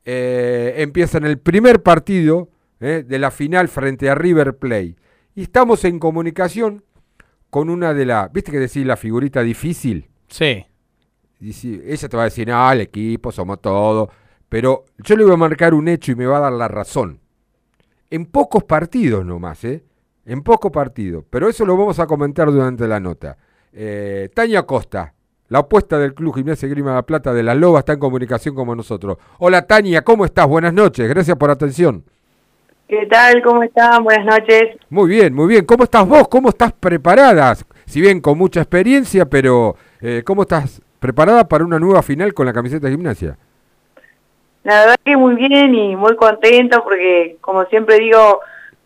[0.05, 4.95] eh, empiezan el primer partido eh, de la final frente a River Plate.
[5.35, 6.83] Y estamos en comunicación
[7.49, 8.31] con una de las...
[8.31, 10.09] ¿Viste que decir la figurita difícil?
[10.27, 10.65] Sí.
[11.51, 14.09] Si- ella te va a decir, ah, el equipo, somos todo.
[14.49, 17.19] Pero yo le voy a marcar un hecho y me va a dar la razón.
[18.09, 19.83] En pocos partidos nomás, ¿eh?
[20.25, 21.25] En pocos partidos.
[21.29, 23.37] Pero eso lo vamos a comentar durante la nota.
[23.71, 25.15] Eh, Tania Costa,
[25.47, 28.53] la apuesta del Club Gimnasia Grima de la Plata de las Lobas, está en comunicación
[28.53, 29.17] con nosotros.
[29.39, 30.47] Hola Tania, ¿cómo estás?
[30.47, 32.05] Buenas noches, gracias por la atención.
[32.93, 33.41] ¿Qué tal?
[33.41, 34.03] ¿Cómo están?
[34.03, 34.77] Buenas noches.
[34.87, 35.65] Muy bien, muy bien.
[35.65, 36.27] ¿Cómo estás vos?
[36.27, 37.55] ¿Cómo estás preparada?
[37.85, 42.45] Si bien con mucha experiencia, pero eh, ¿cómo estás preparada para una nueva final con
[42.45, 43.35] la camiseta de gimnasia?
[44.63, 48.41] La verdad que muy bien y muy contenta porque, como siempre digo,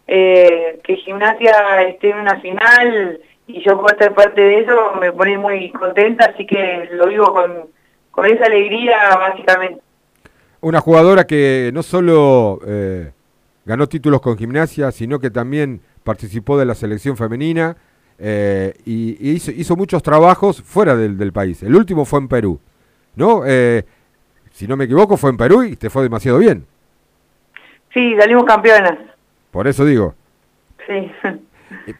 [0.07, 5.11] eh, que gimnasia esté en una final y yo puedo ser parte de eso me
[5.11, 7.65] pone muy contenta, así que lo vivo con,
[8.11, 9.81] con esa alegría básicamente.
[10.61, 13.11] Una jugadora que no solo eh,
[13.67, 17.75] ganó títulos con gimnasia, sino que también participó de la selección femenina
[18.17, 21.61] eh, y, y hizo, hizo muchos trabajos fuera del, del país.
[21.61, 22.59] El último fue en Perú,
[23.15, 23.43] ¿no?
[23.45, 23.83] Eh,
[24.51, 26.65] si no me equivoco, fue en Perú y te fue demasiado bien.
[27.93, 28.97] Sí, salimos campeonas.
[29.51, 30.15] Por eso digo.
[30.87, 31.11] Sí.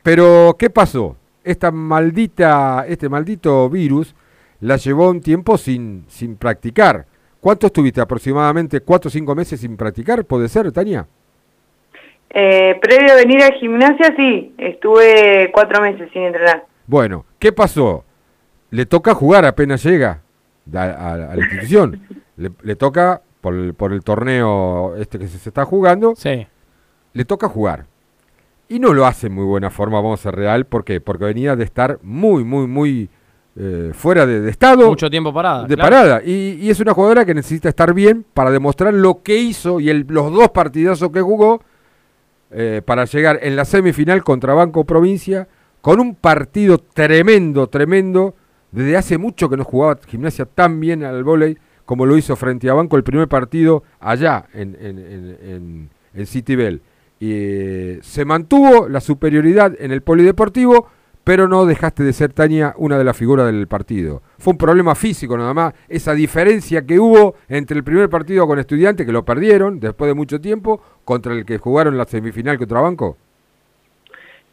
[0.02, 1.18] Pero, ¿qué pasó?
[1.44, 4.16] Esta maldita, este maldito virus
[4.62, 7.06] la llevó un tiempo sin, sin practicar.
[7.42, 8.02] ¿Cuánto estuviste?
[8.02, 10.26] ¿Aproximadamente cuatro o cinco meses sin practicar?
[10.26, 11.06] ¿Puede ser, Tania?
[12.30, 16.66] Eh, previo a venir a gimnasia, sí, estuve cuatro meses sin entrenar.
[16.86, 18.04] Bueno, ¿qué pasó?
[18.70, 20.22] Le toca jugar apenas llega
[20.74, 22.02] a, a- a la institución.
[22.38, 26.14] Le, le toca, por el, por el torneo este que se, se está jugando,
[27.14, 27.86] le toca jugar.
[28.70, 30.66] Y no lo hace en muy buena forma, vamos a ser real.
[30.66, 31.02] ¿Por qué?
[31.02, 33.10] Porque venía de estar muy, muy, muy
[33.56, 34.88] eh, fuera de, de estado.
[34.88, 35.64] Mucho tiempo parada.
[35.66, 35.90] de claro.
[35.90, 36.22] parada.
[36.24, 39.90] Y, y es una jugadora que necesita estar bien para demostrar lo que hizo y
[39.90, 41.64] el- los dos partidazos que jugó
[42.52, 45.48] eh, para llegar en la semifinal contra Banco Provincia
[45.82, 48.36] con un partido tremendo, tremendo.
[48.72, 52.70] Desde hace mucho que no jugaba gimnasia tan bien al vóley como lo hizo frente
[52.70, 56.82] a Banco el primer partido allá en, en, en, en- City Bell.
[57.20, 60.88] Y eh, se mantuvo la superioridad en el polideportivo,
[61.28, 64.22] pero no dejaste de ser, Tania, una de las figuras del partido.
[64.40, 68.60] Fue un problema físico nada más, esa diferencia que hubo entre el primer partido con
[68.60, 72.80] estudiantes, que lo perdieron después de mucho tiempo, contra el que jugaron la semifinal contra
[72.80, 73.18] Banco.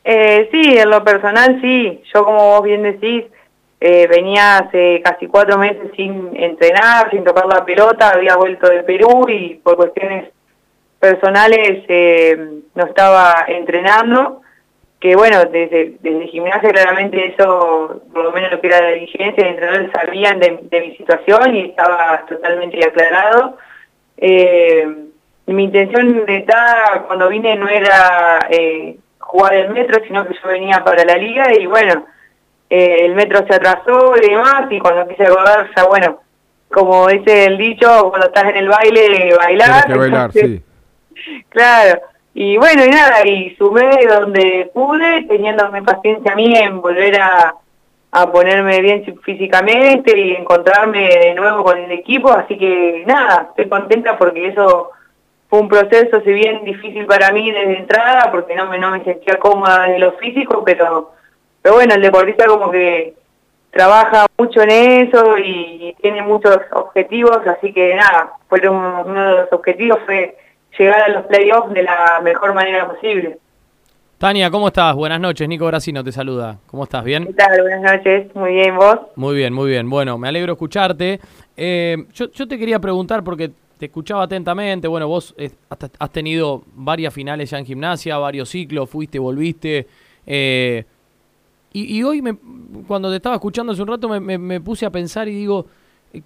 [0.02, 2.02] Eh, sí, en lo personal sí.
[2.12, 3.22] Yo, como vos bien decís,
[3.80, 8.82] eh, venía hace casi cuatro meses sin entrenar, sin tocar la pelota, había vuelto de
[8.82, 10.28] Perú y por cuestiones
[10.98, 12.36] personales eh,
[12.74, 14.40] no estaba entrenando.
[15.04, 19.44] Que bueno, desde, desde gimnasia claramente eso, por lo menos lo que era la dirigencia,
[19.44, 23.58] de entrenadores sabían de, de mi situación y estaba totalmente aclarado.
[24.16, 24.88] Eh,
[25.44, 30.48] mi intención de estar cuando vine no era eh, jugar el metro, sino que yo
[30.48, 32.06] venía para la liga y bueno,
[32.70, 36.22] eh, el metro se atrasó y demás y cuando quise acordar ya bueno,
[36.70, 39.84] como dice el dicho, cuando estás en el baile, bailar.
[39.84, 40.62] Tienes que bailar, entonces,
[41.14, 41.44] sí.
[41.50, 42.00] Claro,
[42.34, 47.54] y bueno, y nada, y sumé donde pude, teniéndome paciencia a mí en volver a,
[48.10, 53.68] a ponerme bien físicamente y encontrarme de nuevo con el equipo, así que nada, estoy
[53.68, 54.90] contenta porque eso
[55.48, 59.04] fue un proceso, si bien difícil para mí desde entrada, porque no me, no me
[59.04, 61.12] sentía cómoda en lo físico, pero,
[61.62, 63.14] pero bueno, el deportista como que
[63.70, 69.52] trabaja mucho en eso y tiene muchos objetivos, así que nada, fueron uno de los
[69.52, 70.36] objetivos fue
[70.78, 73.38] llegar a los playoffs de la mejor manera posible.
[74.18, 74.94] Tania, ¿cómo estás?
[74.94, 75.46] Buenas noches.
[75.48, 76.58] Nico Gracino te saluda.
[76.66, 77.04] ¿Cómo estás?
[77.04, 77.26] ¿Bien?
[77.26, 77.60] ¿Qué tal?
[77.60, 78.98] Buenas noches, muy bien, ¿vos?
[79.16, 79.90] Muy bien, muy bien.
[79.90, 81.20] Bueno, me alegro escucharte.
[81.56, 84.88] Eh, yo, yo te quería preguntar porque te escuchaba atentamente.
[84.88, 85.34] Bueno, vos
[85.98, 89.86] has tenido varias finales ya en gimnasia, varios ciclos, fuiste, volviste.
[90.26, 90.84] eh,
[91.72, 92.36] y, y hoy, me,
[92.86, 95.66] cuando te estaba escuchando hace un rato, me, me- me puse a pensar y digo,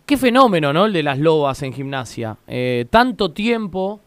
[0.04, 0.84] qué fenómeno, ¿no?
[0.84, 2.36] El de las lobas en gimnasia.
[2.46, 3.98] Eh, tanto tiempo,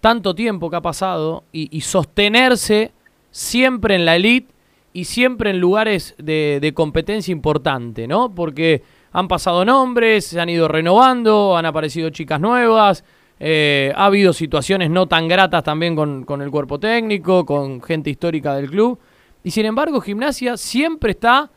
[0.00, 2.92] tanto tiempo que ha pasado y, sostenerse
[3.30, 4.52] siempre en la elite
[4.92, 8.34] y siempre en lugares de, de competencia importante, ¿no?
[8.34, 13.04] Porque han pasado nombres, se han ido renovando, han aparecido chicas nuevas,
[13.40, 18.10] eh, ha habido situaciones no tan gratas también con, con el cuerpo técnico, con gente
[18.10, 18.98] histórica del club.
[19.44, 21.50] Y sin embargo, gimnasia siempre está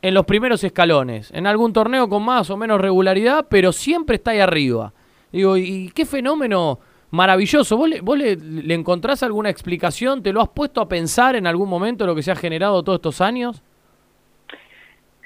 [0.00, 4.32] en los primeros escalones, en algún torneo con más o menos regularidad, pero siempre está
[4.32, 4.92] ahí arriba.
[5.30, 6.80] Digo, y qué fenómeno
[7.12, 7.76] maravilloso.
[7.76, 10.22] ¿Vos, le, vos le, le encontrás alguna explicación?
[10.22, 12.96] ¿Te lo has puesto a pensar en algún momento lo que se ha generado todos
[12.98, 13.62] estos años?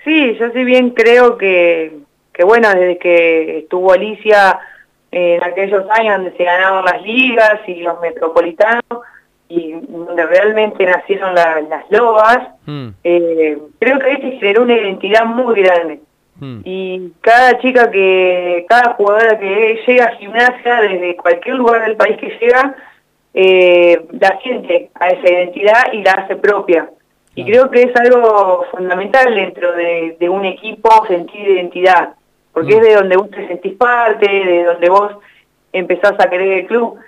[0.04, 1.98] Sí, yo sí bien creo que,
[2.32, 4.58] que bueno, desde que estuvo Alicia
[5.10, 8.82] eh, en aquellos años donde se ganaban las ligas y los metropolitanos
[9.48, 12.38] y donde realmente nacieron la- las lobas,
[13.04, 16.00] eh, creo que ahí se generó una identidad muy grande.
[16.40, 22.18] Y cada chica que, cada jugadora que llega a gimnasia desde cualquier lugar del país
[22.18, 22.76] que llega,
[23.32, 26.90] eh, la siente a esa identidad y la hace propia.
[27.34, 32.14] Y creo que es algo fundamental dentro de, de un equipo sentir identidad,
[32.52, 35.12] porque es de donde vos te sentís parte, de donde vos
[35.72, 36.98] empezás a querer el club.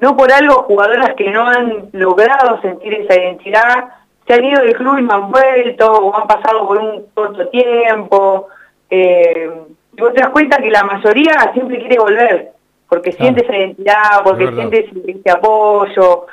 [0.00, 3.88] No por algo jugadoras que no han logrado sentir esa identidad
[4.28, 7.48] se han ido del club y no han vuelto o han pasado por un corto
[7.48, 8.48] tiempo.
[8.90, 9.50] Eh,
[9.96, 12.50] y vos te das cuenta que la mayoría siempre quiere volver,
[12.88, 16.26] porque siente esa identidad, porque Es siente ese, ese apoyo.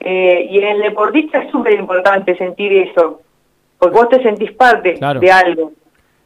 [0.00, 3.20] Eh, y en el deportista es súper importante sentir eso,
[3.78, 5.20] porque vos te sentís parte Claro.
[5.20, 5.72] de algo.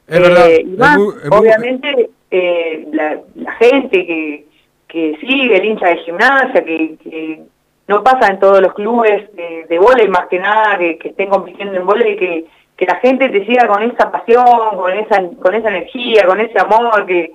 [0.09, 4.47] Es verdad, Eh, y es más, muy- es muy- obviamente, eh, la, la gente que,
[4.89, 7.41] que sigue, el hincha de gimnasia, que, que
[7.89, 11.29] no pasa en todos los clubes de, de vóley más que nada, que, que estén
[11.29, 12.45] compitiendo en vóley, que,
[12.77, 14.45] que la gente te siga con esa pasión,
[14.77, 17.33] con esa, con esa energía, con ese amor, que,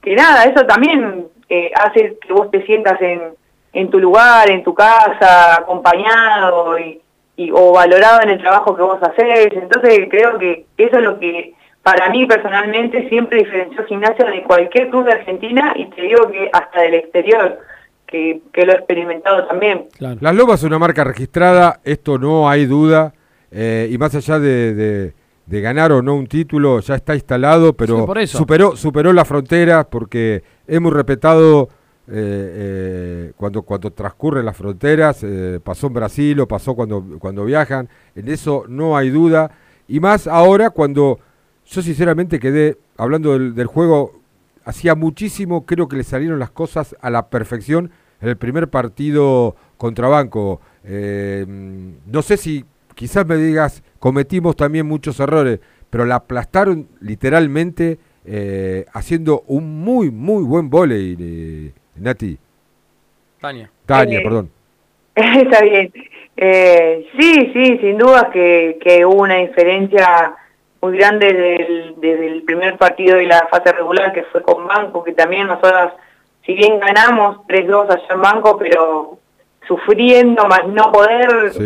[0.00, 3.20] que nada, eso también eh, hace que vos te sientas en,
[3.72, 7.00] en tu lugar, en tu casa, acompañado y,
[7.36, 9.52] y- o valorado en el trabajo que vos haces.
[9.52, 14.88] Entonces creo que eso es lo que para mí personalmente siempre diferenció gimnasia de cualquier
[14.90, 17.58] club de Argentina y te digo que hasta del exterior,
[18.06, 19.86] que, que lo he experimentado también.
[19.98, 23.12] Las Lobas es una marca registrada, esto no hay duda,
[23.54, 25.14] eh, y más allá de, de-
[25.46, 28.38] de ganar o no un título, ya está instalado, pero Sí, por eso.
[28.38, 30.42] superó superó las fronteras porque
[30.80, 31.68] muy respetado
[32.08, 32.12] eh,
[33.28, 35.22] eh, cuando cuando transcurren las fronteras,
[35.62, 39.50] pasó en Brasil o pasó cuando, cuando viajan, en eso no hay duda,
[39.88, 41.18] y más ahora cuando
[41.66, 44.20] yo sinceramente quedé, hablando del, del juego,
[44.64, 47.90] hacía muchísimo, creo que le salieron las cosas a la perfección
[48.20, 50.60] en el primer partido contra Banco.
[50.84, 51.44] Eh,
[52.06, 52.64] no sé si
[52.94, 55.60] quizás me digas, cometimos también muchos errores,
[55.90, 62.38] pero la aplastaron literalmente eh, haciendo un muy, muy buen volei, eh, Nati.
[63.40, 63.70] Tania.
[63.86, 64.50] Tania, Eh, perdón.
[65.14, 65.92] Está bien.
[66.36, 70.34] Eh, sí, sí, sin duda que, que hubo una diferencia
[70.80, 75.04] muy grande del- desde el primer partido de la fase regular que fue con Banco,
[75.04, 75.92] que también nosotras,
[76.44, 79.18] si bien ganamos 3-2 allá en Banco, pero
[79.66, 81.64] sufriendo, más no poder, Sí.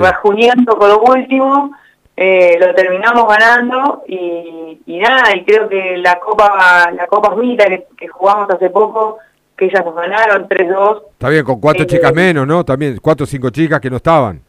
[0.76, 1.72] con lo último,
[2.16, 7.66] eh, lo terminamos ganando y, y nada, y creo que la Copa la Copa Unita
[7.66, 9.18] que, que jugamos hace poco,
[9.56, 12.64] que ellas nos ganaron 3-2, Está bien, con cuatro Eh, chicas menos, ¿no?
[12.64, 14.40] También cuatro o cinco chicas que no estaban.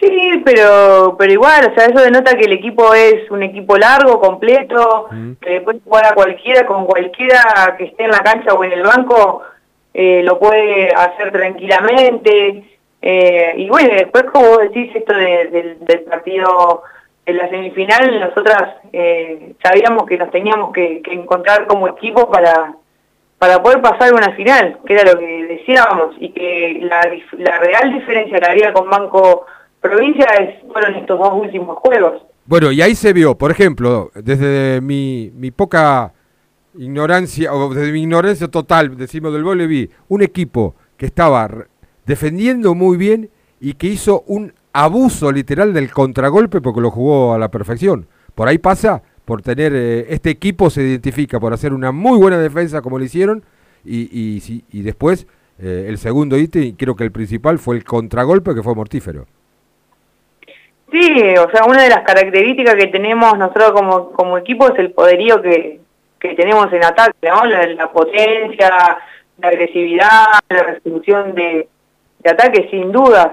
[0.00, 4.20] Sí, pero pero igual, o sea, eso denota que el equipo es un equipo largo,
[4.20, 5.08] completo,
[5.40, 8.82] que puede jugar a cualquiera, con cualquiera que esté en la cancha o en el
[8.82, 9.42] banco,
[9.94, 12.64] eh, lo puede hacer tranquilamente.
[13.00, 16.82] Eh, y bueno, después como vos decís esto de- del- del partido
[17.26, 22.74] en la semifinal, nosotras eh, sabíamos que nos teníamos que, que encontrar como equipo para
[23.38, 27.00] para poder pasar una final, que era lo que decíamos, y que la,
[27.38, 29.46] la real diferencia que había con Banco
[29.80, 32.22] Provincia es, fueron estos dos últimos juegos.
[32.46, 36.12] Bueno, y ahí se vio, por ejemplo, desde mi, mi poca
[36.76, 41.48] ignorancia, o mi ignorancia total, decimos del vi un equipo que estaba
[42.06, 43.30] defendiendo muy bien
[43.60, 48.06] y que hizo un abuso literal del contragolpe porque lo jugó a la perfección.
[48.34, 52.38] Por ahí pasa, por tener, eh, este equipo se identifica por hacer una muy buena
[52.38, 53.44] defensa como lo hicieron
[53.84, 55.26] y, y, y después
[55.58, 59.26] eh, el segundo ítem, y creo que el principal fue el contragolpe que fue mortífero.
[60.90, 61.00] Sí,
[61.38, 65.40] o sea, una de las características que tenemos nosotros como, como equipo es el poderío
[65.40, 65.80] que,
[66.22, 67.44] que tenemos en ataque, ¿no?
[67.46, 68.70] La, la potencia,
[69.38, 71.68] la agresividad, la resolución de,
[72.20, 73.30] de ataques, sin dudas.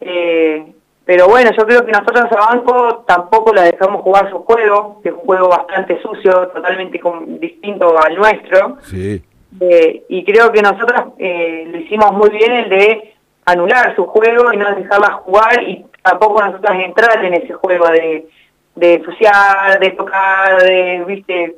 [0.00, 0.64] Eh,
[1.04, 5.10] pero bueno, yo creo que nosotros a Banco tampoco la dejamos jugar su juego, que
[5.10, 8.78] es un juego bastante sucio, totalmente com- distinto al nuestro.
[8.84, 9.22] Sí.
[9.60, 13.14] Eh, y creo que nosotros eh, lo hicimos muy bien el de
[13.44, 18.26] anular su juego y no dejarla jugar y tampoco nosotros entrar en ese juego de,
[18.74, 21.56] de ensuciar, de tocar, de, viste,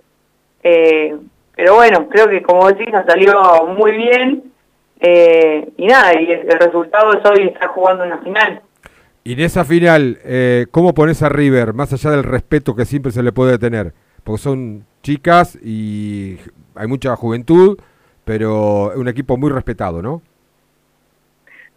[0.69, 1.17] eh,
[1.55, 4.53] pero bueno, creo que como decís nos salió muy bien
[4.99, 8.63] eh, y nada, y el, el resultado es hoy estar jugando una final.
[9.23, 13.13] Y en esa final, eh, ¿cómo pones a River, más allá del respeto que siempre
[13.13, 13.93] se le puede tener?
[14.25, 16.39] Porque son chicas y
[16.75, 17.79] hay mucha juventud,
[18.25, 20.21] pero es un equipo muy respetado, ¿no?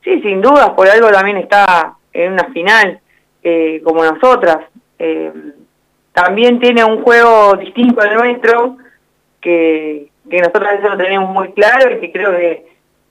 [0.04, 3.00] Sí, sin duda, por algo también está en una final,
[3.44, 4.66] eh, como nosotras.
[4.98, 5.32] Eh,
[6.24, 8.78] también tiene un juego distinto al nuestro,
[9.40, 12.66] que, nosotros eso lo tenemos muy claro y que creo que,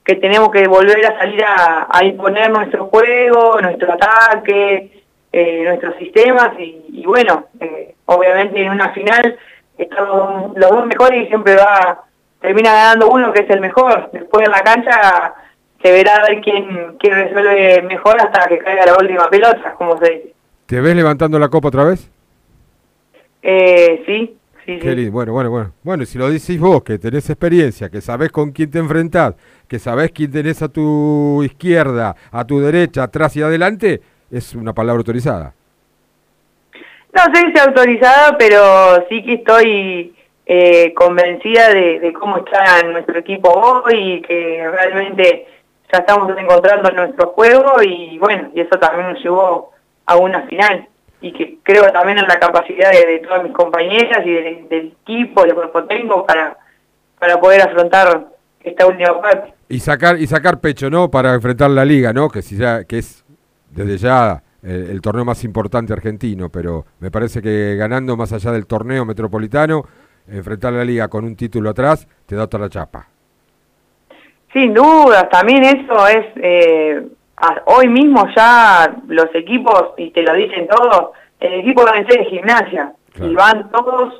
[0.05, 6.51] que tenemos que volver a salir a, imponer nuestro juego, nuestro ataque, eh, nuestros sistemas
[6.59, 9.37] y, bueno, eh, obviamente en una final
[9.77, 12.03] están los, los dos mejores y siempre va
[12.39, 14.09] termina ganando uno que es el mejor.
[14.13, 15.33] Después en la cancha
[15.81, 19.97] se verá a ver quién, quién resuelve mejor hasta que caiga la última pelota, como
[19.97, 20.33] se dice.
[20.67, 22.09] ¿Te ves levantando la copa otra vez?
[23.41, 24.95] Eh, sí, sí, Qué sí.
[24.95, 25.11] lindo.
[25.11, 25.71] Bueno, bueno, bueno.
[25.83, 29.35] Bueno, y si lo decís vos, que tenés experiencia, que sabés con quién te enfrentás,
[29.67, 34.01] que sabés quién tenés a tu izquierda, a tu derecha, atrás y adelante,
[34.31, 35.53] es una palabra autorizada.
[37.13, 40.13] No sé si autorizada, pero sí que estoy
[40.45, 45.47] eh, convencida de, de cómo está nuestro equipo hoy y que realmente
[45.91, 49.71] ya estamos encontrando nuestro juego y bueno, y eso también nos llevó
[50.05, 50.87] a una final
[51.21, 54.95] y que creo también en la capacidad de, de todas mis compañeras y de- del
[55.01, 56.57] equipo, del cuerpo técnico para,
[57.19, 58.27] para poder afrontar
[58.63, 59.53] esta última parte.
[59.67, 61.09] Y sacar, y sacar pecho, ¿no?
[61.11, 62.29] Para enfrentar la liga, ¿no?
[62.29, 63.23] Que, si ya, que es
[63.69, 68.51] desde ya el, el torneo más importante argentino, pero me parece que ganando más allá
[68.51, 69.83] del torneo metropolitano,
[70.27, 73.07] enfrentar la liga con un título atrás, te da otra chapa.
[74.53, 77.07] Sin dudas, también eso es, eh,
[77.65, 82.25] hoy mismo ya los equipos, y te lo dicen todos, el equipo a vencer en
[82.25, 84.13] gimnasia, y van todos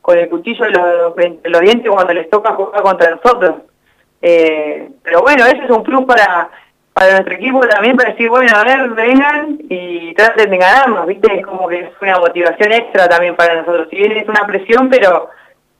[0.00, 3.56] con el cuchillo de los, entre los dientes cuando les toca jugar contra nosotros.
[4.22, 6.50] Eh, pero bueno, eso es un plus para,
[6.92, 11.38] para nuestro equipo también, para decir, bueno, a ver, vengan y traten de ganarnos, ¿viste?
[11.38, 13.88] Es como que es una motivación extra también para nosotros.
[13.90, 15.30] Si bien es una presión, pero,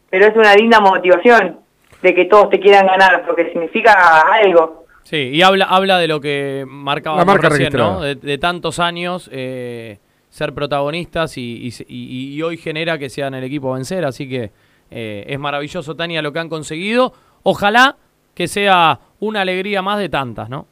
[0.09, 1.59] pero es una linda motivación
[2.03, 4.80] de que todos te quieran ganar, porque significa algo.
[5.03, 7.73] Sí, y habla, habla de lo que marcaba La marca recién.
[7.73, 8.01] ¿no?
[8.01, 9.99] De, de tantos años eh,
[10.29, 14.29] ser protagonistas y, y, y- y hoy genera que sean el equipo a vencer, así
[14.29, 14.53] que
[14.91, 17.13] eh, es maravilloso, Tania, lo que han conseguido.
[17.43, 17.97] Ojalá
[18.35, 20.67] que sea una alegría más de tantas, ¿no?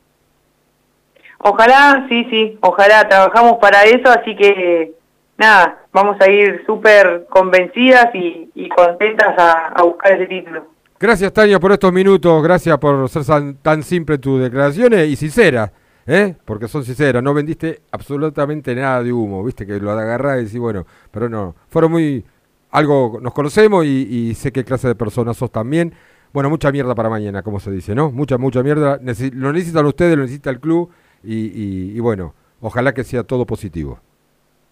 [1.41, 4.93] Ojalá, sí, sí, ojalá trabajamos para eso, así que
[5.37, 10.67] nada, vamos a ir súper convencidas y, y contentas a, a buscar ese título.
[11.01, 12.43] Gracias, Tania, por estos minutos.
[12.43, 13.23] Gracias por ser
[13.63, 15.71] tan, simple tus declaraciones y sinceras,
[16.07, 16.35] ¿eh?
[16.45, 17.23] Porque son sinceras.
[17.23, 19.65] No vendiste absolutamente nada de humo, ¿viste?
[19.65, 21.55] Que lo agarrás y decís, bueno, pero no.
[21.69, 22.25] Fueron muy.
[22.71, 23.19] Algo.
[23.23, 25.95] Nos conocemos y, sé qué clase de persona sos también.
[26.33, 28.11] Bueno, mucha mierda para mañana, como se dice, ¿no?
[28.11, 29.01] Mucha, mucha mierda.
[29.01, 30.91] Necesi- lo necesitan ustedes, lo necesita el club
[31.23, 34.01] y, y- y bueno, ojalá que sea todo positivo.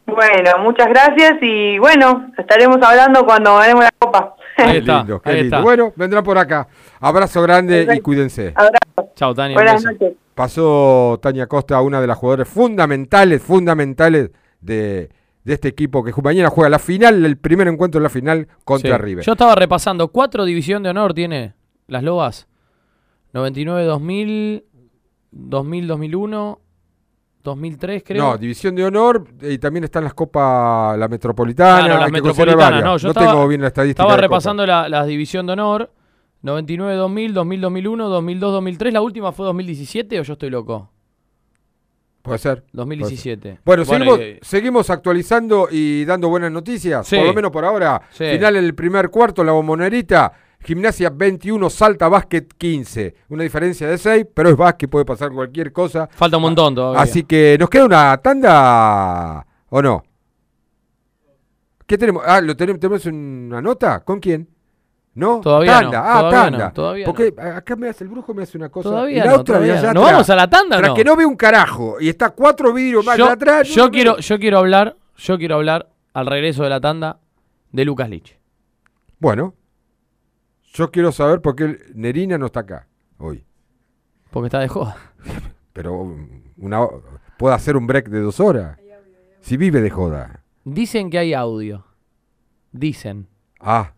[0.07, 4.35] Bueno, muchas gracias y bueno, estaremos hablando cuando ganemos la copa.
[4.57, 5.63] Qué lindo, qué lindo.
[5.63, 6.69] Bueno, vendrán por acá.
[7.01, 8.53] Abrazo grande y cuídense.
[8.55, 9.13] Abrazo.
[9.15, 9.55] Chao, Tania.
[9.57, 10.15] Buenas noches.
[10.35, 14.31] Pasó Tania Costa, una de las jugadoras fundamentales, fundamentales
[14.61, 15.11] de,
[15.45, 18.97] de este equipo que mañana juega la final, el primer encuentro de la final contra
[18.97, 19.03] Sí.
[19.03, 19.25] River.
[19.25, 21.55] Yo estaba repasando, cuatro división de honor tiene
[21.87, 22.49] las Lobas.
[23.33, 24.65] 99, 2000,
[25.31, 26.61] 2000, 2001,
[27.47, 28.23] 2003 creo.
[28.23, 31.85] No, división de honor y también están las copas, la metropolitana.
[31.87, 34.03] Claro, las metropolitanas, no, yo no estaba, tengo bien la estadística.
[34.03, 35.91] Estaba repasando la, la división de honor.
[36.43, 38.93] 99, 2000, 2000, 2001, 2002, 2003.
[38.93, 40.91] ¿La última fue 2017 o yo estoy loco?
[42.23, 42.65] Puede ser.
[42.73, 43.61] 2017.
[43.65, 43.99] puede ser.
[43.99, 47.07] Bueno, Bueno, seguimos, y- seguimos actualizando y dando buenas noticias.
[47.07, 47.17] Sí.
[47.17, 48.03] Por lo menos por ahora.
[48.11, 48.25] Sí.
[48.33, 50.33] Final en el primer cuarto, la bombonerita.
[50.67, 53.15] Gimnasia 21, Salta Básquet 15.
[53.29, 56.09] Una diferencia de 6, pero es básquet, puede pasar cualquier cosa.
[56.11, 57.01] Falta un montón todavía.
[57.01, 60.03] Así que nos queda una tanda o no.
[61.87, 62.25] ¿Qué tenemos?
[62.27, 64.01] Ah, ¿lo tenemos, tenemos una nota?
[64.01, 64.49] ¿Con quién?
[65.15, 65.41] ¿No?
[65.41, 65.99] Todavía tanda.
[66.03, 66.67] no, Ah, todavía tanda.
[66.67, 68.89] no, todavía Porque acá me hace el brujo me hace una cosa.
[68.91, 70.01] Todavía y la no, otra de todavía allá no.
[70.01, 70.13] ¿Nos atrás.
[70.15, 70.95] vamos a la tanda Tras no?
[70.97, 73.69] que no ve un carajo y está cuatro vidrios más yo, atrás.
[73.69, 77.21] yo quiero, yo quiero hablar, yo quiero hablar al regreso de la tanda
[77.71, 78.37] de Lucas Lich.
[79.21, 79.55] Bueno,
[80.73, 82.87] yo quiero saber por qué Nerina no está acá.
[83.19, 83.45] hoy.
[84.31, 84.97] Porque está de joda.
[85.73, 86.15] Pero
[86.59, 86.87] una,
[87.39, 88.79] puede hacer un break de dos horas.
[89.41, 90.43] Si vive de joda.
[90.65, 91.85] Dicen que hay audio.
[92.73, 93.29] Dicen.
[93.61, 93.93] Ah,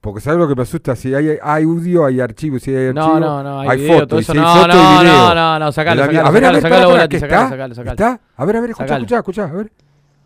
[0.00, 0.94] porque ¿sabes lo que me asusta?
[0.96, 3.94] Si hay, hay audio, hay archivo, si hay No, archivo, no, no, hay hay video,
[3.94, 5.14] foto, todo y eso si hay no, foto no, y video.
[5.14, 7.08] no, no, no, sacalo, La sacalo, a ver, a ver, sacalo, pará, sacalo, pará, Volati,
[7.16, 7.50] ¿qué sacalo, está?
[7.50, 7.90] sacalo, sacalo.
[7.92, 8.20] ¿Está?
[8.36, 9.04] A ver, a ver, escucha, Sacalo.
[9.04, 9.72] escucha, escucha, a ver.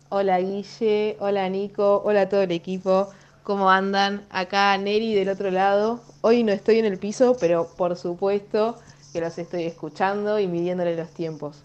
[0.09, 3.09] Hola Guille, hola Nico, hola a todo el equipo,
[3.49, 4.21] ¿cómo andan?
[4.29, 5.99] Acá Neri del otro lado.
[6.21, 8.77] Hoy no estoy en el piso, pero por supuesto
[9.11, 11.63] que los estoy escuchando y midiéndole los tiempos.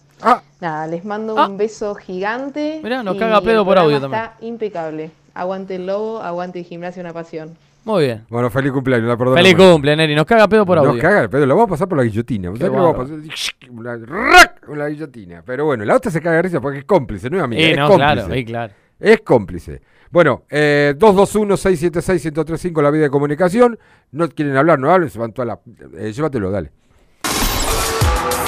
[0.62, 2.80] Nada, les mando un beso gigante.
[2.82, 5.10] Mirá, nos y caga pedo por audio programa Está impecable.
[5.34, 7.54] Aguante el lobo, aguante el gimnasio, una pasión.
[7.84, 8.24] Muy bien.
[8.30, 9.42] Bueno, feliz cumpleaños, la perdona.
[9.42, 10.14] Feliz cumple, Neri.
[10.14, 10.92] Nos caga pedo por audio.
[10.94, 12.50] Nos caga el pedo, lo vamos a pasar por la guillotina.
[12.50, 13.70] Qué ¿Sabes qué lo vamos a pasar?
[13.70, 14.68] Una, ¡rac!
[14.68, 15.42] Una guillotina.
[15.44, 17.60] Pero bueno, la otra se caga de risa porque es cómplice, no es amiga.
[17.62, 18.14] Eh, es no, cómplice.
[18.14, 18.72] claro, eh, claro.
[18.98, 19.82] Es cómplice.
[20.14, 23.80] Bueno, eh, 221-676-1035, la vida de comunicación.
[24.12, 25.60] No quieren hablar, no hablen, se van toda la.
[25.98, 26.70] eh, llévatelo, dale.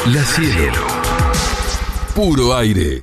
[0.07, 0.87] La cielo.
[2.15, 3.03] Puro aire.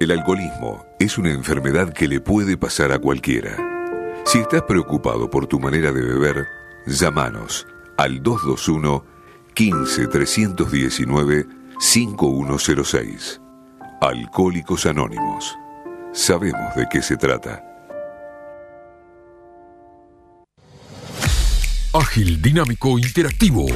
[0.00, 3.56] El alcoholismo es una enfermedad que le puede pasar a cualquiera.
[4.24, 6.46] Si estás preocupado por tu manera de beber,
[6.86, 7.66] llámanos
[7.96, 9.04] al 221
[9.54, 11.46] 15 319
[11.80, 13.40] 5106.
[14.00, 15.56] Alcohólicos Anónimos.
[16.12, 17.64] Sabemos de qué se trata.
[21.92, 23.66] Ágil, dinámico, interactivo.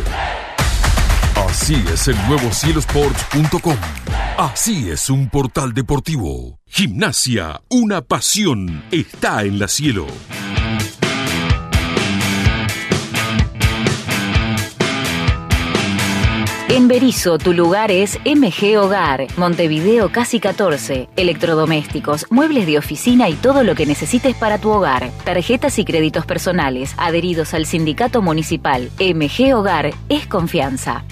[1.53, 3.77] Así es el nuevo cielosports.com.
[4.39, 6.59] Así es un portal deportivo.
[6.67, 10.07] Gimnasia, una pasión, está en la cielo.
[16.71, 21.11] En Berizo, tu lugar es MG Hogar, Montevideo Casi 14.
[21.17, 25.11] Electrodomésticos, muebles de oficina y todo lo que necesites para tu hogar.
[25.27, 28.91] Tarjetas y créditos personales, adheridos al sindicato municipal.
[28.99, 31.05] MG Hogar es confianza.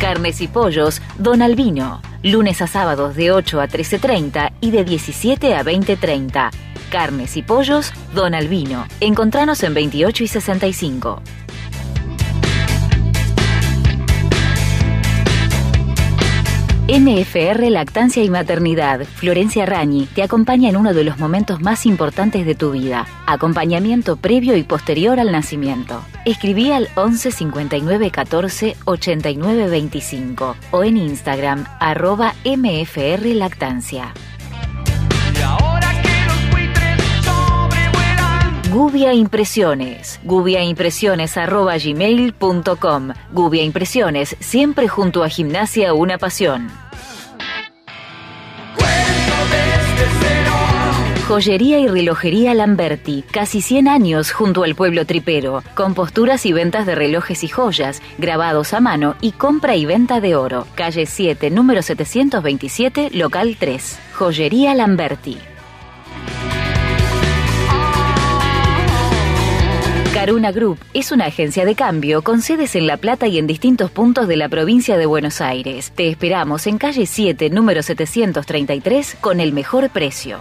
[0.00, 2.00] Carnes y pollos, Don Albino.
[2.22, 6.50] Lunes a sábados de 8 a 13.30 y de 17 a 20.30.
[6.88, 8.86] Carnes y pollos, Don Albino.
[9.00, 11.20] Encontranos en 28 y 65.
[16.90, 22.46] MFR Lactancia y Maternidad, Florencia Rañi, te acompaña en uno de los momentos más importantes
[22.46, 23.06] de tu vida.
[23.26, 26.02] Acompañamiento previo y posterior al nacimiento.
[26.24, 34.14] Escribí al 11 59 14 89 25 o en Instagram arroba MFR Lactancia.
[38.78, 40.20] Gubia Impresiones.
[40.22, 43.08] Gubiaimpresiones arroba gmail.com.
[43.32, 46.68] Gubia Impresiones, siempre junto a Gimnasia Una Pasión.
[51.26, 56.86] Joyería y relojería Lamberti, casi 100 años junto al pueblo tripero, con posturas y ventas
[56.86, 60.68] de relojes y joyas, grabados a mano y compra y venta de oro.
[60.76, 63.98] Calle 7, número 727, local 3.
[64.14, 65.36] Joyería Lamberti.
[70.14, 73.90] Caruna Group es una agencia de cambio con sedes en La Plata y en distintos
[73.90, 75.92] puntos de la provincia de Buenos Aires.
[75.94, 80.38] Te esperamos en calle 7, número 733, con el mejor precio.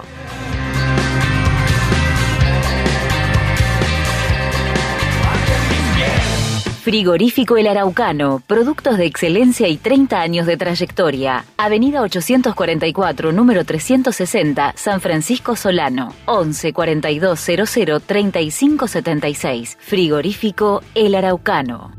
[6.87, 11.43] Frigorífico El Araucano, productos de excelencia y 30 años de trayectoria.
[11.57, 16.13] Avenida 844, número 360, San Francisco Solano.
[16.27, 19.77] 11 42 00 35 76.
[19.81, 21.91] Frigorífico El Araucano.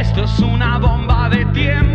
[0.00, 1.89] Esto es una bomba de tiempo.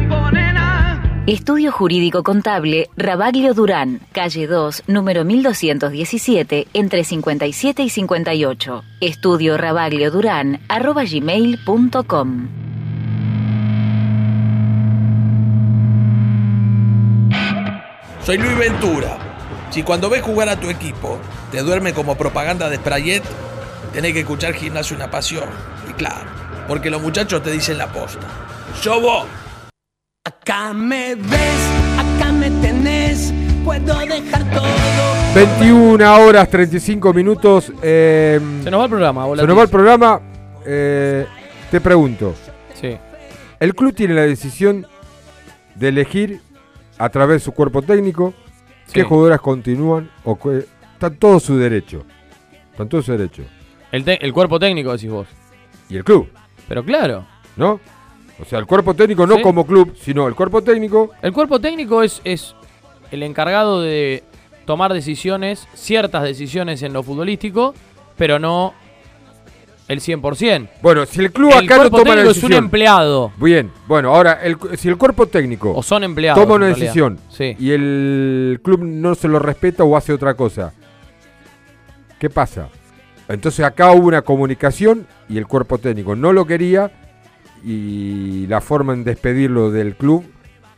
[1.28, 8.84] Estudio Jurídico Contable Rabaglio Durán, calle 2, número 1217, entre 57 y 58.
[9.02, 12.48] Estudio Rabaglio Durán, arroba gmail.com.
[18.24, 19.18] Soy Luis Ventura.
[19.72, 21.18] Si cuando ves jugar a tu equipo
[21.52, 23.24] te duerme como propaganda de Sprayet,
[23.94, 25.50] tenés que escuchar Gimnasio Una Pasión.
[25.90, 26.30] Y claro,
[26.68, 28.28] porque los muchachos te dicen la posta.
[28.84, 29.26] ¡Yo vos!
[30.28, 31.62] Acá me ves,
[32.00, 33.32] acá me tenés,
[33.64, 34.66] puedo dejar todo.
[35.36, 37.72] 21 horas 35 minutos.
[37.84, 40.20] eh, Se nos va el programa, se nos va el programa.
[40.66, 41.28] eh,
[41.70, 42.34] te pregunto.
[42.74, 42.98] Sí.
[43.60, 44.88] El club tiene la decisión
[45.76, 46.42] de elegir
[46.98, 48.34] a través de su cuerpo técnico
[48.92, 49.08] qué Sí.
[49.08, 52.04] jugadoras continúan o que está en todo su derecho.
[52.72, 53.44] Está en todo su derecho.
[53.92, 55.28] El, te- el cuerpo técnico, decís vos.
[55.88, 56.30] Y el club,
[56.68, 57.28] Pero claro.
[57.58, 57.80] ¿no?
[58.42, 59.42] O sea, el cuerpo técnico no Sí.
[59.42, 61.12] como club, sino el cuerpo técnico.
[61.22, 62.54] El cuerpo técnico es, es
[63.12, 64.24] el encargado de
[64.66, 67.74] tomar decisiones, ciertas decisiones en lo futbolístico,
[68.18, 68.74] pero no
[69.88, 70.68] el 100%.
[70.82, 72.64] Bueno, si el club El acá no toma la técnico es un decisión.
[72.66, 73.32] empleado.
[73.38, 76.42] Bien, bueno, ahora, el- si el cuerpo técnico O son empleados.
[76.44, 77.56] toma una decisión Sí.
[77.60, 80.74] y el club no se lo respeta o hace otra cosa,
[82.20, 82.70] ¿qué pasa?
[83.30, 86.92] Entonces acá hubo una comunicación y el cuerpo técnico no lo quería
[87.64, 90.26] y la forma en despedirlo del club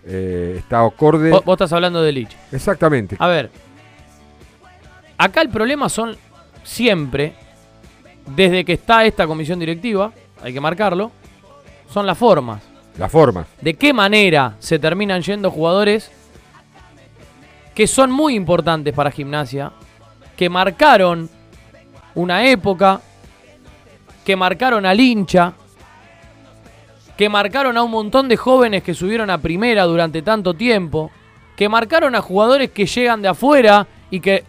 [0.06, 1.32] eh, está acorde.
[1.32, 2.36] Vos, vos estás hablando de Lich.
[2.52, 3.16] Exactamente.
[3.20, 3.49] A ver.
[5.18, 6.16] Acá el problema son
[6.64, 7.34] siempre,
[8.36, 10.12] desde que está esta comisión directiva,
[10.44, 11.12] hay que marcarlo,
[11.90, 12.62] son las formas.
[12.98, 13.48] Las formas.
[13.62, 16.12] ¿De qué manera se terminan yendo jugadores
[17.74, 19.72] que son muy importantes para gimnasia,
[20.36, 21.30] que marcaron
[22.16, 23.02] una época,
[24.26, 25.54] que marcaron al hincha,
[27.18, 31.11] que marcaron a un montón de jóvenes que subieron a primera durante tanto tiempo,
[31.56, 34.44] que marcaron a jugadores que llegan de afuera y que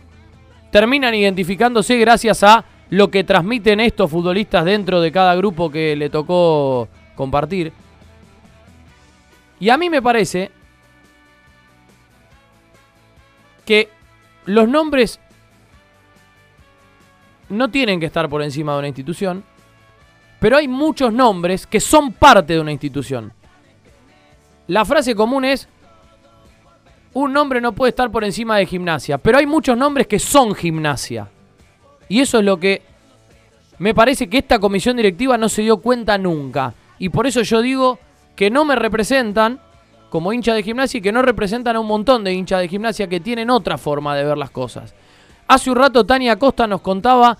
[0.70, 6.10] terminan identificándose gracias a lo que transmiten estos futbolistas dentro de cada grupo que le
[6.10, 7.72] tocó compartir.
[9.60, 10.50] Y a mí me parece
[13.64, 13.88] que
[14.44, 15.18] los nombres
[17.48, 19.42] no tienen que estar por encima de una institución,
[20.40, 23.32] pero hay muchos nombres que son parte de una institución.
[24.66, 25.68] La frase común es,
[27.14, 30.54] un nombre no puede estar por encima de gimnasia, pero hay muchos nombres que son
[30.54, 31.28] gimnasia.
[32.08, 32.82] Y eso es lo que
[33.78, 36.74] me parece que esta comisión directiva no se dio cuenta nunca.
[36.98, 37.98] Y por eso yo digo
[38.36, 39.60] que no me representan
[40.10, 43.08] como hincha de gimnasia y que no representan a un montón de hinchas de gimnasia
[43.08, 44.94] que tienen otra forma de ver las cosas.
[45.46, 47.36] Hace un rato Tania Costa nos contaba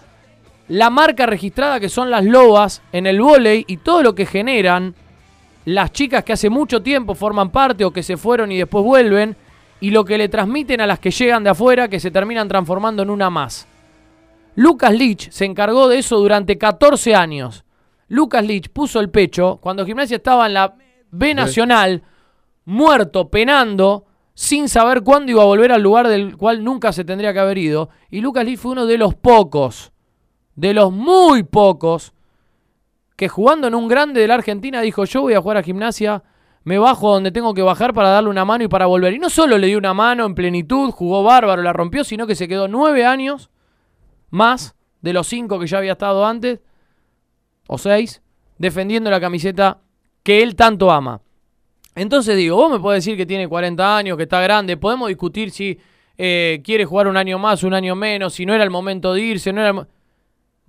[0.69, 4.95] la marca registrada que son las lobas en el vóley y todo lo que generan
[5.65, 9.36] las chicas que hace mucho tiempo forman parte o que se fueron y después vuelven
[9.81, 13.03] y lo que le transmiten a las que llegan de afuera que se terminan transformando
[13.03, 13.66] en una más.
[14.55, 17.65] Lucas Lich se encargó de eso durante 14 años.
[18.09, 20.74] Lucas Lich puso el pecho cuando Gimnasia estaba en la
[21.11, 22.03] B Nacional,
[22.65, 27.32] muerto, penando, sin saber cuándo iba a volver al lugar del cual nunca se tendría
[27.32, 27.90] que haber ido.
[28.11, 29.93] Y Lucas Lich fue uno de los pocos,
[30.59, 32.12] de los muy pocos,
[33.14, 36.24] que jugando en un grande de la Argentina dijo, yo voy a jugar a Gimnasia,
[36.64, 39.14] me bajo donde tengo que bajar para darle una mano y para volver.
[39.14, 42.35] Y no solo le dio una mano en plenitud, jugó bárbaro, la rompió, sino que
[42.35, 43.51] se quedó nueve años
[44.30, 46.59] más de los cinco que ya había estado antes,
[47.68, 48.20] o seis,
[48.59, 49.78] defendiendo la camiseta
[50.24, 51.20] que él tanto ama.
[51.94, 55.52] Entonces digo, vos me podés decir que tiene 40 años, que está grande, podemos discutir
[55.52, 55.78] si
[56.16, 59.20] eh, quiere jugar un año más, un año menos, si no era el momento de
[59.20, 59.86] irse, no era el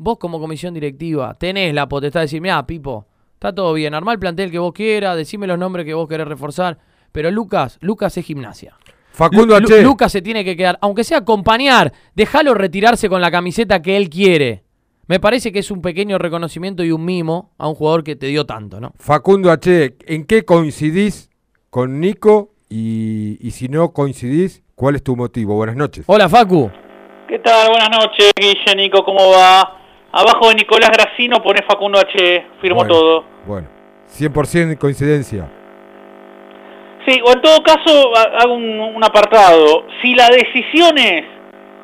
[0.01, 4.13] Vos como comisión directiva tenés la potestad de decir, mira, Pipo, está todo bien, armá
[4.13, 6.77] el plantel que vos quieras, decime los nombres que vos querés reforzar,
[7.11, 8.75] pero Lucas, Lucas es gimnasia.
[9.11, 9.81] Facundo Lu- H.
[9.81, 13.97] Lu- Lucas se tiene que quedar, aunque sea acompañar, déjalo retirarse con la camiseta que
[13.97, 14.63] él quiere.
[15.07, 18.27] Me parece que es un pequeño reconocimiento y un mimo a un jugador que te
[18.27, 18.93] dio tanto, ¿no?
[18.99, 21.29] Facundo H, ¿en qué coincidís
[21.69, 22.53] con Nico?
[22.69, 25.55] Y, y si no coincidís, ¿cuál es tu motivo?
[25.55, 26.05] Buenas noches.
[26.07, 26.71] Hola, Facu.
[27.27, 27.69] ¿Qué tal?
[27.71, 29.75] Buenas noches, Guille, Nico, ¿cómo va?
[30.11, 32.93] Abajo de Nicolás Gracino pone Facundo H, firmó Bueno.
[32.93, 33.23] todo.
[33.45, 33.67] Bueno,
[34.07, 35.47] 100% coincidencia.
[37.07, 39.85] Sí, o en todo caso, ha- hago un, un apartado.
[40.01, 41.25] Si la decisión es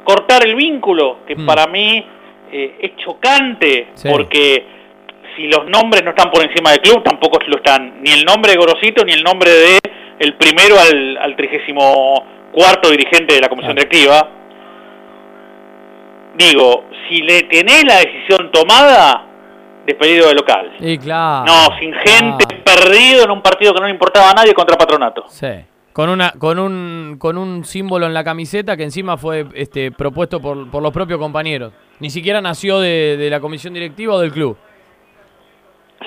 [0.04, 2.06] cortar el vínculo, que para mí
[2.52, 4.08] eh, es chocante, Sí.
[4.12, 4.66] porque
[5.36, 8.52] si los nombres no están por encima del club, tampoco lo están ni el nombre
[8.52, 9.80] de Gorosito ni el nombre de
[10.20, 12.24] el primero al, al trigésimo
[12.54, 14.30] cuarto dirigente de la comisión directiva.
[16.38, 19.26] Digo, si le tenés la decisión tomada,
[19.86, 20.74] despedido del local.
[20.80, 21.46] Y claro.
[21.46, 25.26] No, sin gente, perdido en un partido que no le importaba a nadie contra Patronato.
[25.28, 25.48] Sí.
[25.94, 30.42] Con una, con un, con un símbolo en la camiseta que encima fue este, propuesto
[30.42, 31.72] por, por los propios compañeros.
[32.02, 34.58] Ni siquiera nació de, de la comisión directiva o del club.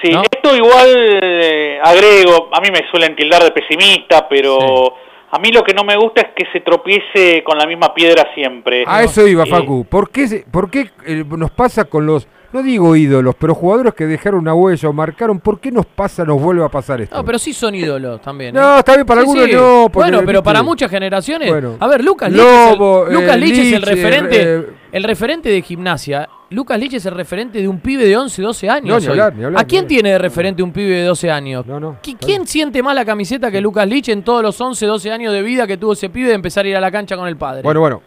[0.02, 4.94] Sí, esto igual eh, agrego, a mí me suelen tildar de pesimista, pero
[5.30, 8.28] a mí lo que no me gusta es que se tropiece con la misma piedra
[8.34, 8.84] siempre.
[8.86, 9.84] A eso iba, Eh, Facu.
[9.84, 13.92] ¿Por qué, se- por qué eh, nos pasa con los, no digo ídolos, pero jugadores
[13.94, 17.14] que dejaron una huella o marcaron, ¿por qué nos pasa, nos vuelve a pasar esto?
[17.16, 18.56] No, pero sí son ídolos también.
[18.56, 18.60] ¿eh?
[18.60, 21.50] No, está bien, para algunos no, porque, bueno, pero viste, para muchas generaciones.
[21.50, 21.76] Bueno.
[21.78, 24.36] a ver, Lucas Lobo, Lich, es el, Lucas eh, Lich es el Lich, referente.
[24.42, 26.28] eh, el referente de gimnasia.
[26.50, 28.88] Lucas Lich es el referente de un pibe de 11, 12 años.
[28.88, 31.30] No, ni hablar, ni hablar, ¿A quién ni tiene de referente un pibe de 12
[31.30, 31.66] años?
[31.66, 35.32] ¿Qui- ¿Quién siente más la camiseta que Lucas Lich en todos los 11, 12 años
[35.32, 37.36] de vida que tuvo ese pibe de empezar a ir a la cancha con el
[37.36, 37.62] padre?
[37.62, 38.02] Bueno, bueno,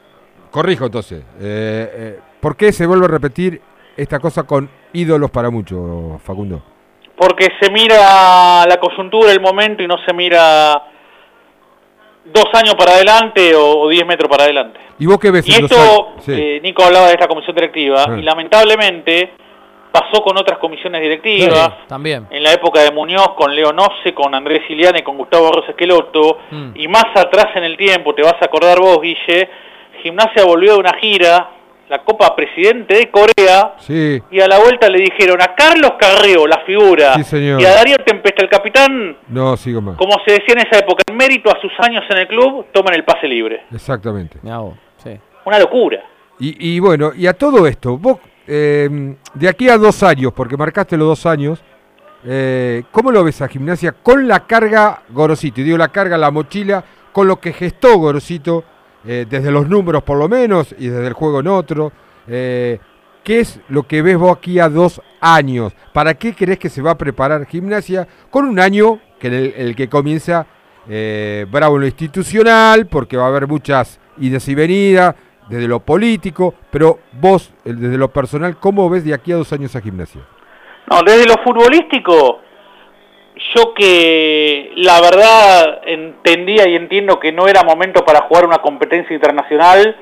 [0.49, 1.21] corrijo entonces.
[1.39, 3.61] Eh, eh, ¿Por qué se vuelve a repetir
[3.95, 6.63] esta cosa con ídolos para muchos, Facundo?
[7.15, 10.81] Porque se mira la coyuntura, el momento y no se mira
[12.25, 14.79] dos años para adelante o, o diez metros para adelante.
[14.99, 16.09] ¿Y vos qué ves Y esto?
[16.19, 16.31] Sí.
[16.33, 18.15] eh, Nico hablaba de esta comisión directiva, Ah.
[18.17, 19.31] y lamentablemente
[19.91, 22.25] pasó con otras comisiones directivas, Sí, también.
[22.29, 26.37] en la época de Muñoz, con Leo Noce, con Andrés Siliane, con Gustavo Rosa Esqueloto,
[26.49, 26.71] Mm.
[26.75, 29.49] y más atrás en el tiempo, te vas a acordar vos, Guille,
[30.01, 31.49] Gimnasia volvió de una gira,
[31.91, 36.47] la Copa Presidente de Corea, Sí, y a la vuelta le dijeron a Carlos Carreo,
[36.47, 37.61] la figura, Sí, señor.
[37.61, 39.97] y a Darío Tempesta, el capitán, no, sigo más.
[39.97, 42.93] como se decía en esa época, en mérito a sus años en el club, toman
[42.93, 43.65] el pase libre.
[43.73, 44.37] Exactamente.
[45.43, 46.01] Una locura.
[46.39, 50.55] Y, y bueno, y a todo esto, vos, eh, de aquí a dos años, porque
[50.55, 51.61] marcaste los dos años,
[52.25, 55.59] eh, ¿cómo lo ves a gimnasia con la carga Gorosito?
[55.61, 58.63] Y digo la carga, la mochila, con lo que gestó Gorosito,
[59.05, 61.91] eh, desde los números por lo menos, y desde el juego en otro.
[62.27, 62.79] eh,
[63.23, 65.73] ¿Qué es lo que ves vos aquí a dos años?
[65.93, 69.75] ¿Para qué crees que se va a preparar gimnasia con un año que el, el
[69.75, 70.47] que comienza
[70.89, 75.13] eh, bravo en lo institucional, porque va a haber muchas idas y venidas,
[75.47, 79.53] desde lo político, pero vos, el- desde lo personal, ¿cómo ves de aquí a dos
[79.53, 80.21] años a gimnasia?
[80.89, 82.39] No, desde lo futbolístico,
[83.55, 89.13] yo que la verdad entendía y entiendo que no era momento para jugar una competencia
[89.13, 89.95] internacional,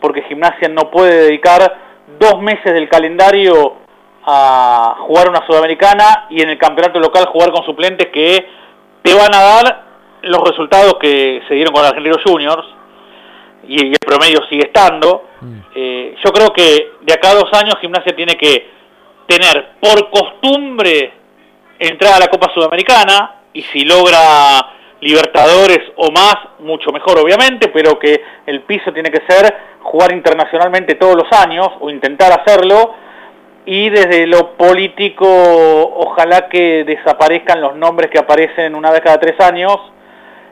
[0.00, 1.76] porque Gimnasia no puede dedicar
[2.18, 3.76] dos meses del calendario
[4.24, 8.46] a jugar una sudamericana y en el campeonato local jugar con suplentes que
[9.02, 9.84] te van a dar
[10.22, 12.66] los resultados que se dieron con Argentinos Juniors
[13.66, 15.24] y el promedio sigue estando.
[15.74, 18.68] Eh, yo creo que de acá a dos años Gimnasia tiene que
[19.26, 21.19] tener por costumbre
[21.80, 27.98] entrar a la Copa Sudamericana y si logra Libertadores o más, mucho mejor obviamente, pero
[27.98, 29.50] que el piso tiene que ser
[29.80, 32.94] jugar internacionalmente todos los años o intentar hacerlo.
[33.64, 39.40] Y desde lo político ojalá que desaparezcan los nombres que aparecen una vez cada tres
[39.40, 39.78] años,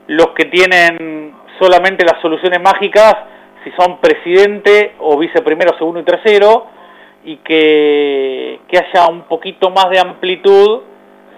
[0.06, 3.16] los que tienen solamente las soluciones mágicas
[3.64, 6.68] si son presidente o viceprimero, segundo y tercero
[7.24, 10.80] y que, que haya un poquito más de amplitud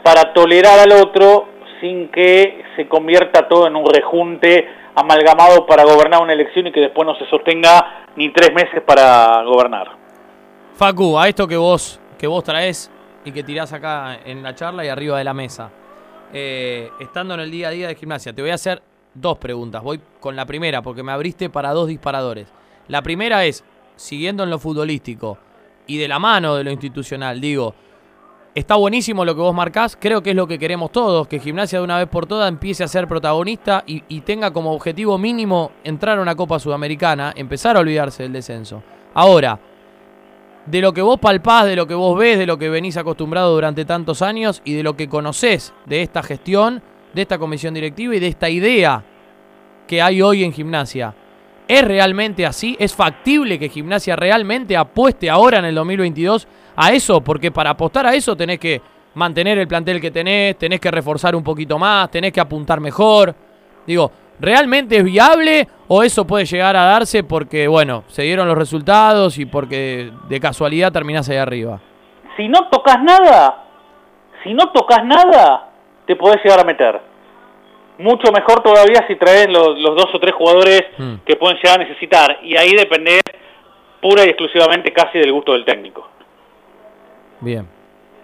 [0.02, 1.48] para tolerar al otro
[1.80, 6.80] sin que se convierta todo en un rejunte amalgamado para gobernar una elección y que
[6.80, 9.88] después no se sostenga ni tres meses para gobernar.
[10.74, 12.90] Facu, a esto que vos, que vos traes
[13.24, 15.70] y que tirás acá en la charla y arriba de la mesa.
[16.32, 18.80] eh, estando en el día a día de gimnasia, te voy a hacer
[19.14, 19.82] dos preguntas.
[19.82, 22.46] Voy con la primera porque me abriste para dos disparadores.
[22.88, 23.64] La primera es,
[23.96, 25.38] siguiendo en lo futbolístico
[25.86, 27.74] y de la mano de lo institucional, digo,
[28.54, 31.78] está buenísimo lo que vos marcás, creo que es lo que queremos todos, que Gimnasia
[31.78, 36.18] de una vez por todas empiece a ser protagonista y, tenga como objetivo mínimo entrar
[36.18, 38.82] a una Copa Sudamericana, empezar a olvidarse del descenso.
[39.14, 39.58] Ahora,
[40.66, 43.54] de lo que vos palpás, de lo que vos ves, de lo que venís acostumbrado
[43.54, 46.82] durante tantos años y de lo que conocés de esta gestión,
[47.14, 49.02] de esta comisión directiva y de esta idea
[49.86, 51.14] que hay hoy en gimnasia.
[51.66, 52.76] ¿Es realmente así?
[52.78, 56.46] ¿Es factible que gimnasia realmente apueste ahora en el 2022
[56.80, 57.20] a eso?
[57.20, 58.80] Porque para apostar a eso tenés que
[59.14, 63.34] mantener el plantel que tenés, tenés que reforzar un poquito más, tenés que apuntar mejor.
[63.86, 68.56] Digo, ¿realmente es viable o eso puede llegar a darse porque, bueno, se dieron los
[68.56, 71.80] resultados y porque de casualidad terminás ahí arriba?
[72.36, 73.64] Si no tocas nada,
[74.42, 75.68] si no tocas nada,
[76.06, 77.00] te podés llegar a meter.
[77.98, 80.82] Mucho mejor todavía si traes los, los dos o tres jugadores
[81.26, 82.38] que pueden llegar a necesitar.
[82.42, 83.20] Y ahí depende
[84.00, 86.09] pura y exclusivamente casi del gusto del técnico.
[87.40, 87.66] Bien.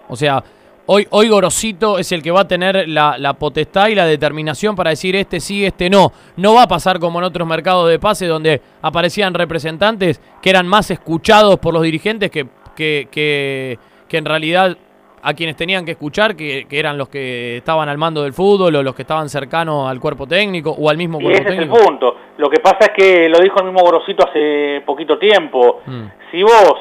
[0.09, 0.43] O sea,
[0.85, 4.75] hoy, hoy Gorosito es el que va a tener la, la potestad y la determinación
[4.75, 6.11] para decir este sí, este no.
[6.37, 10.67] No va a pasar como en otros mercados de pase donde aparecían representantes que eran
[10.67, 13.77] más escuchados por los dirigentes que, que, que,
[14.07, 14.77] que en realidad
[15.23, 18.73] a quienes tenían que escuchar, que, que eran los que estaban al mando del fútbol
[18.75, 21.53] o los que estaban cercanos al cuerpo técnico o al mismo Y cuerpo ese es
[21.59, 21.85] el técnico.
[21.85, 22.15] punto.
[22.37, 25.81] Lo que pasa es que lo dijo el mismo Gorosito hace poquito tiempo.
[25.85, 26.03] Mm.
[26.31, 26.75] Si vos,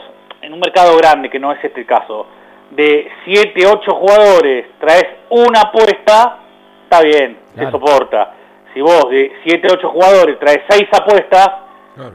[0.47, 2.27] en un mercado grande, que no es este el caso,
[2.71, 6.39] de 7, 8 jugadores traes una apuesta,
[6.85, 8.33] está bien, se soporta.
[8.73, 11.49] Si vos de 7, 8 jugadores traes 6 apuestas,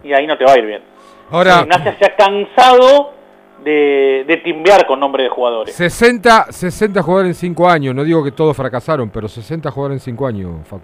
[0.04, 0.82] y ahí no te va a ir bien.
[1.30, 3.14] Ahora- Gimnasia se ha cansado
[3.64, 5.76] de, de timbear con nombre de jugadores.
[5.76, 7.94] 60, 60 jugadores en 5 años.
[7.96, 10.84] No digo que todos fracasaron, pero 60 jugadores en 5 años, Facu.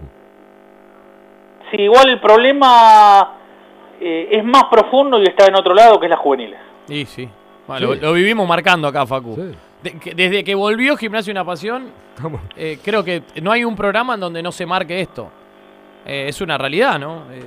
[1.71, 3.35] Sí, igual el problema
[4.01, 6.59] eh, es más profundo y está en otro lado, que es las juveniles.
[6.89, 7.27] Y sí.
[7.67, 7.99] Bueno, Sí.
[7.99, 9.35] Lo, lo vivimos marcando acá, Facu.
[9.83, 11.89] De- que- desde que volvió Gimnasio Una Pasión,
[12.55, 15.29] eh, creo que no hay un programa en donde no se marque esto.
[16.05, 17.23] Eh, es una realidad, ¿no?
[17.31, 17.41] Eh,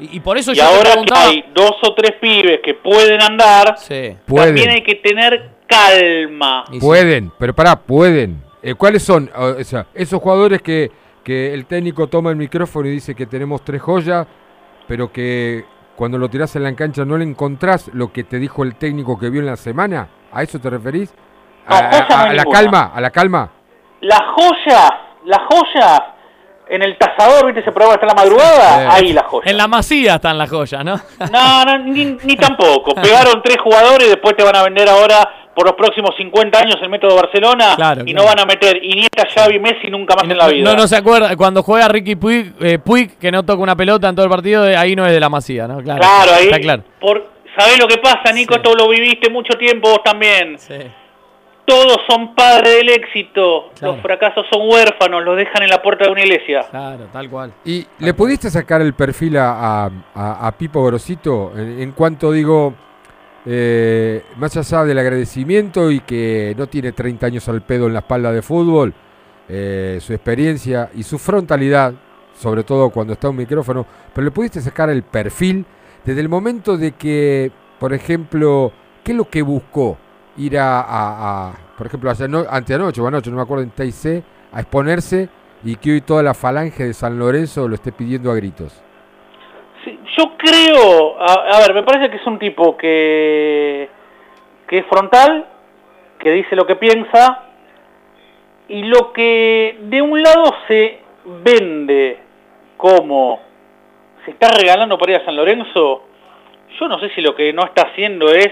[0.00, 3.20] y, y por eso Y yo ahora que hay dos o tres pibes que pueden
[3.20, 3.76] andar,
[4.26, 4.46] Pueden.
[4.48, 6.64] también hay que tener calma.
[6.80, 8.40] Pueden, pero pará, pueden.
[8.62, 10.90] Eh, ¿Cuáles son o sea, esos jugadores que,
[11.24, 14.26] que el técnico toma el micrófono y dice que tenemos tres joyas,
[14.86, 15.64] pero que
[15.98, 19.18] cuando lo tirás en la cancha no le encontrás lo que te dijo el técnico
[19.18, 20.06] que vio en la semana?
[20.32, 21.12] ¿A eso te referís?
[21.68, 23.50] No, a, la calma, a la calma.
[24.02, 24.90] Las joyas,
[25.24, 26.00] las joyas,
[26.68, 28.94] en el tasador, ¿viste ese programa que está en la madrugada?
[28.94, 29.50] Ahí las joyas.
[29.50, 31.00] En la masía están las joyas, ¿no?
[31.32, 32.94] No, no, ni, ni tampoco.
[33.02, 36.76] Pegaron tres jugadores y después te van a vender ahora por los próximos 50 años
[36.80, 38.18] el método Barcelona Claro, y claro.
[38.20, 40.70] no van a meter Iniesta, Xavi, Messi nunca más en la vida.
[40.70, 41.36] No, no se acuerda.
[41.36, 44.68] Cuando juega Ricky Puig, eh, Puig, que no toca una pelota en todo el partido,
[44.68, 45.78] eh, ahí no es de la masía, ¿no?
[45.82, 46.44] Claro, Claro, ahí.
[46.46, 46.82] Está claro.
[47.00, 47.26] Por,
[47.58, 48.54] ¿Sabés lo que pasa, Nico?
[48.54, 50.56] Esto lo viviste mucho tiempo vos también.
[51.64, 53.70] Todos son padres del éxito.
[53.78, 53.94] Claro.
[53.94, 56.64] Los fracasos son huérfanos, los dejan en la puerta de una iglesia.
[56.70, 57.52] Claro, tal cual.
[57.64, 62.32] ¿Y le pudiste sacar el perfil a, a- a- a Pipo Grosito en, en cuanto
[62.32, 62.72] digo,
[63.50, 68.00] eh, más allá del agradecimiento y que no tiene 30 años al pedo en la
[68.00, 68.92] espalda de fútbol,
[69.48, 71.94] eh, su experiencia y su frontalidad,
[72.38, 75.64] sobre todo cuando está un micrófono, pero le pudiste sacar el perfil
[76.04, 77.50] desde el momento de que,
[77.80, 78.70] por ejemplo,
[79.02, 79.96] ¿qué es lo que buscó?
[80.36, 84.22] Ir a, por ejemplo, no, anteanoche o anoche, no me acuerdo, en TIC,
[84.52, 85.30] a exponerse
[85.64, 88.82] y que hoy toda la falange de San Lorenzo lo esté pidiendo a gritos.
[90.16, 93.88] Yo creo, a, a ver, me parece que es un tipo que,
[94.66, 95.46] que es frontal,
[96.18, 97.44] que dice lo que piensa,
[98.68, 102.18] y lo que de un lado se vende
[102.76, 103.40] como
[104.24, 106.04] se está regalando para ir a San Lorenzo,
[106.78, 108.50] yo no sé si lo que no está haciendo es,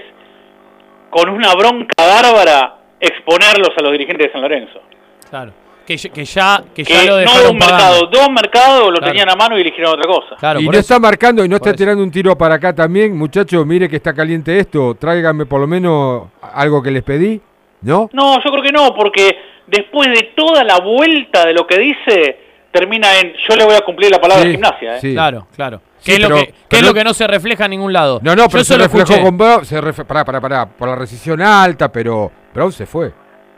[1.09, 4.81] con una bronca bárbara, exponerlos a los dirigentes de San Lorenzo.
[5.29, 5.66] Claro.
[5.87, 7.83] Que, ya- que ya, que Que ya lo no dejaron un pagando.
[7.85, 9.05] mercado, dos mercados lo Claro.
[9.07, 10.35] tenían a mano y eligieron otra cosa.
[10.37, 10.79] Claro, y no eso.
[10.81, 14.13] está marcando y no está tirando un tiro para acá también, muchachos, mire que está
[14.13, 17.41] caliente esto, tráiganme por lo menos algo que les pedí,
[17.83, 18.09] ¿no?
[18.11, 22.37] No, yo creo que no, porque después de toda la vuelta de lo que dice,
[22.71, 24.97] termina en yo le voy a cumplir la palabra Sí, a gimnasia.
[24.97, 24.99] ¿eh?
[25.01, 25.13] sí.
[25.13, 25.81] Claro, claro.
[25.99, 27.63] Sí, ¿Qué es, lo, pero- que, qué pero es no- lo que no se refleja
[27.63, 28.19] en ningún lado?
[28.21, 29.23] No, no, pero Yo se eso lo reflejó escuché.
[29.23, 33.11] con Brown, se ref- pará, pará, pará, por la rescisión alta, pero Brown se fue.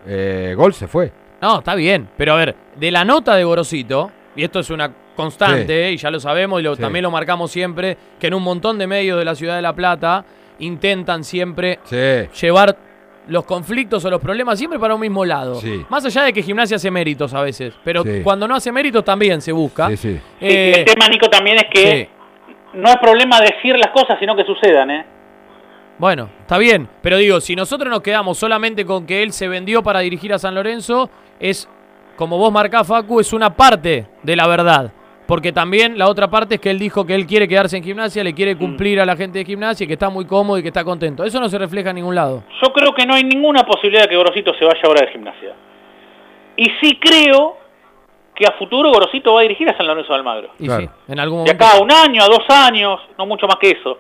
[0.07, 1.11] Eh, Gol se fue.
[1.41, 2.07] No, está bien.
[2.17, 5.91] Pero a ver, de la nota de Gorosito, y esto es una constante, ¿eh?
[5.91, 6.81] y ya lo sabemos, y lo- Sí.
[6.81, 9.73] también lo marcamos siempre, que en un montón de medios de la ciudad de La
[9.73, 10.23] Plata
[10.59, 11.79] intentan siempre
[12.39, 12.75] llevar
[13.27, 15.55] los conflictos o los problemas siempre para un mismo lado.
[15.55, 15.85] Sí.
[15.89, 18.21] Más allá de que gimnasia hace méritos a veces, pero Sí.
[18.23, 19.87] cuando no hace méritos también se busca.
[19.89, 20.13] Sí, sí.
[20.15, 22.09] Sí, Eh, el tema, Nico, también es que
[22.73, 24.89] no es problema decir las cosas, sino que sucedan.
[24.91, 25.05] ¿eh?
[25.99, 29.83] Bueno, está bien, pero digo, si nosotros nos quedamos solamente con que él se vendió
[29.83, 31.09] para dirigir a San Lorenzo,
[31.41, 31.69] es,
[32.15, 34.93] como vos marcás, Facu, es una parte de la verdad.
[35.27, 38.23] Porque también la otra parte es que él dijo que él quiere quedarse en gimnasia,
[38.23, 40.69] le quiere cumplir a la gente de gimnasia, y que está muy cómodo y que
[40.69, 41.23] está contento.
[41.25, 42.43] Eso no se refleja en ningún lado.
[42.63, 45.53] Yo creo que no hay ninguna posibilidad de que Gorosito se vaya ahora de gimnasia.
[46.55, 47.57] Y sí creo
[48.33, 50.49] que a futuro Gorosito va a dirigir a San Lorenzo de Almagro.
[50.59, 51.65] Y sí, en algún De momento.
[51.65, 53.99] acá a un año, a dos años, no mucho más que eso.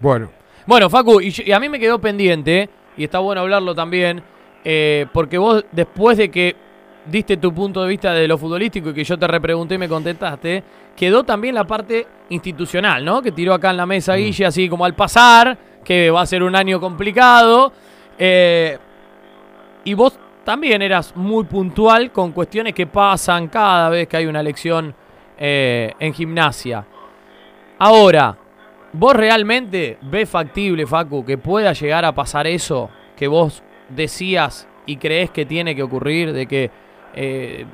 [0.00, 0.30] Bueno.
[0.66, 4.22] Bueno, Facu, y, a mí me quedó pendiente, y está bueno hablarlo también,
[4.64, 6.56] eh, porque vos después de que
[7.06, 9.88] diste tu punto de vista de lo futbolístico y que yo te repregunté y me
[9.88, 10.62] contestaste,
[10.94, 13.20] quedó también la parte institucional, ¿no?
[13.20, 16.42] Que tiró acá en la mesa Guille, así como al pasar, que va a ser
[16.42, 17.72] un año complicado.
[18.18, 18.78] eh,
[19.84, 24.40] y vos también eras muy puntual con cuestiones que pasan cada vez que hay una
[24.40, 24.94] elección
[25.38, 26.84] eh, en gimnasia.
[27.78, 28.36] Ahora,
[28.92, 34.96] ¿vos realmente ves factible, Facu, que pueda llegar a pasar eso que vos decías y
[34.96, 36.32] crees que tiene que ocurrir?
[36.32, 36.70] De que
[37.14, 37.64] eh,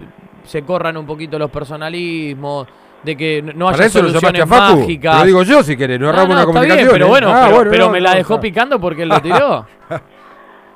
[0.44, 2.66] se corran un poquito los personalismos,
[3.02, 4.78] de que no- no haya Para eso lo soluciones a Facu.
[4.80, 5.12] mágicas.
[5.14, 6.88] Te lo digo yo si querés, no erramos una bien, comunicación.
[6.92, 7.08] pero ¿eh?
[7.08, 9.66] bueno, Ah, pero, bueno, pero no, me la no, dejó picando porque él lo tiró.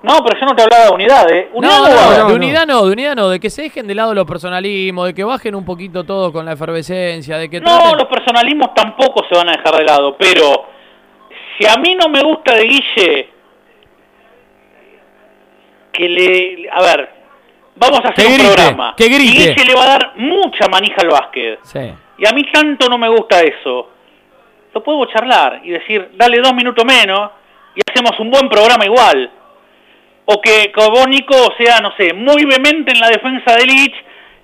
[0.03, 1.49] No, pero yo no te hablaba de unidad, ¿eh?
[1.53, 3.95] ¿Unidad No, no, no, de unidad no, de unidad no, de que se dejen de
[3.95, 7.67] lado los personalismos, de que bajen un poquito todo con la efervescencia, de que No,
[7.79, 10.67] traten- los personalismos tampoco se van a dejar de lado, pero
[11.57, 13.29] si a mí no me gusta de Guille,
[15.93, 16.69] que le...
[16.73, 17.11] A ver,
[17.77, 18.95] vamos a hacer Que un grite, programa.
[18.97, 19.25] que grite.
[19.25, 21.61] Y Guille le va a dar mucha manija al básquet.
[21.63, 21.93] Sí.
[22.19, 23.89] Y a mí tanto no me gusta eso.
[24.75, 27.31] Lo podemos charlar y decir, dale dos minutos menos
[27.75, 29.31] y hacemos un buen programa igual.
[30.25, 33.95] O que, que vos, Nico, sea, no sé, muy vehemente en la defensa de Lich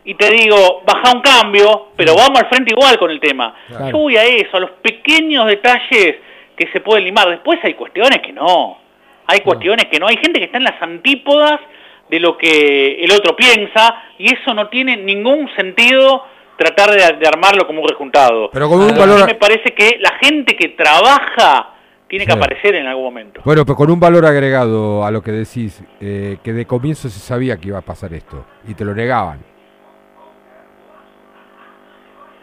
[0.05, 3.55] y te digo, baja un cambio, pero vamos al frente igual con el tema.
[3.68, 3.90] Claro.
[3.90, 6.16] Yo voy a eso, a los pequeños detalles
[6.56, 7.28] que se pueden limar.
[7.30, 8.78] Después hay cuestiones que no.
[9.26, 10.09] Hay cuestiones que no.
[10.09, 11.60] Hay gente que está en las antípodas
[12.09, 16.24] de lo que el otro piensa y eso no tiene ningún sentido
[16.56, 18.50] tratar de, de armarlo como un rejuntado.
[18.50, 21.74] Pero con un valor- a mí me parece que la gente que trabaja
[22.09, 22.39] tiene que Sí.
[22.39, 23.40] aparecer en algún momento.
[23.44, 27.20] Bueno, pero con un valor agregado a lo que decís, eh, que de comienzo se
[27.20, 29.40] sabía que iba a pasar esto y te lo negaban.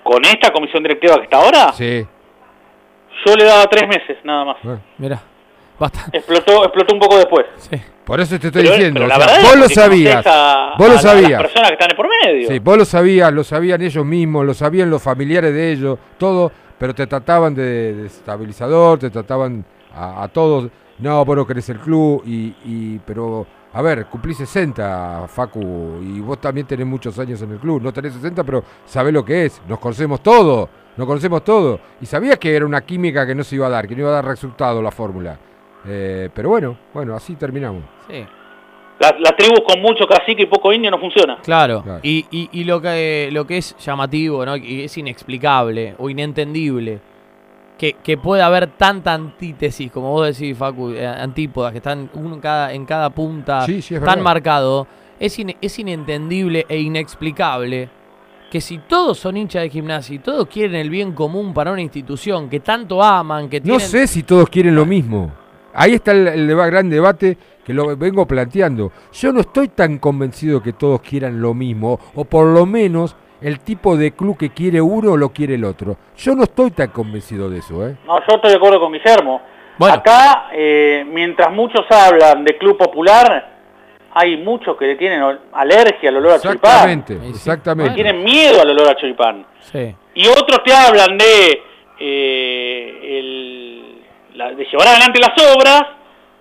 [0.03, 2.05] Con esta comisión directiva que está ahora, Sí.
[3.25, 4.57] yo le daba tres meses nada más.
[4.99, 5.19] Mira,
[5.79, 6.01] basta.
[6.13, 7.45] Explotó, explotó un poco después.
[8.05, 8.99] Por eso te estoy Pero- diciendo.
[9.01, 10.27] pero o la sea, verdad es vos lo sabías.
[10.27, 11.31] a- vos a lo sabías.
[11.31, 12.47] las personas que están por medio.
[12.49, 16.51] Sí, vos lo sabías, lo sabían ellos mismos, lo sabían los familiares de ellos, todo,
[16.77, 20.69] pero te trataban de, estabilizador, te trataban a, todos.
[20.99, 26.19] No, vos no querés el club, y, y, pero, a ver, cumplí 60, Facu, y
[26.21, 27.81] vos también tenés muchos años en el club.
[27.81, 29.61] No tenés 60, pero sabés lo que es.
[29.67, 31.79] Nos conocemos todo, nos conocemos todo.
[31.99, 34.09] Y sabías que era una química que no se iba a dar, que no iba
[34.09, 35.37] a dar resultado la fórmula.
[35.87, 37.83] Eh, pero bueno, bueno, así terminamos.
[38.09, 38.25] Sí.
[38.99, 41.37] La, la tribu con mucho cacique y poco indio no funciona.
[41.43, 44.55] Claro, Y, y, y lo, que, lo que es llamativo, ¿no?
[44.55, 46.99] y es inexplicable o inentendible,
[47.77, 52.35] que, que pueda haber tanta antítesis, como vos decís, Facu, eh, antípodas, que están uno
[52.35, 54.23] en cada, en cada punta Sí, sí, es tan verdad.
[54.23, 54.87] marcado,
[55.19, 57.89] es, ine- es inentendible e inexplicable
[58.49, 61.81] que si todos son hinchas de gimnasia y todos quieren el bien común para una
[61.81, 63.81] institución que tanto aman, que No tienen...
[63.81, 65.31] sé si todos quieren lo mismo.
[65.75, 68.91] Ahí está el, el deba- gran debate que lo vengo planteando.
[69.13, 73.59] Yo no estoy tan convencido que todos quieran lo mismo, o por lo menos el
[73.59, 75.97] tipo de club que quiere uno lo quiere el otro.
[76.17, 77.95] Yo no estoy tan convencido de eso, ¿eh?
[78.07, 79.41] No, yo estoy de acuerdo con Guillermo.
[79.79, 83.53] Acá, eh, mientras muchos hablan de club popular,
[84.13, 85.21] hay muchos que le tienen
[85.51, 86.71] alergia al olor a choripán.
[86.89, 87.93] Exactamente, exactamente.
[87.93, 89.45] Tienen miedo al olor a choripán.
[89.59, 89.93] Sí.
[90.13, 91.61] Y otros te hablan de,
[91.99, 93.94] eh, el-
[94.35, 95.83] la- de llevar adelante las obras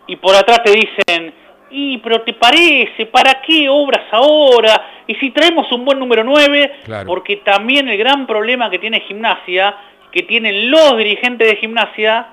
[0.07, 1.33] y por atrás te dicen,
[1.71, 5.03] y pero te parece, ¿para qué obras ahora?
[5.07, 7.07] Y si traemos un buen número 9, Claro.
[7.07, 9.75] porque también el gran problema que tiene gimnasia,
[10.13, 12.29] que tienen los dirigentes de gimnasia,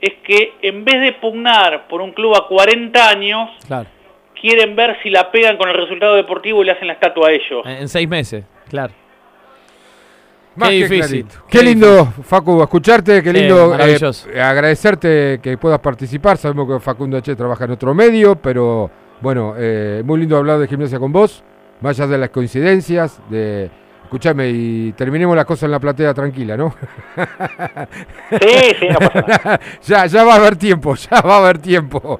[0.00, 3.88] es que en vez de pugnar por un club a 40 años, Claro.
[4.40, 7.32] quieren ver si la pegan con el resultado deportivo y le hacen la estatua a
[7.32, 7.64] ellos.
[7.64, 8.92] En, en seis meses, claro.
[10.56, 11.24] Más Qué que difícil.
[11.26, 11.46] clarito.
[11.48, 16.36] Qué lindo, Facu, escucharte, qué lindo eh, agradecerte que puedas participar.
[16.36, 20.68] Sabemos que Facundo H trabaja en otro medio, pero bueno, eh, muy lindo hablar de
[20.68, 21.42] gimnasia con vos,
[21.80, 23.70] más allá de las coincidencias, de...
[24.04, 26.74] Escuchame, y terminemos la cosa en la platea tranquila, ¿no?
[27.16, 28.46] Sí,
[28.78, 29.60] sí, no pasa nada.
[29.82, 32.18] ya, ya va a haber tiempo, ya va a haber tiempo.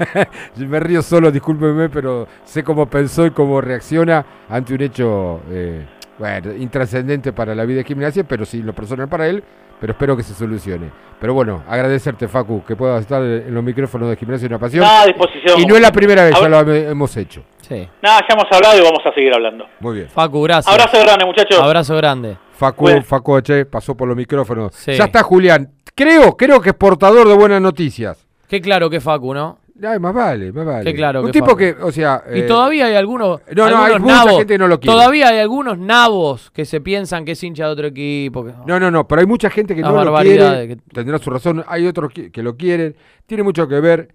[0.56, 5.86] Me río solo, discúlpeme, pero sé cómo pensó y cómo reacciona ante un hecho, eh,
[6.22, 9.42] bueno, intrascendente para la vida de gimnasia, pero sí lo personal para él,
[9.80, 10.90] pero espero que se solucione.
[11.20, 14.82] Pero bueno, agradecerte, Facu, que puedas estar en los micrófonos de Gimnasia Una Pasión.
[14.84, 15.60] Nada, a disposición.
[15.60, 17.42] Y no es la primera vez, A ya ver- lo he- hemos hecho.
[17.60, 17.88] Sí.
[18.02, 19.66] Nada, ya hemos hablado y vamos a seguir hablando.
[19.80, 20.08] Muy bien.
[20.08, 20.72] Facu, gracias.
[20.72, 21.60] Abrazo grande, muchachos.
[21.60, 22.36] Abrazo grande.
[22.52, 23.02] Facu, Bueno.
[23.02, 24.74] Facu H pasó por los micrófonos.
[24.74, 24.92] Sí.
[24.94, 25.70] Ya está Julián.
[25.94, 28.24] Creo, creo que es portador de buenas noticias.
[28.48, 29.58] Qué claro que Facu, ¿no?
[29.82, 30.84] Ay, más vale, más vale.
[30.84, 31.58] Qué claro Un que tipo Facu.
[31.58, 32.22] que, o sea...
[32.34, 33.40] Y eh, todavía hay algunos.
[33.54, 34.92] No, no, hay algunos mucha nabos, gente que no lo quiere.
[34.94, 38.44] Todavía hay algunos nabos que se piensan que es hincha de otro equipo.
[38.44, 41.64] que- No, no, no, pero hay mucha gente que no lo quiere, tendrá su razón,
[41.66, 42.94] hay otros que, que lo quieren,
[43.26, 44.14] tiene mucho que ver.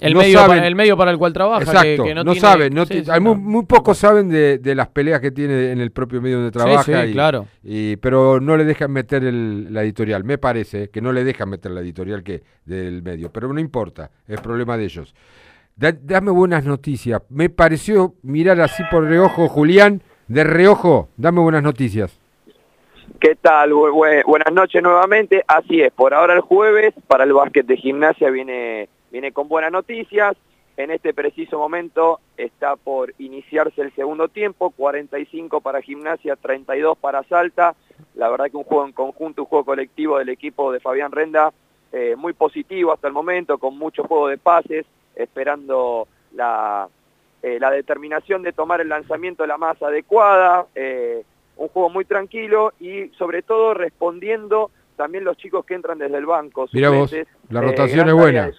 [0.00, 1.62] El, no medio saben- para, el medio para el cual trabaja.
[1.62, 3.34] Exacto, que, no, no, tiene- saben, no Sí, ti- sí, hay no.
[3.34, 6.50] muy, muy pocos saben de, de las peleas que tiene en el propio medio donde
[6.50, 6.82] trabaja.
[6.82, 7.46] sí, y- claro.
[7.64, 11.48] y- pero no le dejan meter el- la editorial, me parece que no le dejan
[11.48, 15.14] meter la editorial que del medio, pero no importa, es problema de ellos.
[15.76, 21.62] Da- dame buenas noticias, me pareció mirar así por reojo, Julián, de reojo, dame buenas
[21.62, 22.18] noticias.
[23.20, 23.70] ¿Qué tal?
[23.72, 25.42] Bu- bu- buenas noches nuevamente.
[25.46, 29.72] Así es, por ahora el jueves para el básquet de gimnasia viene, viene con buenas
[29.72, 30.36] noticias.
[30.76, 37.22] En este preciso momento está por iniciarse el segundo tiempo, 45 para gimnasia, 32 para
[37.24, 37.74] Salta.
[38.14, 41.50] La verdad que un juego en conjunto, un juego colectivo del equipo de Fabián Renda,
[41.92, 44.84] eh, muy positivo hasta el momento, con mucho juego de pases.
[45.14, 46.86] esperando la,
[47.42, 51.24] eh, la determinación de tomar el lanzamiento la más adecuada, eh,
[51.56, 56.26] un juego muy tranquilo y sobre todo respondiendo también los chicos que entran desde el
[56.26, 56.66] banco.
[56.72, 57.14] Mira vos,
[57.48, 58.52] la rotación es buena.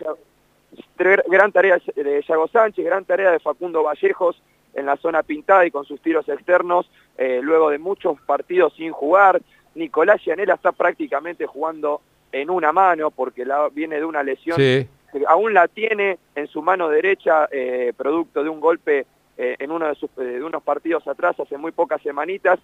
[0.97, 4.41] Gran tarea de Yago Sánchez, gran tarea de Facundo Vallejos
[4.73, 8.91] en la zona pintada y con sus tiros externos, eh, luego de muchos partidos sin
[8.91, 9.41] jugar.
[9.75, 12.01] Nicolás Llanela está prácticamente jugando
[12.31, 14.87] en una mano porque la- viene de una lesión Sí.
[15.11, 19.05] que aún la tiene en su mano derecha, eh, producto de un golpe
[19.39, 22.59] eh, en uno de, sus, de unos partidos atrás hace muy pocas semanitas,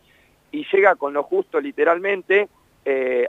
[0.52, 2.48] y llega con lo justo literalmente,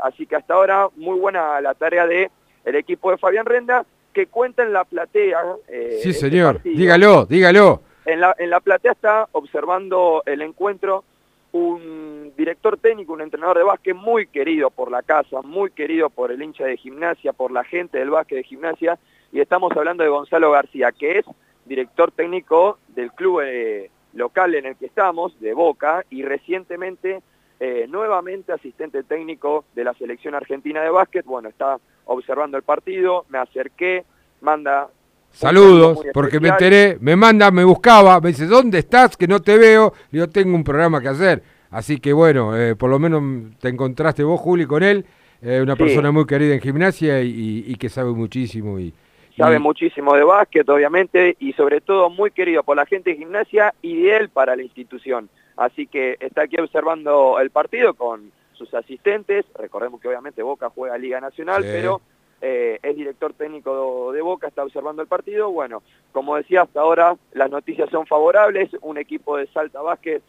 [0.02, 2.31] así que hasta ahora muy buena la tarea de
[2.64, 3.85] el equipo de Fabián Renda,
[4.15, 5.41] que cuenta en la platea.
[5.69, 6.62] eh, Sí, este señor.
[6.62, 7.82] Dígalo, dígalo.
[8.07, 11.05] En la, en la platea está observando el encuentro
[11.53, 16.32] un director técnico, un entrenador de básquet muy querido por la casa, muy querido por
[16.32, 18.99] el hincha de gimnasia, por la gente del básquet de gimnasia,
[19.32, 21.27] y estamos hablando de Gonzalo García, que es
[21.65, 27.20] director técnico del club eh, local en el que estamos, de Boca, y recientemente
[27.60, 31.24] eh, nuevamente asistente técnico de la selección argentina de básquet.
[31.24, 34.05] Bueno, está observando el partido, me acerqué,
[34.40, 34.89] manda
[35.31, 39.16] Saludos, porque me enteré, me manda, me buscaba, me dice, ¿dónde estás?
[39.16, 39.93] Que no te veo.
[40.12, 41.43] Digo, tengo un programa que hacer.
[41.70, 43.20] Así que bueno, eh, por lo menos
[43.59, 45.05] te encontraste vos, Juli, con él.
[45.43, 45.82] eh, una Sí.
[45.82, 48.78] persona muy querida en gimnasia y, y- y que sabe muchísimo.
[48.78, 48.94] Y,
[49.36, 53.16] sabe y- muchísimo de básquet, obviamente, y sobre todo muy querido por la gente de
[53.16, 55.28] gimnasia y de él para la institución.
[55.56, 59.44] Así que está aquí observando el partido con sus asistentes.
[59.59, 61.69] Recordemos que obviamente Boca juega Liga Nacional, Sí.
[61.73, 62.01] pero
[62.47, 65.51] eh, es director técnico de Boca, está observando el partido.
[65.51, 65.82] Bueno,
[66.12, 68.69] como decía, hasta ahora las noticias son favorables.
[68.82, 70.23] Un equipo de Salta Básquet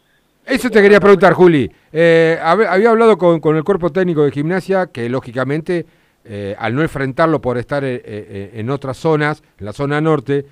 [0.46, 1.70] Eso te quería preguntar, Juli.
[1.92, 5.84] Eh, hab- había hablado con, con el cuerpo técnico de gimnasia que lógicamente,
[6.28, 10.44] eh, al no enfrentarlo por estar eh, eh, en otras zonas, en la zona norte,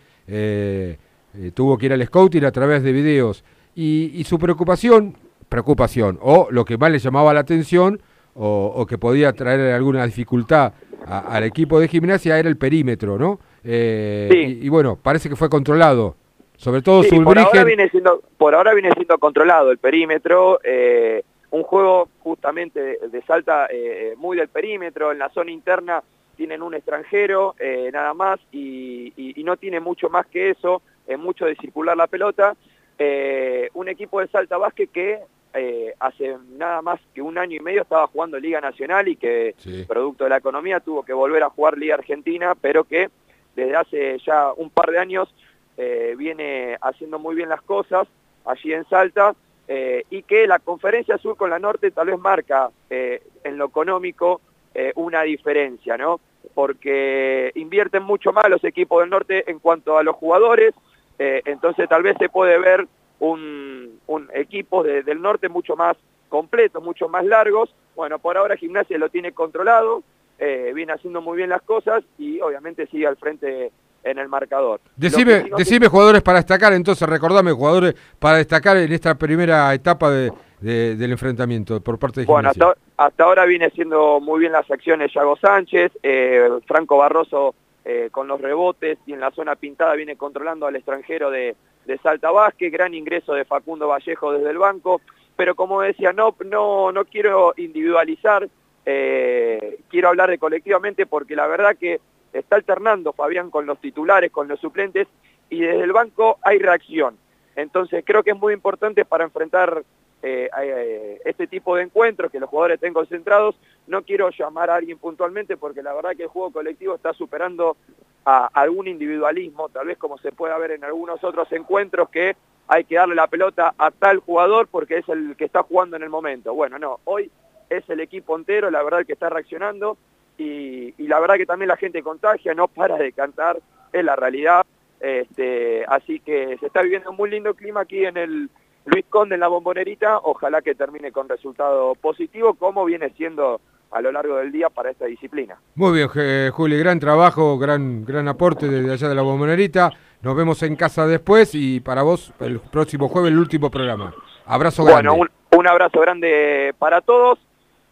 [1.54, 3.44] tuvo que ir al scouting a través de videos.
[3.74, 5.16] Y, y su preocupación,
[5.48, 8.00] preocupación, o lo que más le llamaba la atención,
[8.34, 10.72] o, o que podía traer alguna dificultad
[11.06, 13.38] a- al equipo de gimnasia, era el perímetro, ¿no?
[13.62, 13.70] Sí.
[13.70, 16.16] y, y bueno, parece que fue controlado.
[16.56, 17.46] Sobre todo Sí, por Zulbrigen.
[17.46, 21.24] ahora viene siendo por ahora viene siendo controlado el perímetro eh,
[21.54, 26.02] un juego justamente de, de Salta eh, muy del perímetro en la zona interna
[26.36, 30.82] tienen un extranjero eh, nada más y, y- y no tiene mucho más que eso
[31.06, 32.56] es mucho de circular la pelota.
[32.98, 35.20] Eh, un equipo de Salta Básquet que
[35.52, 39.54] eh, hace nada más que un año y medio estaba jugando Liga Nacional y que
[39.86, 43.10] producto de la economía tuvo que volver a jugar Liga Argentina pero que
[43.54, 45.32] desde hace ya un par de años
[45.76, 48.08] eh, viene haciendo muy bien las cosas
[48.44, 49.34] allí en Salta
[49.68, 53.66] eh, y que la conferencia sur con la norte tal vez marca eh, en lo
[53.66, 54.40] económico
[54.74, 56.20] eh, una diferencia, ¿no?
[56.54, 60.74] Porque invierten mucho más los equipos del norte en cuanto a los jugadores,
[61.18, 62.86] entonces tal vez se puede ver
[63.20, 65.96] un, un equipo de- del norte mucho más
[66.28, 67.72] completos, mucho más largos.
[67.94, 70.02] Bueno, por ahora Gimnasia lo tiene controlado,
[70.38, 73.70] viene haciendo muy bien las cosas y obviamente sigue al frente
[74.04, 74.80] en el marcador.
[74.96, 80.30] Decime, decime jugadores para destacar, entonces recordame jugadores para destacar en esta primera etapa de,
[80.60, 82.50] de- del enfrentamiento por parte de Bueno,
[82.96, 87.54] hasta ahora viene siendo muy bien las acciones Yago Sánchez, eh, Franco Barroso
[87.84, 91.56] eh, con los rebotes y en la zona pintada viene controlando al extranjero de,
[91.86, 95.00] de Salta Vázquez, gran ingreso de Facundo Vallejo desde el banco,
[95.36, 98.48] pero como decía, no, no, no quiero individualizar,
[98.86, 102.00] eh, quiero hablar de colectivamente porque la verdad que
[102.34, 105.08] está alternando Fabián con los titulares, con los suplentes
[105.48, 107.16] y desde el banco hay reacción.
[107.56, 109.84] Entonces creo que es muy importante para enfrentar
[110.22, 113.54] eh, eh, este tipo de encuentros, que los jugadores estén concentrados.
[113.86, 117.76] No quiero llamar a alguien puntualmente porque la verdad que el juego colectivo está superando
[118.24, 122.36] a algún individualismo, tal vez como se puede ver en algunos otros encuentros que
[122.66, 126.02] hay que darle la pelota a tal jugador porque es el que está jugando en
[126.02, 126.54] el momento.
[126.54, 127.30] Bueno, no, hoy
[127.68, 129.98] es el equipo entero, la verdad, que está reaccionando
[130.38, 133.58] y, y la verdad que también la gente contagia, no para de cantar,
[133.92, 134.64] es la realidad.
[135.00, 138.48] Este, así que se está viviendo un muy lindo clima aquí en el
[138.86, 144.00] Luis Conde en la bombonerita, ojalá que termine con resultado positivo, como viene siendo a
[144.00, 145.56] lo largo del día para esta disciplina.
[145.76, 149.90] Muy bien, Juli, gran trabajo, gran, gran aporte desde allá de la bombonerita.
[150.20, 154.12] Nos vemos en casa después y para vos el próximo jueves el último programa.
[154.46, 155.08] Abrazo grande.
[155.08, 157.38] Bueno, un, un abrazo grande para todos,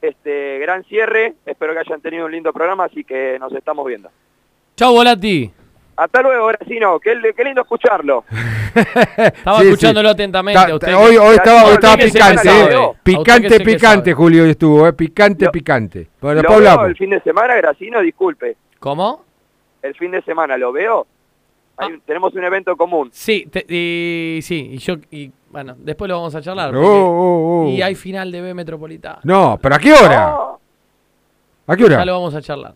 [0.03, 4.11] este gran cierre, espero que hayan tenido un lindo programa, así que nos estamos viendo.
[4.77, 5.51] Chau, Volati.
[5.97, 8.25] Hasta luego, Gracino, qué, qué lindo escucharlo.
[8.75, 9.69] Estaba Sí, sí.
[9.69, 10.73] escuchándolo atentamente.
[10.73, 12.93] Usted hoy, hoy estaba, hoy a estaba picante, eh.
[13.03, 14.13] Picante, picante.
[14.15, 14.93] Julio, hoy estuvo, eh.
[14.95, 16.09] picante, picante.
[16.21, 16.91] Bueno, después ¿Lo veo hablamos.
[16.91, 18.01] el fin de semana, Gracino?
[18.01, 18.57] Disculpe.
[18.79, 19.25] ¿Cómo?
[19.83, 21.07] ¿El fin de semana lo veo?
[21.77, 23.09] Hay- tenemos un evento común.
[23.13, 26.71] Sí, te- y, sí, y yo, y bueno, después lo vamos a charlar.
[26.71, 27.69] Oh, porque- oh, oh.
[27.69, 29.21] Y hay final de B Metropolitana.
[29.25, 30.37] No, pero ¿a qué hora?
[31.67, 31.99] ¿A qué hora?
[31.99, 32.75] Ya lo vamos a charlar.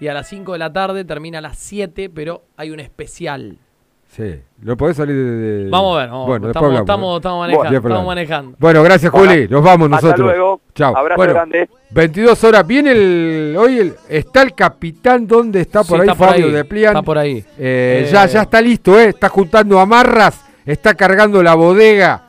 [0.00, 3.58] Y a las 5 de la tarde termina a las 7, pero hay un especial.
[4.08, 5.22] Sí, ¿lo podés salir de...?
[5.64, 8.56] de- Vamos a ver, vamos, bueno, estamos- estamos- estamos manejando, estamos manejando.
[8.58, 10.28] Bueno, gracias Bueno, Juli, nos vamos hasta nosotros.
[10.28, 10.60] luego.
[10.74, 10.96] Chao.
[10.96, 11.68] Abrazo bueno, grande.
[11.90, 13.56] 22 horas, viene el...
[13.58, 16.00] Hoy el, está el capitán, ¿dónde está por Sí, ahí?
[16.08, 16.92] está por Fabio ahí, de Plian.
[16.92, 17.36] está por ahí.
[17.58, 19.10] Eh, Eh, Ya, ya está listo, ¿eh?
[19.10, 22.24] Está juntando amarras, está cargando la bodega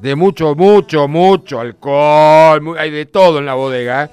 [0.00, 2.76] de mucho, mucho, mucho alcohol.
[2.78, 4.10] hay de todo en la bodega, ¿eh?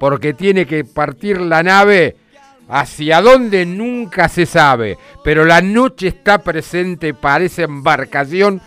[0.00, 2.16] Porque tiene que partir la nave
[2.68, 4.98] hacia donde nunca se sabe.
[5.22, 8.60] Pero la noche está presente para esa embarcación